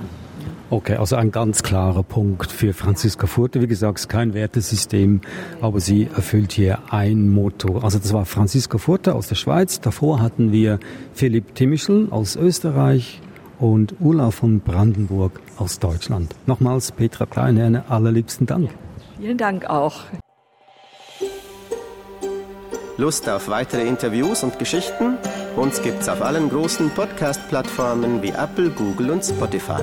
Okay, 0.68 0.96
also 0.96 1.14
ein 1.14 1.30
ganz 1.30 1.62
klarer 1.62 2.02
Punkt 2.02 2.50
für 2.50 2.72
Franziska 2.72 3.28
Furte. 3.28 3.62
Wie 3.62 3.68
gesagt, 3.68 3.98
es 3.98 4.04
ist 4.06 4.08
kein 4.08 4.34
Wertesystem, 4.34 5.20
aber 5.60 5.78
sie 5.78 6.08
erfüllt 6.12 6.50
hier 6.50 6.80
ein 6.90 7.28
Motto. 7.28 7.78
Also 7.78 8.00
das 8.00 8.12
war 8.12 8.24
Franziska 8.24 8.78
Furte 8.78 9.14
aus 9.14 9.28
der 9.28 9.36
Schweiz. 9.36 9.80
Davor 9.80 10.20
hatten 10.20 10.50
wir 10.50 10.80
Philipp 11.14 11.54
Timischl 11.54 12.08
aus 12.10 12.34
Österreich, 12.34 13.20
und 13.58 13.94
Ulla 14.00 14.30
von 14.30 14.60
Brandenburg 14.60 15.40
aus 15.56 15.78
Deutschland. 15.78 16.34
Nochmals 16.46 16.92
Petra 16.92 17.26
Kleinherne, 17.26 17.84
allerliebsten 17.88 18.46
Dank. 18.46 18.70
Vielen 19.18 19.38
Dank 19.38 19.66
auch. 19.66 20.02
Lust 22.98 23.28
auf 23.28 23.48
weitere 23.48 23.86
Interviews 23.86 24.42
und 24.42 24.58
Geschichten? 24.58 25.18
Uns 25.54 25.82
gibt's 25.82 26.08
auf 26.08 26.22
allen 26.22 26.48
großen 26.48 26.90
Podcast-Plattformen 26.90 28.22
wie 28.22 28.30
Apple, 28.30 28.70
Google 28.70 29.10
und 29.10 29.24
Spotify. 29.24 29.82